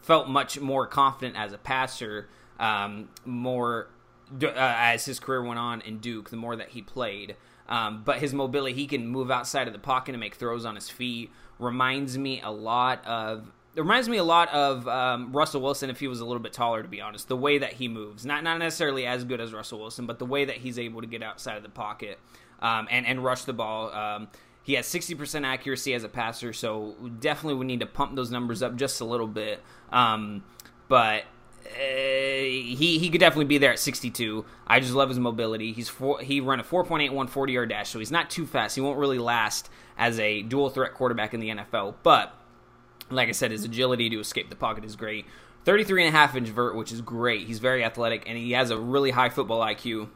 felt 0.00 0.28
much 0.28 0.58
more 0.58 0.86
confident 0.86 1.36
as 1.36 1.52
a 1.52 1.58
passer. 1.58 2.28
Um, 2.58 3.10
more 3.26 3.88
uh, 4.42 4.52
as 4.56 5.04
his 5.04 5.20
career 5.20 5.42
went 5.42 5.58
on 5.58 5.82
in 5.82 5.98
Duke, 5.98 6.30
the 6.30 6.36
more 6.36 6.56
that 6.56 6.70
he 6.70 6.80
played. 6.80 7.36
Um, 7.68 8.02
but 8.04 8.18
his 8.18 8.32
mobility, 8.32 8.74
he 8.74 8.86
can 8.86 9.06
move 9.06 9.30
outside 9.30 9.66
of 9.66 9.72
the 9.72 9.78
pocket 9.78 10.12
and 10.12 10.20
make 10.20 10.34
throws 10.34 10.64
on 10.64 10.74
his 10.74 10.88
feet. 10.88 11.30
Reminds 11.58 12.16
me 12.16 12.40
a 12.40 12.50
lot 12.50 13.04
of. 13.06 13.52
It 13.74 13.80
reminds 13.80 14.08
me 14.08 14.18
a 14.18 14.24
lot 14.24 14.50
of 14.50 14.86
um, 14.86 15.32
Russell 15.32 15.62
Wilson 15.62 15.88
if 15.88 15.98
he 15.98 16.06
was 16.06 16.20
a 16.20 16.26
little 16.26 16.42
bit 16.42 16.52
taller, 16.52 16.82
to 16.82 16.88
be 16.88 17.00
honest. 17.00 17.28
The 17.28 17.36
way 17.36 17.58
that 17.58 17.74
he 17.74 17.88
moves, 17.88 18.24
not 18.24 18.44
not 18.44 18.58
necessarily 18.58 19.06
as 19.06 19.24
good 19.24 19.40
as 19.40 19.52
Russell 19.52 19.78
Wilson, 19.80 20.06
but 20.06 20.18
the 20.18 20.26
way 20.26 20.44
that 20.44 20.56
he's 20.56 20.78
able 20.78 21.00
to 21.02 21.06
get 21.06 21.22
outside 21.22 21.56
of 21.56 21.62
the 21.62 21.70
pocket 21.70 22.18
um, 22.62 22.88
and 22.90 23.06
and 23.06 23.22
rush 23.22 23.44
the 23.44 23.52
ball. 23.52 23.92
Um, 23.92 24.28
he 24.64 24.74
has 24.74 24.86
60% 24.86 25.44
accuracy 25.44 25.92
as 25.92 26.04
a 26.04 26.08
passer, 26.08 26.52
so 26.52 26.94
definitely 27.18 27.58
we 27.58 27.66
need 27.66 27.80
to 27.80 27.86
pump 27.86 28.14
those 28.14 28.30
numbers 28.30 28.62
up 28.62 28.76
just 28.76 29.00
a 29.00 29.04
little 29.04 29.26
bit. 29.26 29.60
Um, 29.90 30.44
but 30.88 31.24
uh, 31.66 31.78
he 31.78 32.98
he 32.98 33.10
could 33.10 33.20
definitely 33.20 33.46
be 33.46 33.58
there 33.58 33.72
at 33.72 33.78
62. 33.80 34.44
I 34.66 34.78
just 34.78 34.94
love 34.94 35.08
his 35.08 35.18
mobility. 35.18 35.72
He's 35.72 35.88
four, 35.88 36.20
he 36.20 36.40
run 36.40 36.60
a 36.60 36.64
4.81 36.64 37.28
40 37.28 37.52
yard 37.52 37.68
dash, 37.70 37.90
so 37.90 37.98
he's 37.98 38.12
not 38.12 38.30
too 38.30 38.46
fast. 38.46 38.76
He 38.76 38.80
won't 38.80 38.98
really 38.98 39.18
last 39.18 39.68
as 39.98 40.18
a 40.18 40.42
dual 40.42 40.70
threat 40.70 40.94
quarterback 40.94 41.34
in 41.34 41.40
the 41.40 41.48
NFL, 41.48 41.96
but 42.02 42.34
like 43.10 43.28
I 43.28 43.32
said, 43.32 43.50
his 43.50 43.64
agility 43.64 44.08
to 44.10 44.20
escape 44.20 44.48
the 44.48 44.56
pocket 44.56 44.84
is 44.84 44.96
great. 44.96 45.26
33 45.64 46.06
and 46.06 46.14
a 46.14 46.18
half 46.18 46.34
inch 46.34 46.48
vert, 46.48 46.74
which 46.74 46.92
is 46.92 47.00
great. 47.00 47.46
He's 47.46 47.58
very 47.58 47.84
athletic 47.84 48.24
and 48.26 48.36
he 48.38 48.52
has 48.52 48.70
a 48.70 48.78
really 48.78 49.10
high 49.10 49.28
football 49.28 49.60
IQ, 49.60 50.08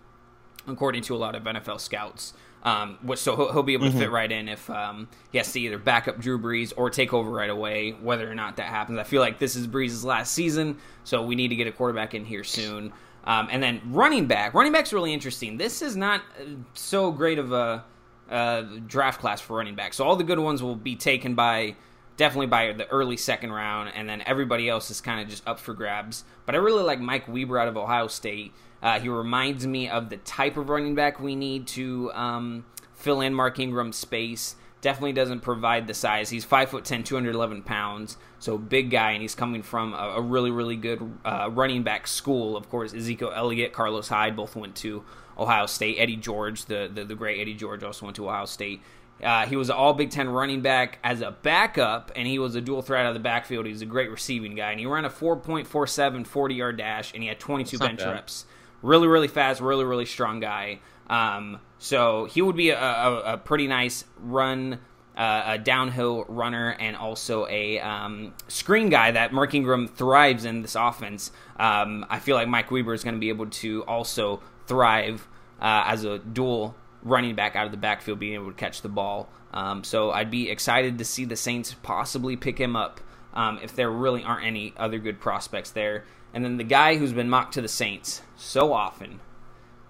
according 0.66 1.02
to 1.02 1.14
a 1.14 1.18
lot 1.18 1.34
of 1.34 1.44
NFL 1.44 1.80
scouts. 1.80 2.34
Um, 2.62 2.98
which 3.02 3.20
so 3.20 3.36
he'll, 3.36 3.52
he'll 3.52 3.62
be 3.62 3.74
able 3.74 3.92
to 3.92 3.96
fit 3.96 4.10
right 4.10 4.32
in 4.32 4.48
if 4.48 4.68
um, 4.70 5.08
he 5.30 5.38
has 5.38 5.52
to 5.52 5.60
either 5.60 5.78
back 5.78 6.08
up 6.08 6.18
Drew 6.18 6.36
Brees 6.36 6.72
or 6.76 6.90
take 6.90 7.12
over 7.12 7.30
right 7.30 7.50
away. 7.50 7.92
Whether 7.92 8.28
or 8.28 8.34
not 8.34 8.56
that 8.56 8.66
happens, 8.66 8.98
I 8.98 9.04
feel 9.04 9.20
like 9.20 9.38
this 9.38 9.54
is 9.54 9.68
Brees' 9.68 10.02
last 10.02 10.32
season, 10.32 10.78
so 11.04 11.22
we 11.22 11.36
need 11.36 11.48
to 11.48 11.54
get 11.54 11.68
a 11.68 11.72
quarterback 11.72 12.14
in 12.14 12.24
here 12.24 12.42
soon. 12.42 12.92
Um, 13.22 13.46
and 13.52 13.62
then 13.62 13.80
running 13.86 14.26
back, 14.26 14.52
running 14.54 14.72
back's 14.72 14.92
really 14.92 15.12
interesting. 15.12 15.58
This 15.58 15.80
is 15.80 15.96
not 15.96 16.22
uh, 16.40 16.44
so 16.74 17.12
great 17.12 17.38
of 17.38 17.52
a 17.52 17.84
uh, 18.28 18.62
draft 18.88 19.20
class 19.20 19.40
for 19.40 19.58
running 19.58 19.76
back, 19.76 19.94
so 19.94 20.04
all 20.04 20.16
the 20.16 20.24
good 20.24 20.40
ones 20.40 20.60
will 20.60 20.74
be 20.74 20.96
taken 20.96 21.36
by 21.36 21.76
definitely 22.16 22.46
by 22.46 22.72
the 22.72 22.88
early 22.88 23.16
second 23.16 23.52
round, 23.52 23.92
and 23.94 24.08
then 24.08 24.22
everybody 24.26 24.68
else 24.68 24.90
is 24.90 25.00
kind 25.00 25.20
of 25.20 25.28
just 25.28 25.46
up 25.46 25.58
for 25.58 25.74
grabs. 25.74 26.24
But 26.46 26.54
I 26.54 26.58
really 26.58 26.82
like 26.82 27.00
Mike 27.00 27.28
Weber 27.28 27.58
out 27.58 27.68
of 27.68 27.76
Ohio 27.76 28.08
State. 28.08 28.52
Uh, 28.86 29.00
he 29.00 29.08
reminds 29.08 29.66
me 29.66 29.88
of 29.88 30.10
the 30.10 30.16
type 30.18 30.56
of 30.56 30.68
running 30.68 30.94
back 30.94 31.18
we 31.18 31.34
need 31.34 31.66
to 31.66 32.08
um, 32.12 32.64
fill 32.94 33.20
in 33.20 33.34
Mark 33.34 33.58
Ingram's 33.58 33.96
space. 33.96 34.54
Definitely 34.80 35.14
doesn't 35.14 35.40
provide 35.40 35.88
the 35.88 35.92
size. 35.92 36.30
He's 36.30 36.46
5'10, 36.46 37.04
211 37.04 37.62
pounds, 37.62 38.16
so 38.38 38.56
big 38.56 38.92
guy, 38.92 39.10
and 39.10 39.22
he's 39.22 39.34
coming 39.34 39.64
from 39.64 39.92
a, 39.92 40.14
a 40.18 40.20
really, 40.20 40.52
really 40.52 40.76
good 40.76 41.18
uh, 41.24 41.50
running 41.52 41.82
back 41.82 42.06
school. 42.06 42.56
Of 42.56 42.70
course, 42.70 42.94
Ezekiel 42.94 43.32
Elliott, 43.34 43.72
Carlos 43.72 44.06
Hyde 44.06 44.36
both 44.36 44.54
went 44.54 44.76
to 44.76 45.02
Ohio 45.36 45.66
State. 45.66 45.96
Eddie 45.98 46.14
George, 46.14 46.66
the, 46.66 46.88
the, 46.94 47.04
the 47.04 47.16
great 47.16 47.40
Eddie 47.40 47.54
George, 47.54 47.82
also 47.82 48.06
went 48.06 48.14
to 48.14 48.28
Ohio 48.28 48.44
State. 48.44 48.82
Uh, 49.20 49.46
he 49.46 49.56
was 49.56 49.68
an 49.68 49.74
all 49.74 49.94
Big 49.94 50.10
Ten 50.10 50.28
running 50.28 50.60
back 50.60 51.00
as 51.02 51.22
a 51.22 51.32
backup, 51.32 52.12
and 52.14 52.28
he 52.28 52.38
was 52.38 52.54
a 52.54 52.60
dual 52.60 52.82
threat 52.82 53.04
out 53.04 53.08
of 53.08 53.14
the 53.14 53.20
backfield. 53.20 53.66
He 53.66 53.72
was 53.72 53.82
a 53.82 53.86
great 53.86 54.12
receiving 54.12 54.54
guy, 54.54 54.70
and 54.70 54.78
he 54.78 54.86
ran 54.86 55.04
a 55.04 55.10
4.47 55.10 56.24
40 56.24 56.54
yard 56.54 56.76
dash, 56.76 57.12
and 57.14 57.24
he 57.24 57.28
had 57.28 57.40
22 57.40 57.78
bench 57.78 57.98
bad. 57.98 58.12
reps. 58.12 58.44
Really, 58.82 59.06
really 59.06 59.28
fast, 59.28 59.60
really, 59.60 59.84
really 59.84 60.06
strong 60.06 60.40
guy. 60.40 60.80
Um, 61.08 61.60
so 61.78 62.24
he 62.26 62.42
would 62.42 62.56
be 62.56 62.70
a, 62.70 62.80
a, 62.80 63.34
a 63.34 63.38
pretty 63.38 63.66
nice 63.66 64.04
run, 64.18 64.80
uh, 65.16 65.42
a 65.46 65.58
downhill 65.58 66.24
runner, 66.28 66.76
and 66.78 66.96
also 66.96 67.46
a 67.48 67.78
um, 67.80 68.34
screen 68.48 68.88
guy 68.88 69.10
that 69.10 69.32
Mark 69.32 69.54
Ingram 69.54 69.88
thrives 69.88 70.44
in 70.44 70.62
this 70.62 70.74
offense. 70.74 71.30
Um, 71.58 72.04
I 72.10 72.18
feel 72.18 72.36
like 72.36 72.48
Mike 72.48 72.70
Weber 72.70 72.94
is 72.94 73.04
going 73.04 73.14
to 73.14 73.20
be 73.20 73.28
able 73.28 73.46
to 73.46 73.82
also 73.84 74.42
thrive 74.66 75.26
uh, 75.60 75.84
as 75.86 76.04
a 76.04 76.18
dual 76.18 76.74
running 77.02 77.34
back 77.34 77.56
out 77.56 77.66
of 77.66 77.72
the 77.72 77.78
backfield, 77.78 78.18
being 78.18 78.34
able 78.34 78.48
to 78.48 78.56
catch 78.56 78.82
the 78.82 78.88
ball. 78.88 79.28
Um, 79.52 79.84
so 79.84 80.10
I'd 80.10 80.30
be 80.30 80.50
excited 80.50 80.98
to 80.98 81.04
see 81.04 81.24
the 81.24 81.36
Saints 81.36 81.74
possibly 81.82 82.36
pick 82.36 82.58
him 82.58 82.76
up 82.76 83.00
um, 83.32 83.58
if 83.62 83.74
there 83.76 83.90
really 83.90 84.22
aren't 84.22 84.44
any 84.44 84.74
other 84.76 84.98
good 84.98 85.20
prospects 85.20 85.70
there. 85.70 86.04
And 86.36 86.44
then 86.44 86.58
the 86.58 86.64
guy 86.64 86.96
who's 86.96 87.14
been 87.14 87.30
mocked 87.30 87.54
to 87.54 87.62
the 87.62 87.66
Saints 87.66 88.20
so 88.36 88.74
often, 88.74 89.20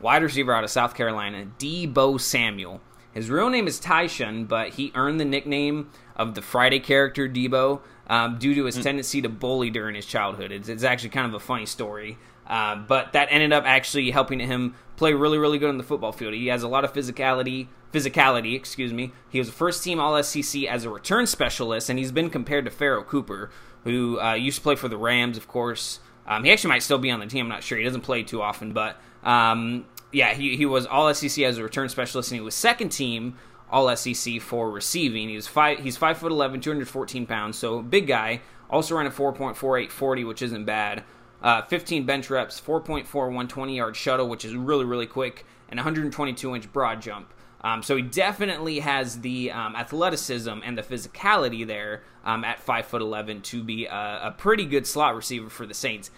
wide 0.00 0.22
receiver 0.22 0.54
out 0.54 0.62
of 0.62 0.70
South 0.70 0.94
Carolina, 0.94 1.48
Deebo 1.58 2.20
Samuel. 2.20 2.80
His 3.12 3.28
real 3.28 3.50
name 3.50 3.66
is 3.66 3.80
Tyshun, 3.80 4.46
but 4.46 4.74
he 4.74 4.92
earned 4.94 5.18
the 5.18 5.24
nickname 5.24 5.90
of 6.14 6.36
the 6.36 6.42
Friday 6.42 6.78
character 6.78 7.28
Deebo 7.28 7.80
um, 8.06 8.38
due 8.38 8.54
to 8.54 8.64
his 8.66 8.80
tendency 8.80 9.20
to 9.22 9.28
bully 9.28 9.70
during 9.70 9.96
his 9.96 10.06
childhood. 10.06 10.52
It's, 10.52 10.68
it's 10.68 10.84
actually 10.84 11.08
kind 11.08 11.26
of 11.26 11.34
a 11.34 11.40
funny 11.40 11.66
story. 11.66 12.16
Uh, 12.46 12.76
but 12.76 13.12
that 13.14 13.26
ended 13.32 13.52
up 13.52 13.64
actually 13.64 14.12
helping 14.12 14.38
him 14.38 14.76
play 14.96 15.14
really, 15.14 15.38
really 15.38 15.58
good 15.58 15.70
on 15.70 15.78
the 15.78 15.82
football 15.82 16.12
field. 16.12 16.32
He 16.32 16.46
has 16.46 16.62
a 16.62 16.68
lot 16.68 16.84
of 16.84 16.92
physicality. 16.92 17.66
Physicality, 17.92 18.54
excuse 18.54 18.92
me. 18.92 19.10
He 19.28 19.40
was 19.40 19.48
a 19.48 19.52
first-team 19.52 19.98
All-SEC 19.98 20.62
as 20.62 20.84
a 20.84 20.90
return 20.90 21.26
specialist, 21.26 21.90
and 21.90 21.98
he's 21.98 22.12
been 22.12 22.30
compared 22.30 22.66
to 22.66 22.70
Pharoh 22.70 23.02
Cooper, 23.02 23.50
who 23.82 24.20
uh, 24.20 24.34
used 24.34 24.58
to 24.58 24.62
play 24.62 24.76
for 24.76 24.86
the 24.86 24.96
Rams, 24.96 25.36
of 25.36 25.48
course. 25.48 25.98
Um, 26.26 26.44
he 26.44 26.52
actually 26.52 26.70
might 26.70 26.82
still 26.82 26.98
be 26.98 27.10
on 27.10 27.20
the 27.20 27.26
team. 27.26 27.46
I'm 27.46 27.48
not 27.48 27.62
sure. 27.62 27.78
He 27.78 27.84
doesn't 27.84 28.00
play 28.00 28.22
too 28.22 28.42
often, 28.42 28.72
but 28.72 29.00
um, 29.22 29.86
yeah, 30.12 30.34
he, 30.34 30.56
he 30.56 30.66
was 30.66 30.86
All 30.86 31.12
SEC 31.12 31.44
as 31.44 31.58
a 31.58 31.62
return 31.62 31.88
specialist, 31.88 32.30
and 32.30 32.40
he 32.40 32.44
was 32.44 32.54
second 32.54 32.90
team 32.90 33.36
All 33.70 33.94
SEC 33.96 34.40
for 34.40 34.70
receiving. 34.70 35.28
He 35.28 35.36
was 35.36 35.46
five. 35.46 35.78
He's 35.78 35.96
five 35.96 36.18
foot 36.18 36.32
11, 36.32 36.60
214 36.60 37.26
pounds, 37.26 37.58
so 37.58 37.82
big 37.82 38.06
guy. 38.06 38.40
Also 38.68 38.96
ran 38.96 39.06
a 39.06 39.10
4.4840, 39.10 40.26
which 40.26 40.42
isn't 40.42 40.64
bad. 40.64 41.04
Uh, 41.40 41.62
15 41.62 42.04
bench 42.04 42.30
reps, 42.30 42.60
4.4 42.60 43.14
120 43.14 43.76
yard 43.76 43.94
shuttle, 43.94 44.28
which 44.28 44.44
is 44.44 44.54
really 44.56 44.84
really 44.84 45.06
quick, 45.06 45.44
and 45.68 45.78
122 45.78 46.54
inch 46.54 46.72
broad 46.72 47.00
jump. 47.00 47.32
Um, 47.66 47.82
so 47.82 47.96
he 47.96 48.02
definitely 48.02 48.78
has 48.78 49.22
the 49.22 49.50
um, 49.50 49.74
athleticism 49.74 50.60
and 50.64 50.78
the 50.78 50.84
physicality 50.84 51.66
there 51.66 52.04
um, 52.24 52.44
at 52.44 52.60
five 52.60 52.86
foot 52.86 53.02
eleven 53.02 53.42
to 53.42 53.64
be 53.64 53.86
a, 53.86 54.20
a 54.22 54.34
pretty 54.38 54.64
good 54.64 54.86
slot 54.86 55.16
receiver 55.16 55.50
for 55.50 55.66
the 55.66 55.74
Saints. 55.74 56.12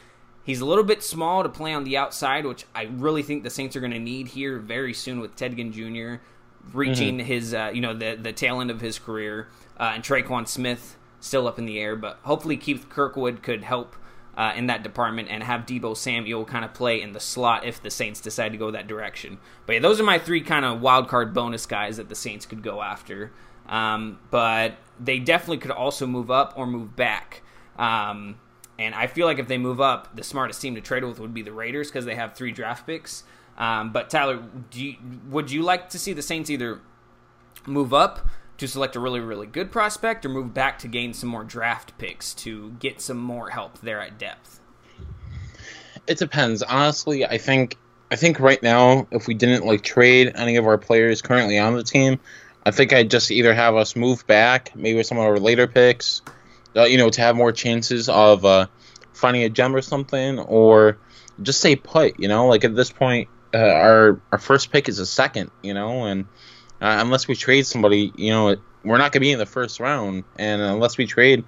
He's 0.44 0.60
a 0.60 0.66
little 0.66 0.84
bit 0.84 1.02
small 1.02 1.42
to 1.42 1.48
play 1.48 1.72
on 1.72 1.84
the 1.84 1.96
outside, 1.96 2.44
which 2.44 2.66
I 2.74 2.82
really 2.82 3.22
think 3.22 3.44
the 3.44 3.50
Saints 3.50 3.76
are 3.76 3.80
going 3.80 3.92
to 3.92 3.98
need 3.98 4.28
here 4.28 4.58
very 4.58 4.92
soon 4.92 5.20
with 5.20 5.36
Ted 5.36 5.56
Ginn 5.56 5.72
Jr. 5.72 6.22
reaching 6.74 7.18
his, 7.18 7.54
uh, 7.54 7.70
you 7.72 7.80
know, 7.80 7.94
the 7.94 8.14
the 8.16 8.34
tail 8.34 8.60
end 8.60 8.70
of 8.70 8.82
his 8.82 8.98
career, 8.98 9.48
uh, 9.80 9.92
and 9.94 10.04
Tre'Quan 10.04 10.46
Smith 10.46 10.98
still 11.18 11.48
up 11.48 11.58
in 11.58 11.64
the 11.64 11.80
air. 11.80 11.96
But 11.96 12.18
hopefully 12.24 12.58
Keith 12.58 12.90
Kirkwood 12.90 13.42
could 13.42 13.64
help 13.64 13.96
uh, 14.38 14.52
in 14.54 14.68
that 14.68 14.84
department 14.84 15.28
and 15.28 15.42
have 15.42 15.66
Deebo 15.66 15.96
Samuel 15.96 16.44
kind 16.44 16.64
of 16.64 16.72
play 16.72 17.02
in 17.02 17.12
the 17.12 17.18
slot 17.18 17.66
if 17.66 17.82
the 17.82 17.90
Saints 17.90 18.20
decide 18.20 18.52
to 18.52 18.58
go 18.58 18.70
that 18.70 18.86
direction. 18.86 19.38
But 19.66 19.72
yeah, 19.74 19.78
those 19.80 20.00
are 20.00 20.04
my 20.04 20.20
three 20.20 20.40
kind 20.40 20.64
of 20.64 20.80
wild 20.80 21.08
card 21.08 21.34
bonus 21.34 21.66
guys 21.66 21.96
that 21.96 22.08
the 22.08 22.14
Saints 22.14 22.46
could 22.46 22.62
go 22.62 22.80
after. 22.80 23.32
Um, 23.68 24.20
but 24.30 24.76
they 25.00 25.18
definitely 25.18 25.58
could 25.58 25.72
also 25.72 26.06
move 26.06 26.30
up 26.30 26.54
or 26.56 26.68
move 26.68 26.94
back. 26.94 27.42
Um, 27.76 28.38
and 28.78 28.94
I 28.94 29.08
feel 29.08 29.26
like 29.26 29.40
if 29.40 29.48
they 29.48 29.58
move 29.58 29.80
up, 29.80 30.14
the 30.14 30.22
smartest 30.22 30.62
team 30.62 30.76
to 30.76 30.80
trade 30.80 31.04
with 31.04 31.18
would 31.18 31.34
be 31.34 31.42
the 31.42 31.52
Raiders 31.52 31.88
because 31.88 32.04
they 32.04 32.14
have 32.14 32.34
three 32.34 32.52
draft 32.52 32.86
picks. 32.86 33.24
Um, 33.58 33.92
but 33.92 34.08
Tyler, 34.08 34.40
you, 34.72 34.94
would 35.28 35.50
you 35.50 35.62
like 35.62 35.90
to 35.90 35.98
see 35.98 36.12
the 36.12 36.22
Saints 36.22 36.48
either 36.48 36.80
move 37.66 37.92
up 37.92 38.28
to 38.58 38.68
select 38.68 38.96
a 38.96 39.00
really, 39.00 39.20
really 39.20 39.46
good 39.46 39.72
prospect 39.72 40.26
or 40.26 40.28
move 40.28 40.52
back 40.52 40.78
to 40.80 40.88
gain 40.88 41.14
some 41.14 41.28
more 41.28 41.44
draft 41.44 41.96
picks 41.98 42.34
to 42.34 42.72
get 42.80 43.00
some 43.00 43.16
more 43.16 43.50
help 43.50 43.80
there 43.80 44.00
at 44.00 44.18
depth? 44.18 44.60
It 46.06 46.18
depends. 46.18 46.62
Honestly, 46.62 47.24
I 47.24 47.38
think 47.38 47.76
I 48.10 48.16
think 48.16 48.40
right 48.40 48.62
now, 48.62 49.06
if 49.10 49.26
we 49.26 49.34
didn't 49.34 49.66
like 49.66 49.82
trade 49.82 50.32
any 50.34 50.56
of 50.56 50.66
our 50.66 50.78
players 50.78 51.22
currently 51.22 51.58
on 51.58 51.74
the 51.74 51.82
team, 51.82 52.18
I 52.64 52.70
think 52.70 52.92
I'd 52.92 53.10
just 53.10 53.30
either 53.30 53.54
have 53.54 53.76
us 53.76 53.94
move 53.94 54.26
back, 54.26 54.74
maybe 54.74 54.96
with 54.96 55.06
some 55.06 55.18
of 55.18 55.24
our 55.24 55.38
later 55.38 55.66
picks, 55.66 56.22
uh, 56.74 56.84
you 56.84 56.96
know, 56.96 57.10
to 57.10 57.20
have 57.20 57.36
more 57.36 57.52
chances 57.52 58.08
of 58.08 58.44
uh, 58.44 58.66
finding 59.12 59.42
a 59.42 59.48
gem 59.48 59.76
or 59.76 59.82
something, 59.82 60.38
or 60.38 60.98
just 61.42 61.60
say 61.60 61.76
put. 61.76 62.18
You 62.18 62.28
know, 62.28 62.46
like 62.46 62.64
at 62.64 62.74
this 62.74 62.90
point, 62.90 63.28
uh, 63.52 63.58
our 63.58 64.20
our 64.32 64.38
first 64.38 64.72
pick 64.72 64.88
is 64.88 64.98
a 64.98 65.06
second. 65.06 65.50
You 65.62 65.74
know, 65.74 66.06
and 66.06 66.26
uh, 66.80 66.96
unless 67.00 67.28
we 67.28 67.34
trade 67.34 67.66
somebody, 67.66 68.12
you 68.16 68.30
know, 68.30 68.56
we're 68.84 68.98
not 68.98 69.12
gonna 69.12 69.20
be 69.20 69.32
in 69.32 69.38
the 69.38 69.46
first 69.46 69.80
round, 69.80 70.24
and 70.36 70.62
unless 70.62 70.96
we 70.96 71.06
trade, 71.06 71.44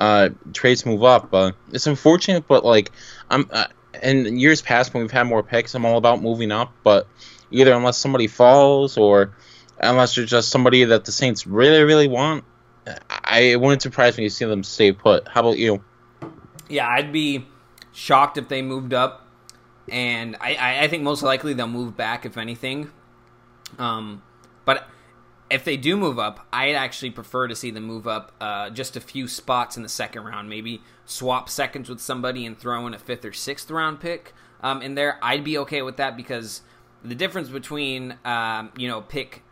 uh, 0.00 0.30
trades 0.52 0.84
move 0.84 1.04
up. 1.04 1.32
Uh, 1.32 1.52
it's 1.72 1.86
unfortunate, 1.86 2.46
but 2.46 2.64
like 2.64 2.90
I'm. 3.30 3.48
Uh, 3.50 3.66
in 4.02 4.38
years 4.38 4.60
past 4.60 4.92
when 4.92 5.02
we've 5.02 5.10
had 5.10 5.24
more 5.24 5.42
picks, 5.42 5.74
I'm 5.74 5.84
all 5.84 5.98
about 5.98 6.20
moving 6.20 6.50
up, 6.50 6.72
but 6.82 7.06
either 7.50 7.72
unless 7.72 7.98
somebody 7.98 8.26
falls 8.26 8.96
or 8.96 9.34
unless 9.78 10.14
there's 10.14 10.30
just 10.30 10.48
somebody 10.48 10.84
that 10.84 11.04
the 11.04 11.12
Saints 11.12 11.46
really, 11.46 11.82
really 11.82 12.08
want, 12.08 12.44
I 13.08 13.40
it 13.40 13.60
wouldn't 13.60 13.82
surprise 13.82 14.18
me 14.18 14.24
to 14.24 14.30
see 14.30 14.44
them 14.44 14.62
stay 14.62 14.92
put. 14.92 15.28
How 15.28 15.40
about 15.40 15.58
you? 15.58 15.82
Yeah, 16.68 16.88
I'd 16.88 17.12
be 17.12 17.46
shocked 17.92 18.38
if 18.38 18.48
they 18.48 18.62
moved 18.62 18.94
up, 18.94 19.26
and 19.88 20.36
I, 20.40 20.82
I 20.84 20.88
think 20.88 21.02
most 21.02 21.22
likely 21.22 21.54
they'll 21.54 21.66
move 21.66 21.96
back 21.96 22.26
if 22.26 22.36
anything. 22.36 22.90
Um, 23.78 24.22
but 24.64 24.88
if 25.50 25.64
they 25.64 25.76
do 25.76 25.96
move 25.96 26.18
up, 26.18 26.46
I'd 26.52 26.74
actually 26.74 27.10
prefer 27.10 27.48
to 27.48 27.54
see 27.54 27.70
them 27.70 27.84
move 27.84 28.06
up 28.06 28.32
uh, 28.40 28.70
just 28.70 28.96
a 28.96 29.00
few 29.00 29.28
spots 29.28 29.76
in 29.76 29.82
the 29.82 29.88
second 29.88 30.24
round. 30.24 30.48
Maybe 30.48 30.82
swap 31.04 31.48
seconds 31.48 31.88
with 31.88 32.00
somebody 32.00 32.46
and 32.46 32.58
throw 32.58 32.86
in 32.86 32.94
a 32.94 32.98
fifth 32.98 33.24
or 33.24 33.32
sixth 33.32 33.70
round 33.70 34.00
pick 34.00 34.32
um, 34.62 34.82
in 34.82 34.94
there. 34.94 35.18
I'd 35.22 35.44
be 35.44 35.58
okay 35.58 35.82
with 35.82 35.96
that 35.98 36.16
because 36.16 36.62
the 37.04 37.14
difference 37.14 37.50
between 37.50 38.16
um, 38.24 38.72
you 38.76 38.88
know 38.88 39.02
pick 39.02 39.42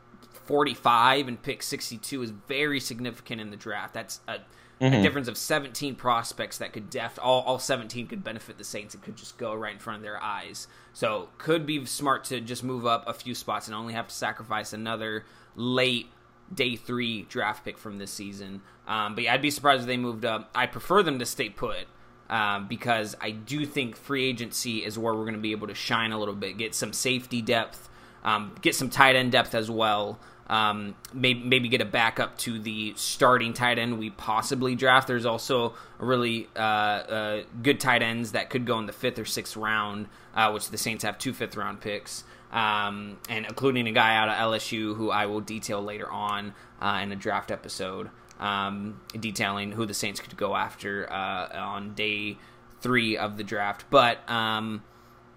45 0.47 1.29
and 1.29 1.43
pick 1.43 1.63
62 1.63 2.23
is 2.23 2.31
very 2.49 2.81
significant 2.81 3.41
in 3.41 3.51
the 3.51 3.57
draft. 3.57 3.95
That's 3.95 4.21
a, 4.27 4.39
mm-hmm. 4.83 4.95
a 4.95 5.03
difference 5.03 5.29
of 5.29 5.37
17 5.37 5.95
prospects 5.95 6.59
that 6.59 6.73
could 6.73 6.91
def 6.91 7.19
all, 7.23 7.43
all 7.43 7.59
17 7.59 8.09
could 8.09 8.25
benefit 8.25 8.59
the 8.59 8.65
Saints. 8.65 8.95
It 8.95 9.03
could 9.03 9.17
just 9.17 9.39
go 9.39 9.55
right 9.55 9.73
in 9.73 9.79
front 9.79 9.99
of 9.99 10.03
their 10.03 10.21
eyes. 10.23 10.67
So 10.93 11.29
could 11.39 11.65
be 11.65 11.85
smart 11.87 12.25
to 12.25 12.41
just 12.41 12.65
move 12.65 12.85
up 12.85 13.05
a 13.07 13.15
few 13.15 13.35
spots 13.35 13.69
and 13.69 13.75
only 13.75 13.95
have 13.95 14.09
to 14.09 14.15
sacrifice 14.15 14.73
another 14.73 15.25
late 15.55 16.09
day 16.53 16.77
three 16.77 17.23
draft 17.23 17.65
pick 17.65 17.79
from 17.79 17.99
this 17.99 18.11
season. 18.11 18.61
Um, 18.87 19.15
but 19.15 19.25
yeah, 19.25 19.35
I'd 19.35 19.43
be 19.43 19.51
surprised 19.51 19.83
if 19.83 19.87
they 19.87 19.97
moved 19.97 20.25
up. 20.25 20.51
I 20.55 20.67
prefer 20.67 21.03
them 21.03 21.19
to 21.21 21.27
stay 21.27 21.49
put. 21.49 21.87
Um, 22.31 22.67
because 22.67 23.15
I 23.21 23.33
do 23.33 23.67
think 23.67 23.95
free 23.95 24.25
agency 24.25 24.83
is 24.83 24.99
where 24.99 25.13
we're 25.13 25.25
going 25.25 25.35
to 25.35 25.41
be 25.41 25.53
able 25.53 25.67
to 25.67 25.75
shine 25.75 26.13
a 26.13 26.19
little 26.19 26.35
bit, 26.35 26.57
get 26.57 26.75
some 26.75 26.95
safety 26.95 27.43
depth, 27.43 27.91
um, 28.25 28.55
get 28.63 28.75
some 28.75 28.89
tight 28.89 29.17
end 29.17 29.33
depth 29.33 29.55
as 29.55 29.71
well. 29.71 30.19
Um, 30.53 30.97
maybe, 31.15 31.43
maybe 31.43 31.69
get 31.71 31.81
a 31.81 31.87
backup 31.87 32.37
to 32.41 32.59
the 32.59 32.93
starting 32.95 33.55
tight 33.55 33.79
end 33.79 33.99
we 33.99 34.11
possibly 34.11 34.75
draft. 34.75 35.09
There's 35.09 35.25
also 35.25 35.73
really 35.99 36.47
uh, 36.55 36.59
uh, 36.59 37.43
good 37.63 37.81
tight 37.81 38.03
ends 38.03 38.33
that 38.33 38.51
could 38.51 38.67
go 38.67 38.79
in 38.79 38.85
the 38.85 38.93
fifth 38.93 39.19
or 39.19 39.25
sixth 39.25 39.57
round, 39.57 40.09
uh, 40.35 40.51
which 40.51 40.69
the 40.69 40.77
Saints 40.77 41.05
have 41.05 41.17
two 41.17 41.33
fifth 41.33 41.57
round 41.57 41.81
picks, 41.81 42.25
um, 42.53 43.17
and 43.31 43.47
including 43.47 43.87
a 43.87 43.93
guy 43.93 44.15
out 44.15 44.29
of 44.29 44.35
LSU 44.35 44.95
who 44.95 45.11
I 45.11 45.25
will 45.25 45.41
detail 45.41 45.83
later 45.83 46.11
on 46.11 46.53
uh, 46.83 47.01
in 47.03 47.13
a 47.13 47.17
draft 47.17 47.51
episode, 47.51 48.11
um, 48.39 49.01
detailing 49.19 49.73
who 49.73 49.87
the 49.87 49.95
Saints 49.95 50.21
could 50.21 50.37
go 50.37 50.55
after 50.55 51.11
uh, 51.11 51.49
on 51.55 51.95
day 51.95 52.37
three 52.83 53.17
of 53.17 53.39
the 53.39 53.45
draft. 53.45 53.87
But 53.89 54.29
um, 54.29 54.83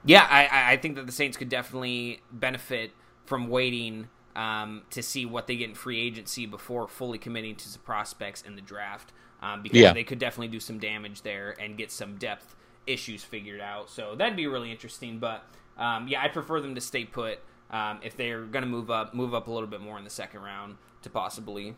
yeah, 0.04 0.28
I, 0.30 0.74
I 0.74 0.76
think 0.76 0.98
that 0.98 1.06
the 1.06 1.14
Saints 1.14 1.38
could 1.38 1.48
definitely 1.48 2.20
benefit 2.34 2.92
from 3.26 3.48
waiting 3.48 4.10
um, 4.36 4.84
to 4.92 5.02
see 5.02 5.26
what 5.26 5.48
they 5.48 5.56
get 5.56 5.70
in 5.70 5.76
free 5.76 6.00
agency 6.00 6.46
before 6.46 6.88
fully 6.88 7.18
committing 7.18 7.56
to 7.56 7.70
some 7.70 7.82
prospects 7.82 8.42
in 8.42 8.56
the 8.56 8.62
draft. 8.62 9.12
Um, 9.42 9.62
because 9.62 9.80
yeah. 9.80 9.94
they 9.94 10.04
could 10.04 10.18
definitely 10.18 10.48
do 10.48 10.60
some 10.60 10.80
damage 10.80 11.22
there 11.22 11.56
and 11.60 11.78
get 11.78 11.92
some 11.92 12.16
depth 12.16 12.56
issues 12.88 13.24
figured 13.24 13.62
out. 13.62 13.90
So 13.90 14.16
that'd 14.16 14.36
be 14.36 14.48
really 14.48 14.72
interesting. 14.72 15.20
But 15.20 15.44
um, 15.78 16.08
yeah, 16.08 16.24
I 16.24 16.30
prefer 16.30 16.62
them 16.62 16.74
to 16.76 16.82
stay 16.82 17.04
put 17.04 17.40
um, 17.70 18.00
if 18.04 18.16
they're 18.16 18.44
going 18.44 18.64
to 18.64 18.70
move 18.70 18.90
up, 18.90 19.14
move 19.14 19.34
up 19.34 19.48
a 19.48 19.52
little 19.52 19.68
bit 19.68 19.82
more 19.82 19.98
in 19.98 20.04
the 20.04 20.10
second 20.10 20.42
round 20.42 20.78
to 21.02 21.10
possibly, 21.10 21.76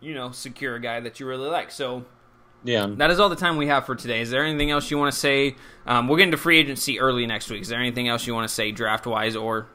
you 0.00 0.14
know, 0.14 0.30
secure 0.30 0.74
a 0.74 0.80
guy 0.80 1.00
that 1.00 1.20
you 1.20 1.26
really 1.26 1.48
like. 1.48 1.70
So 1.70 2.04
yeah, 2.64 2.86
that 2.96 3.10
is 3.10 3.20
all 3.20 3.28
the 3.28 3.36
time 3.36 3.56
we 3.56 3.68
have 3.68 3.86
for 3.86 3.94
today. 3.94 4.20
Is 4.20 4.30
there 4.30 4.44
anything 4.44 4.70
else 4.70 4.90
you 4.90 4.98
want 4.98 5.12
to 5.12 5.18
say? 5.18 5.54
Um, 5.86 6.08
we'll 6.08 6.16
get 6.16 6.24
into 6.24 6.36
free 6.36 6.58
agency 6.58 6.98
early 6.98 7.26
next 7.26 7.50
week. 7.50 7.62
Is 7.62 7.68
there 7.68 7.78
anything 7.78 8.08
else 8.08 8.26
you 8.26 8.34
want 8.34 8.48
to 8.48 8.54
say 8.54 8.72
draft 8.72 9.06
wise 9.06 9.36
or 9.36 9.68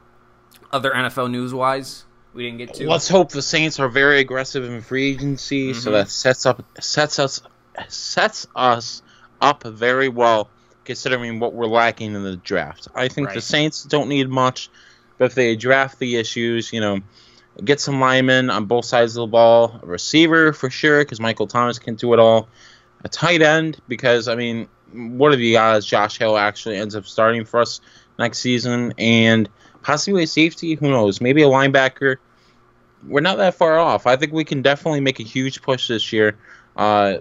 other 0.72 0.92
NFL 0.92 1.32
news 1.32 1.54
wise? 1.54 2.06
We 2.34 2.44
didn't 2.44 2.58
get 2.58 2.74
to. 2.76 2.90
Let's 2.90 3.08
hope 3.08 3.32
the 3.32 3.42
Saints 3.42 3.80
are 3.80 3.90
very 3.90 4.20
aggressive 4.20 4.64
in 4.64 4.82
free 4.82 5.12
agency, 5.12 5.72
mm-hmm. 5.72 5.80
so 5.80 5.92
that 5.92 6.10
sets 6.10 6.46
up 6.46 6.64
sets 6.80 7.20
us 7.20 7.42
sets 7.88 8.48
us 8.56 9.02
up 9.42 9.64
very 9.64 10.10
well 10.10 10.50
considering 10.86 11.40
what 11.40 11.54
we're 11.54 11.68
lacking 11.68 12.14
in 12.14 12.24
the 12.24 12.36
draft. 12.38 12.88
I 12.96 13.08
think 13.08 13.28
right. 13.28 13.36
the 13.36 13.42
Saints 13.42 13.84
don't 13.84 14.10
need 14.10 14.30
much, 14.30 14.70
but 15.18 15.26
if 15.26 15.36
they 15.36 15.56
draft 15.56 16.00
the 16.00 16.18
issues, 16.18 16.74
you 16.74 16.82
know, 16.82 17.00
get 17.64 17.80
some 17.80 18.00
linemen 18.00 18.50
on 18.50 18.66
both 18.66 18.86
sides 18.86 19.16
of 19.16 19.22
the 19.22 19.32
ball, 19.32 19.80
a 19.82 19.86
receiver 19.86 20.54
for 20.54 20.70
sure 20.70 21.02
because 21.02 21.20
Michael 21.20 21.48
Thomas 21.48 21.80
can 21.80 21.96
do 21.96 22.14
it 22.14 22.20
all, 22.20 22.48
a 23.04 23.10
tight 23.10 23.42
end 23.42 23.80
because 23.88 24.28
I 24.28 24.36
mean, 24.36 24.68
what 24.92 25.32
are 25.32 25.38
the 25.38 25.58
odds 25.58 25.86
Josh 25.86 26.18
Hill 26.18 26.38
actually 26.38 26.78
ends 26.78 26.96
up 26.96 27.06
starting 27.06 27.46
for 27.46 27.62
us 27.62 27.80
next 28.20 28.40
season 28.40 28.94
and 28.98 29.50
possibly 29.84 30.24
a 30.24 30.28
safety. 30.28 30.76
Who 30.76 30.90
knows? 30.90 31.22
Maybe 31.22 31.44
a 31.44 31.48
linebacker. 31.48 32.18
We're 33.08 33.22
not 33.22 33.38
that 33.38 33.56
far 33.56 33.78
off. 33.78 34.08
I 34.08 34.16
think 34.16 34.32
we 34.32 34.46
can 34.46 34.62
definitely 34.62 35.02
make 35.02 35.20
a 35.20 35.24
huge 35.24 35.62
push 35.62 35.88
this 35.88 36.14
year 36.14 36.38
uh, 36.78 37.18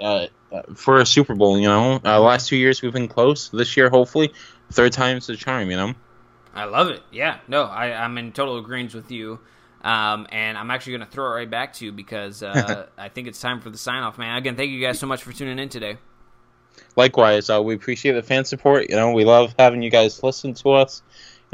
uh, 0.00 0.26
for 0.74 0.98
a 0.98 1.06
Super 1.06 1.34
Bowl. 1.34 1.58
You 1.58 1.68
know, 1.68 2.00
uh, 2.04 2.20
last 2.20 2.48
two 2.48 2.56
years 2.56 2.82
we've 2.82 2.92
been 2.92 3.08
close. 3.08 3.50
This 3.50 3.76
year, 3.76 3.90
hopefully, 3.90 4.32
third 4.70 4.92
time's 4.92 5.26
the 5.26 5.36
charm. 5.36 5.70
You 5.70 5.76
know. 5.76 5.94
I 6.54 6.64
love 6.64 6.88
it. 6.88 7.02
Yeah, 7.10 7.38
no, 7.48 7.64
I, 7.64 7.92
I'm 7.92 8.16
in 8.16 8.32
total 8.32 8.58
agreement 8.58 8.94
with 8.94 9.10
you. 9.10 9.40
Um, 9.82 10.26
and 10.32 10.56
I'm 10.56 10.70
actually 10.70 10.92
going 10.96 11.06
to 11.06 11.12
throw 11.12 11.26
it 11.26 11.34
right 11.34 11.50
back 11.50 11.74
to 11.74 11.84
you 11.84 11.92
because 11.92 12.42
uh, 12.42 12.86
I 12.98 13.10
think 13.10 13.28
it's 13.28 13.40
time 13.40 13.60
for 13.60 13.68
the 13.68 13.76
sign 13.76 14.02
off, 14.02 14.16
man. 14.16 14.36
Again, 14.36 14.56
thank 14.56 14.70
you 14.70 14.80
guys 14.80 14.98
so 14.98 15.06
much 15.06 15.22
for 15.22 15.32
tuning 15.32 15.58
in 15.58 15.68
today. 15.68 15.98
Likewise, 16.96 17.50
uh, 17.50 17.62
we 17.62 17.74
appreciate 17.74 18.12
the 18.12 18.22
fan 18.22 18.44
support. 18.44 18.88
You 18.88 18.96
know, 18.96 19.12
we 19.12 19.24
love 19.24 19.54
having 19.58 19.82
you 19.82 19.90
guys 19.90 20.22
listen 20.22 20.54
to 20.54 20.70
us. 20.70 21.02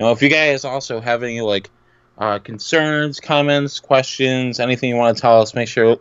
Know, 0.01 0.13
if 0.13 0.23
you 0.23 0.31
guys 0.31 0.65
also 0.65 1.01
have 1.01 1.23
any 1.23 1.43
like 1.43 1.71
uh, 2.17 2.39
concerns, 2.39 3.21
comments, 3.21 3.81
questions, 3.81 4.59
anything 4.59 4.89
you 4.89 4.97
want 4.97 5.17
to 5.17 5.21
tell 5.21 5.43
us, 5.43 5.55
make 5.55 5.69
sure 5.69 5.99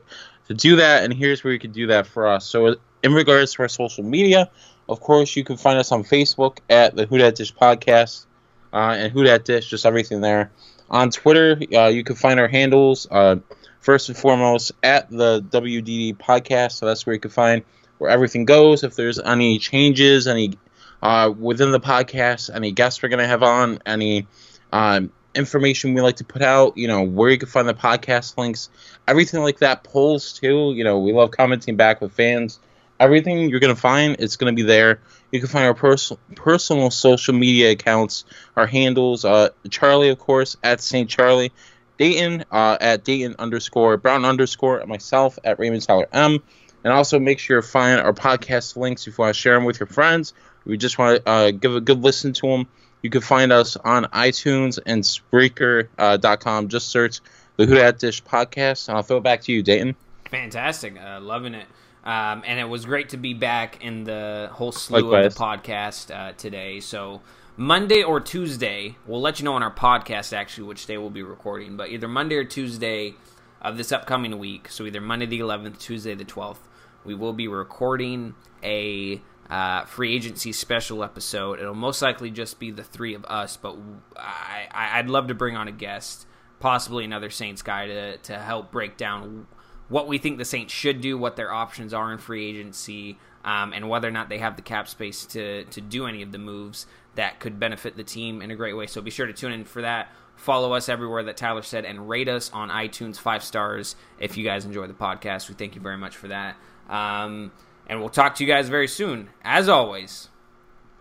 to 0.47 0.53
do 0.53 0.77
that. 0.77 1.03
And 1.03 1.13
here's 1.13 1.43
where 1.43 1.51
you 1.51 1.59
can 1.59 1.73
do 1.73 1.87
that 1.87 2.07
for 2.07 2.27
us. 2.27 2.45
So, 2.45 2.77
in 3.03 3.13
regards 3.13 3.53
to 3.53 3.63
our 3.63 3.67
social 3.67 4.05
media, 4.05 4.49
of 4.87 5.01
course, 5.01 5.35
you 5.35 5.43
can 5.43 5.57
find 5.57 5.77
us 5.77 5.91
on 5.91 6.03
Facebook 6.03 6.59
at 6.69 6.95
the 6.95 7.05
Who 7.05 7.17
Dat 7.17 7.35
Dish 7.35 7.53
Podcast 7.53 8.25
uh, 8.71 8.95
and 8.97 9.11
Who 9.11 9.25
Dat 9.25 9.43
Dish, 9.43 9.69
just 9.69 9.85
everything 9.85 10.21
there. 10.21 10.51
On 10.89 11.11
Twitter, 11.11 11.61
uh, 11.73 11.87
you 11.87 12.03
can 12.03 12.15
find 12.15 12.39
our 12.39 12.47
handles 12.47 13.05
uh, 13.11 13.35
first 13.81 14.09
and 14.09 14.17
foremost 14.17 14.71
at 14.81 15.09
the 15.09 15.41
WDD 15.41 16.17
Podcast. 16.17 16.73
So 16.73 16.85
that's 16.85 17.05
where 17.05 17.13
you 17.13 17.19
can 17.19 17.31
find 17.31 17.63
where 17.97 18.09
everything 18.09 18.45
goes. 18.45 18.83
If 18.83 18.95
there's 18.95 19.19
any 19.19 19.59
changes, 19.59 20.25
any 20.27 20.57
uh, 21.01 21.31
within 21.37 21.71
the 21.71 21.79
podcast, 21.79 22.53
any 22.53 22.71
guests 22.71 23.01
we're 23.01 23.09
going 23.09 23.19
to 23.19 23.27
have 23.27 23.43
on, 23.43 23.79
any 23.85 24.27
um, 24.71 25.11
information 25.35 25.93
we 25.93 26.01
like 26.01 26.17
to 26.17 26.23
put 26.23 26.41
out, 26.41 26.77
you 26.77 26.87
know, 26.87 27.03
where 27.03 27.29
you 27.29 27.37
can 27.37 27.47
find 27.47 27.67
the 27.67 27.73
podcast 27.73 28.37
links, 28.37 28.69
everything 29.07 29.41
like 29.41 29.59
that, 29.59 29.83
polls 29.83 30.33
too. 30.33 30.73
You 30.75 30.83
know, 30.83 30.99
we 30.99 31.13
love 31.13 31.31
commenting 31.31 31.75
back 31.75 32.01
with 32.01 32.13
fans. 32.13 32.59
Everything 32.99 33.49
you're 33.49 33.61
going 33.61 33.73
to 33.73 33.79
find, 33.79 34.17
it's 34.19 34.35
going 34.35 34.53
to 34.53 34.61
be 34.61 34.67
there. 34.67 34.99
You 35.31 35.39
can 35.39 35.47
find 35.47 35.65
our 35.65 35.73
pers- 35.73 36.11
personal 36.35 36.91
social 36.91 37.33
media 37.33 37.71
accounts, 37.71 38.25
our 38.57 38.67
handles, 38.67 39.23
uh, 39.23 39.49
Charlie, 39.69 40.09
of 40.09 40.19
course, 40.19 40.57
at 40.63 40.81
St. 40.81 41.09
Charlie, 41.09 41.53
Dayton, 41.97 42.43
uh, 42.51 42.77
at 42.81 43.05
Dayton 43.05 43.35
underscore 43.39 43.95
Brown 43.95 44.25
underscore, 44.25 44.79
and 44.79 44.89
myself 44.89 45.39
at 45.45 45.59
Raymond 45.59 45.83
Tyler 45.83 46.07
M. 46.11 46.43
And 46.83 46.93
also 46.93 47.19
make 47.19 47.39
sure 47.39 47.61
to 47.61 47.67
find 47.67 47.99
our 47.99 48.13
podcast 48.13 48.77
links 48.77 49.05
if 49.05 49.17
you 49.17 49.21
want 49.21 49.35
to 49.35 49.39
share 49.39 49.53
them 49.53 49.65
with 49.65 49.79
your 49.79 49.87
friends 49.87 50.33
we 50.65 50.77
just 50.77 50.97
want 50.97 51.23
to 51.23 51.29
uh, 51.29 51.51
give 51.51 51.75
a 51.75 51.81
good 51.81 52.01
listen 52.01 52.33
to 52.33 52.47
them, 52.47 52.67
you 53.01 53.09
can 53.09 53.21
find 53.21 53.51
us 53.51 53.77
on 53.77 54.05
iTunes 54.05 54.79
and 54.85 55.03
Spreaker.com. 55.03 56.65
Uh, 56.65 56.67
just 56.67 56.89
search 56.89 57.21
the 57.57 57.65
Who 57.65 57.75
Dat 57.75 57.99
Dish 57.99 58.23
podcast, 58.23 58.87
and 58.87 58.97
I'll 58.97 59.03
throw 59.03 59.17
it 59.17 59.23
back 59.23 59.41
to 59.41 59.51
you, 59.51 59.63
Dayton. 59.63 59.95
Fantastic, 60.29 60.99
uh, 60.99 61.19
loving 61.21 61.55
it. 61.55 61.65
Um, 62.03 62.43
and 62.45 62.59
it 62.59 62.67
was 62.67 62.85
great 62.85 63.09
to 63.09 63.17
be 63.17 63.33
back 63.33 63.83
in 63.83 64.03
the 64.03 64.49
whole 64.53 64.71
slew 64.71 65.01
Likewise. 65.01 65.25
of 65.27 65.33
the 65.33 65.39
podcast 65.39 66.15
uh, 66.15 66.33
today. 66.33 66.79
So 66.79 67.21
Monday 67.57 68.03
or 68.03 68.21
Tuesday, 68.21 68.95
we'll 69.05 69.21
let 69.21 69.39
you 69.39 69.45
know 69.45 69.53
on 69.53 69.63
our 69.63 69.73
podcast 69.73 70.31
actually 70.31 70.67
which 70.67 70.85
day 70.85 70.97
we'll 70.97 71.09
be 71.09 71.23
recording. 71.23 71.75
But 71.75 71.89
either 71.89 72.07
Monday 72.07 72.35
or 72.35 72.45
Tuesday 72.45 73.15
of 73.61 73.77
this 73.77 73.91
upcoming 73.91 74.39
week, 74.39 74.69
so 74.69 74.85
either 74.85 75.01
Monday 75.01 75.25
the 75.25 75.39
11th, 75.39 75.77
Tuesday 75.77 76.15
the 76.15 76.23
12th, 76.23 76.59
we 77.03 77.13
will 77.13 77.33
be 77.33 77.47
recording 77.47 78.35
a 78.63 79.21
uh, 79.49 79.85
free 79.85 80.15
agency 80.15 80.51
special 80.51 81.03
episode. 81.03 81.59
It'll 81.59 81.73
most 81.73 82.01
likely 82.01 82.31
just 82.31 82.59
be 82.59 82.71
the 82.71 82.83
three 82.83 83.15
of 83.15 83.25
us, 83.25 83.57
but 83.57 83.75
I, 84.15 84.67
I'd 84.73 85.09
love 85.09 85.27
to 85.27 85.33
bring 85.33 85.57
on 85.57 85.67
a 85.67 85.71
guest, 85.71 86.27
possibly 86.59 87.03
another 87.03 87.29
Saints 87.29 87.61
guy, 87.61 87.87
to, 87.87 88.17
to 88.17 88.37
help 88.37 88.71
break 88.71 88.97
down 88.97 89.47
what 89.87 90.07
we 90.07 90.19
think 90.19 90.37
the 90.37 90.45
Saints 90.45 90.71
should 90.71 91.01
do, 91.01 91.17
what 91.17 91.35
their 91.35 91.51
options 91.51 91.93
are 91.93 92.11
in 92.11 92.19
free 92.19 92.45
agency, 92.47 93.17
um, 93.43 93.73
and 93.73 93.89
whether 93.89 94.07
or 94.07 94.11
not 94.11 94.29
they 94.29 94.37
have 94.37 94.55
the 94.55 94.61
cap 94.61 94.87
space 94.87 95.25
to, 95.25 95.63
to 95.65 95.81
do 95.81 96.05
any 96.05 96.21
of 96.21 96.31
the 96.31 96.37
moves 96.37 96.85
that 97.15 97.39
could 97.39 97.59
benefit 97.59 97.97
the 97.97 98.03
team 98.03 98.41
in 98.41 98.51
a 98.51 98.55
great 98.55 98.73
way. 98.73 98.85
So 98.85 99.01
be 99.01 99.09
sure 99.09 99.25
to 99.25 99.33
tune 99.33 99.51
in 99.51 99.65
for 99.65 99.81
that. 99.81 100.11
Follow 100.35 100.73
us 100.73 100.87
everywhere 100.87 101.23
that 101.23 101.37
Tyler 101.37 101.63
said, 101.63 101.85
and 101.85 102.07
rate 102.07 102.29
us 102.29 102.51
on 102.53 102.69
iTunes 102.69 103.17
five 103.17 103.43
stars 103.43 103.95
if 104.19 104.37
you 104.37 104.43
guys 104.43 104.63
enjoy 104.63 104.87
the 104.87 104.93
podcast. 104.93 105.49
We 105.49 105.55
thank 105.55 105.75
you 105.75 105.81
very 105.81 105.97
much 105.97 106.15
for 106.15 106.27
that. 106.29 106.55
Um, 106.87 107.51
and 107.89 107.99
we'll 107.99 108.09
talk 108.09 108.35
to 108.35 108.43
you 108.45 108.49
guys 108.53 108.69
very 108.69 108.87
soon. 108.87 109.29
As 109.43 109.67
always, 109.67 110.29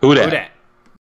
Who 0.01 0.09
who 0.09 0.15
dat? 0.15 0.31
dat? 0.31 0.51